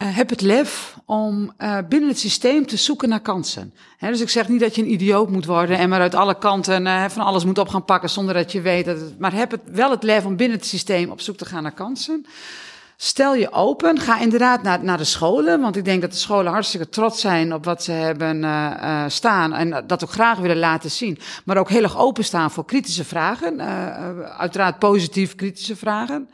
uh, 0.02 0.16
heb 0.16 0.30
het 0.30 0.40
lef 0.40 0.96
om 1.04 1.52
uh, 1.58 1.78
binnen 1.88 2.08
het 2.08 2.18
systeem 2.18 2.66
te 2.66 2.76
zoeken 2.76 3.08
naar 3.08 3.20
kansen. 3.20 3.74
Dus 3.98 4.20
ik 4.20 4.28
zeg 4.28 4.48
niet 4.48 4.60
dat 4.60 4.74
je 4.74 4.82
een 4.82 4.92
idioot 4.92 5.30
moet 5.30 5.44
worden 5.44 5.78
en 5.78 5.88
maar 5.88 6.00
uit 6.00 6.14
alle 6.14 6.38
kanten 6.38 6.86
uh, 6.86 7.04
van 7.08 7.24
alles 7.24 7.44
moet 7.44 7.58
op 7.58 7.68
gaan 7.68 7.84
pakken 7.84 8.10
zonder 8.10 8.34
dat 8.34 8.52
je 8.52 8.60
weet 8.60 8.84
dat. 8.84 8.98
Maar 9.18 9.32
heb 9.32 9.50
het, 9.50 9.60
wel 9.64 9.90
het 9.90 10.02
lef 10.02 10.24
om 10.24 10.36
binnen 10.36 10.58
het 10.58 10.66
systeem 10.66 11.10
op 11.10 11.20
zoek 11.20 11.36
te 11.36 11.44
gaan 11.44 11.62
naar 11.62 11.72
kansen. 11.72 12.26
Stel 12.96 13.34
je 13.34 13.52
open, 13.52 13.98
ga 13.98 14.20
inderdaad 14.20 14.62
naar, 14.62 14.84
naar 14.84 14.98
de 14.98 15.04
scholen, 15.04 15.60
want 15.60 15.76
ik 15.76 15.84
denk 15.84 16.00
dat 16.00 16.10
de 16.10 16.16
scholen 16.16 16.52
hartstikke 16.52 16.88
trots 16.88 17.20
zijn 17.20 17.54
op 17.54 17.64
wat 17.64 17.82
ze 17.82 17.92
hebben 17.92 18.44
staan 19.10 19.52
en 19.52 19.84
dat 19.86 20.04
ook 20.04 20.10
graag 20.10 20.38
willen 20.38 20.58
laten 20.58 20.90
zien. 20.90 21.18
Maar 21.44 21.56
ook 21.56 21.68
heel 21.68 21.82
erg 21.82 21.98
openstaan 21.98 22.50
voor 22.50 22.64
kritische 22.64 23.04
vragen, 23.04 23.60
uiteraard 24.38 24.78
positief 24.78 25.34
kritische 25.34 25.76
vragen 25.76 26.28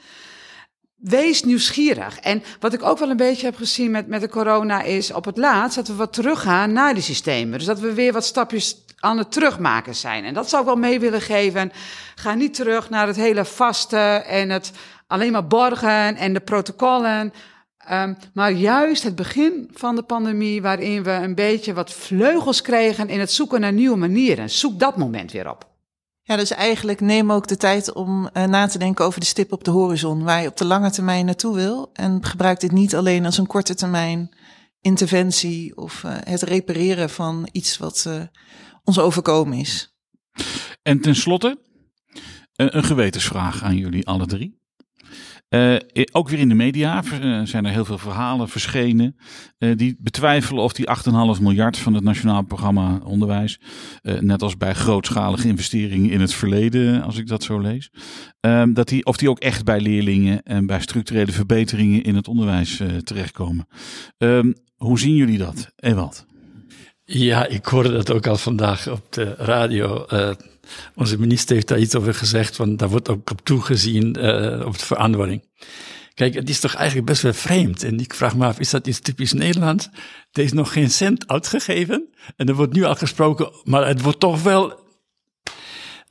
wees 1.03 1.43
nieuwsgierig. 1.43 2.19
En 2.19 2.43
wat 2.61 2.73
ik 2.73 2.83
ook 2.83 2.99
wel 2.99 3.11
een 3.11 3.17
beetje 3.17 3.47
heb 3.47 3.57
gezien 3.57 3.91
met, 3.91 4.07
met 4.07 4.21
de 4.21 4.29
corona 4.29 4.83
is 4.83 5.13
op 5.13 5.25
het 5.25 5.37
laatst 5.37 5.77
dat 5.77 5.87
we 5.87 5.95
wat 5.95 6.13
teruggaan 6.13 6.73
naar 6.73 6.95
die 6.95 7.03
systemen. 7.03 7.59
Dus 7.59 7.67
dat 7.67 7.81
we 7.81 7.93
weer 7.93 8.13
wat 8.13 8.25
stapjes 8.25 8.77
aan 8.99 9.19
het 9.19 9.33
terugmaken 9.33 9.95
zijn. 9.95 10.25
En 10.25 10.35
dat 10.35 10.49
zou 10.49 10.63
ik 10.63 10.69
wel 10.69 10.77
mee 10.77 11.01
willen 11.01 11.21
geven. 11.21 11.73
Ga 12.15 12.35
niet 12.35 12.55
terug 12.55 12.91
naar 12.91 13.07
het 13.07 13.17
hele 13.17 13.45
vaste 13.45 13.97
en 14.27 14.51
het 14.51 14.73
alleen 15.07 15.33
maar 15.33 15.47
borgen 15.47 16.17
en 16.17 16.33
de 16.33 16.41
protocollen. 16.41 17.33
Um, 17.91 18.17
maar 18.35 18.53
juist 18.53 19.03
het 19.03 19.15
begin 19.15 19.71
van 19.73 19.97
de 19.97 20.03
pandemie, 20.03 20.63
waarin 20.63 21.03
we 21.03 21.11
een 21.11 21.35
beetje 21.35 21.75
wat 21.75 21.93
vleugels 21.93 22.63
kregen 22.63 23.09
in 23.09 23.21
het 23.21 23.33
zoeken 23.33 23.61
naar 23.61 23.73
nieuwe 23.73 23.97
manieren. 23.97 24.51
Zoek 24.51 24.79
dat 24.79 24.97
moment 24.97 25.33
weer 25.33 25.51
op. 25.51 25.72
Ja, 26.25 26.37
dus 26.37 26.51
eigenlijk 26.51 27.01
neem 27.01 27.33
ook 27.33 27.49
de 27.49 27.57
tijd 27.57 27.93
om 27.93 28.31
uh, 28.33 28.45
na 28.45 28.67
te 28.67 28.79
denken 28.79 29.05
over 29.05 29.21
de 29.21 29.27
stip 29.27 29.53
op 29.53 29.65
de 29.65 29.71
horizon, 29.71 30.23
waar 30.23 30.43
je 30.43 30.49
op 30.49 30.57
de 30.57 30.65
lange 30.65 30.91
termijn 30.91 31.25
naartoe 31.25 31.55
wil. 31.55 31.91
En 31.93 32.25
gebruik 32.25 32.61
dit 32.61 32.73
niet 32.73 32.95
alleen 32.95 33.25
als 33.25 33.39
een 33.39 33.47
korte 33.47 33.75
termijn 33.75 34.31
interventie 34.81 35.77
of 35.77 36.03
uh, 36.03 36.17
het 36.19 36.43
repareren 36.43 37.11
van 37.11 37.49
iets 37.53 37.79
wat 37.79 38.05
uh, 38.09 38.23
ons 38.85 38.99
overkomen 38.99 39.59
is. 39.59 39.97
En 40.83 41.01
tenslotte, 41.01 41.59
een 42.53 42.85
gewetensvraag 42.85 43.63
aan 43.63 43.77
jullie 43.77 44.07
alle 44.07 44.27
drie. 44.27 44.62
Uh, 45.55 45.77
ook 46.13 46.29
weer 46.29 46.39
in 46.39 46.49
de 46.49 46.55
media 46.55 47.03
uh, 47.05 47.41
zijn 47.45 47.65
er 47.65 47.73
heel 47.73 47.85
veel 47.85 47.99
verhalen 47.99 48.49
verschenen 48.49 49.17
uh, 49.59 49.77
die 49.77 49.97
betwijfelen 49.99 50.63
of 50.63 50.73
die 50.73 50.89
8,5 51.37 51.43
miljard 51.43 51.79
van 51.79 51.95
het 51.95 52.05
Nationaal 52.05 52.43
Programma 52.43 53.01
Onderwijs, 53.05 53.61
net 54.03 54.43
als 54.43 54.57
bij 54.57 54.75
grootschalige 54.75 55.49
investeringen 55.49 56.11
in 56.11 56.21
het 56.21 56.35
verleden, 56.35 57.03
als 57.03 57.19
ik 57.19 57.27
dat 57.27 57.43
zo 57.43 57.59
lees, 57.59 57.91
ehm, 58.41 58.73
dat 58.73 58.89
die, 58.89 59.05
of 59.05 59.17
die 59.17 59.31
ook 59.31 59.39
echt 59.39 59.65
bij 59.65 59.81
leerlingen 59.81 60.43
en 60.43 60.67
bij 60.67 60.81
structurele 60.81 61.33
verbeteringen 61.33 62.03
in 62.03 62.15
het 62.15 62.29
onderwijs 62.29 62.81
terechtkomen. 63.05 63.67
Ehm, 64.19 64.53
hoe 64.77 64.99
zien 64.99 65.15
jullie 65.15 65.39
dat, 65.39 65.73
Ewald? 65.77 66.27
Ja, 67.05 67.47
ik 67.47 67.67
hoorde 67.67 67.93
dat 67.93 68.11
ook 68.11 68.27
al 68.27 68.37
vandaag 68.37 68.89
op 68.89 69.13
de 69.13 69.35
radio. 69.35 70.07
Onze 70.95 71.19
minister 71.19 71.55
heeft 71.55 71.69
daar 71.69 71.79
iets 71.79 71.95
over 71.95 72.15
gezegd, 72.15 72.57
want 72.57 72.79
daar 72.79 72.89
wordt 72.89 73.09
ook 73.09 73.31
op 73.31 73.41
toegezien 73.45 74.17
uh, 74.19 74.67
op 74.67 74.79
de 74.79 74.85
verandering. 74.85 75.45
Kijk, 76.15 76.35
het 76.35 76.49
is 76.49 76.61
toch 76.61 76.75
eigenlijk 76.75 77.07
best 77.07 77.23
wel 77.23 77.33
vreemd. 77.33 77.83
En 77.83 77.99
ik 77.99 78.15
vraag 78.15 78.37
me 78.37 78.47
af, 78.47 78.59
is 78.59 78.71
dat 78.71 78.87
iets 78.87 79.01
typisch 79.01 79.33
Nederlands? 79.33 79.89
Er 80.33 80.43
is 80.43 80.53
nog 80.53 80.73
geen 80.73 80.91
cent 80.91 81.29
uitgegeven. 81.29 82.09
En 82.37 82.49
er 82.49 82.55
wordt 82.55 82.73
nu 82.73 82.85
al 82.85 82.95
gesproken, 82.95 83.53
maar 83.65 83.87
het 83.87 84.01
wordt 84.01 84.21
toch 84.21 84.43
wel 84.43 84.81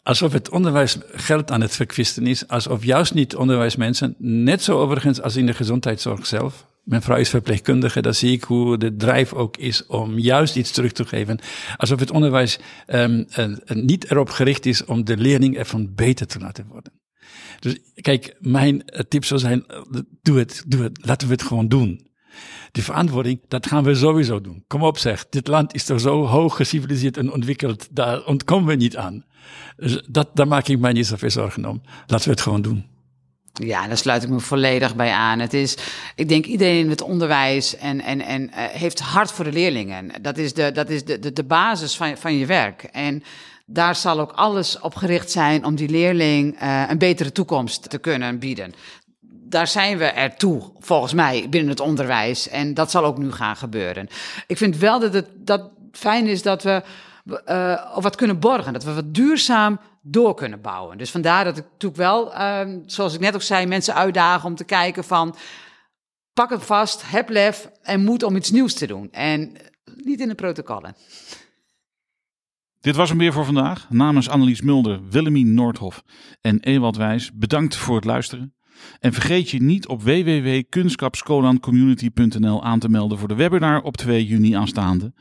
alsof 0.03 0.31
het 0.33 0.49
onderwijs 0.49 0.97
geld 1.11 1.51
aan 1.51 1.61
het 1.61 1.75
verkwisten 1.75 2.27
is. 2.27 2.47
Alsof 2.47 2.83
juist 2.83 3.13
niet 3.13 3.35
onderwijsmensen, 3.35 4.15
net 4.17 4.63
zo 4.63 4.79
overigens 4.79 5.21
als 5.21 5.35
in 5.35 5.45
de 5.45 5.53
gezondheidszorg 5.53 6.25
zelf, 6.25 6.65
mijn 6.91 7.03
vrouw 7.03 7.17
is 7.17 7.29
verpleegkundige, 7.29 8.01
daar 8.01 8.13
zie 8.13 8.31
ik 8.31 8.43
hoe 8.43 8.77
de 8.77 8.95
drijf 8.95 9.33
ook 9.33 9.57
is 9.57 9.85
om 9.85 10.19
juist 10.19 10.55
iets 10.55 10.71
terug 10.71 10.91
te 10.91 11.05
geven. 11.05 11.39
Alsof 11.77 11.99
het 11.99 12.11
onderwijs 12.11 12.59
um, 12.87 13.27
niet 13.67 14.11
erop 14.11 14.29
gericht 14.29 14.65
is 14.65 14.85
om 14.85 15.03
de 15.05 15.17
leerling 15.17 15.57
ervan 15.57 15.93
beter 15.95 16.27
te 16.27 16.39
laten 16.39 16.67
worden. 16.67 16.93
Dus 17.59 17.79
kijk, 17.95 18.35
mijn 18.39 18.83
tip 19.07 19.25
zou 19.25 19.39
zijn, 19.39 19.65
doe 20.21 20.37
het, 20.37 20.63
doe 20.67 20.83
het, 20.83 21.05
laten 21.05 21.27
we 21.27 21.33
het 21.33 21.43
gewoon 21.43 21.67
doen. 21.67 22.07
Die 22.71 22.83
verantwoording, 22.83 23.39
dat 23.47 23.67
gaan 23.67 23.83
we 23.83 23.95
sowieso 23.95 24.41
doen. 24.41 24.63
Kom 24.67 24.83
op 24.83 24.97
zeg, 24.97 25.29
dit 25.29 25.47
land 25.47 25.73
is 25.73 25.85
toch 25.85 25.99
zo 25.99 26.25
hoog 26.25 26.55
geciviliseerd 26.55 27.17
en 27.17 27.31
ontwikkeld, 27.31 27.87
daar 27.91 28.25
ontkomen 28.25 28.67
we 28.67 28.75
niet 28.75 28.97
aan. 28.97 29.25
Dus 29.75 30.03
dat, 30.09 30.29
daar 30.33 30.47
maak 30.47 30.67
ik 30.67 30.79
mij 30.79 30.93
niet 30.93 31.07
zoveel 31.07 31.29
zorgen 31.29 31.65
om. 31.65 31.81
Laten 32.07 32.25
we 32.25 32.31
het 32.31 32.41
gewoon 32.41 32.61
doen. 32.61 32.85
Ja, 33.53 33.87
daar 33.87 33.97
sluit 33.97 34.23
ik 34.23 34.29
me 34.29 34.39
volledig 34.39 34.95
bij 34.95 35.11
aan. 35.11 35.39
Het 35.39 35.53
is, 35.53 35.77
ik 36.15 36.29
denk 36.29 36.45
iedereen 36.45 36.79
in 36.79 36.89
het 36.89 37.01
onderwijs 37.01 37.75
en, 37.75 38.01
en, 38.01 38.21
en 38.21 38.41
uh, 38.41 38.49
heeft 38.55 38.99
hart 38.99 39.31
voor 39.31 39.45
de 39.45 39.51
leerlingen. 39.51 40.11
Dat 40.21 40.37
is 40.37 40.53
de, 40.53 40.71
dat 40.71 40.89
is 40.89 41.03
de, 41.03 41.33
de, 41.33 41.43
basis 41.43 41.95
van, 41.95 42.17
van 42.17 42.37
je 42.37 42.45
werk. 42.45 42.83
En 42.83 43.23
daar 43.65 43.95
zal 43.95 44.19
ook 44.19 44.31
alles 44.31 44.79
op 44.79 44.95
gericht 44.95 45.31
zijn 45.31 45.65
om 45.65 45.75
die 45.75 45.89
leerling 45.89 46.61
uh, 46.61 46.83
een 46.89 46.97
betere 46.97 47.31
toekomst 47.31 47.89
te 47.89 47.97
kunnen 47.97 48.39
bieden. 48.39 48.73
Daar 49.21 49.67
zijn 49.67 49.97
we 49.97 50.05
ertoe, 50.05 50.71
volgens 50.79 51.13
mij, 51.13 51.47
binnen 51.49 51.69
het 51.69 51.79
onderwijs. 51.79 52.49
En 52.49 52.73
dat 52.73 52.91
zal 52.91 53.05
ook 53.05 53.17
nu 53.17 53.31
gaan 53.31 53.55
gebeuren. 53.55 54.07
Ik 54.47 54.57
vind 54.57 54.77
wel 54.77 54.99
dat 54.99 55.13
het 55.13 55.27
dat 55.35 55.69
fijn 55.91 56.27
is 56.27 56.41
dat 56.41 56.63
we 56.63 56.83
uh, 57.45 57.95
wat 57.95 58.15
kunnen 58.15 58.39
borgen. 58.39 58.73
Dat 58.73 58.83
we 58.83 58.93
wat 58.93 59.13
duurzaam 59.13 59.79
door 60.01 60.33
kunnen 60.33 60.61
bouwen. 60.61 60.97
Dus 60.97 61.11
vandaar 61.11 61.43
dat 61.43 61.57
ik 61.57 61.63
natuurlijk 61.63 62.01
wel, 62.01 62.33
uh, 62.33 62.75
zoals 62.85 63.13
ik 63.13 63.19
net 63.19 63.35
ook 63.35 63.41
zei, 63.41 63.65
mensen 63.65 63.95
uitdagen 63.95 64.49
om 64.49 64.55
te 64.55 64.63
kijken 64.63 65.03
van... 65.03 65.35
pak 66.33 66.49
het 66.49 66.63
vast, 66.63 67.11
heb 67.11 67.29
lef 67.29 67.69
en 67.81 68.03
moed 68.03 68.23
om 68.23 68.35
iets 68.35 68.51
nieuws 68.51 68.73
te 68.73 68.87
doen. 68.87 69.11
En 69.11 69.57
niet 69.95 70.19
in 70.19 70.27
de 70.27 70.35
protocollen. 70.35 70.95
Dit 72.79 72.95
was 72.95 73.09
hem 73.09 73.17
weer 73.17 73.33
voor 73.33 73.45
vandaag. 73.45 73.89
Namens 73.89 74.29
Annelies 74.29 74.61
Mulder, 74.61 75.09
Willemien 75.09 75.53
Noordhof 75.53 76.03
en 76.41 76.59
Ewald 76.59 76.95
Wijs, 76.97 77.31
bedankt 77.33 77.75
voor 77.75 77.95
het 77.95 78.05
luisteren. 78.05 78.55
En 78.99 79.13
vergeet 79.13 79.49
je 79.49 79.61
niet 79.61 79.87
op 79.87 80.03
www.kunskapscolancommunity.nl 80.03 82.63
aan 82.63 82.79
te 82.79 82.89
melden 82.89 83.17
voor 83.17 83.27
de 83.27 83.35
webinar 83.35 83.81
op 83.81 83.97
2 83.97 84.25
juni 84.25 84.53
aanstaande. 84.53 85.13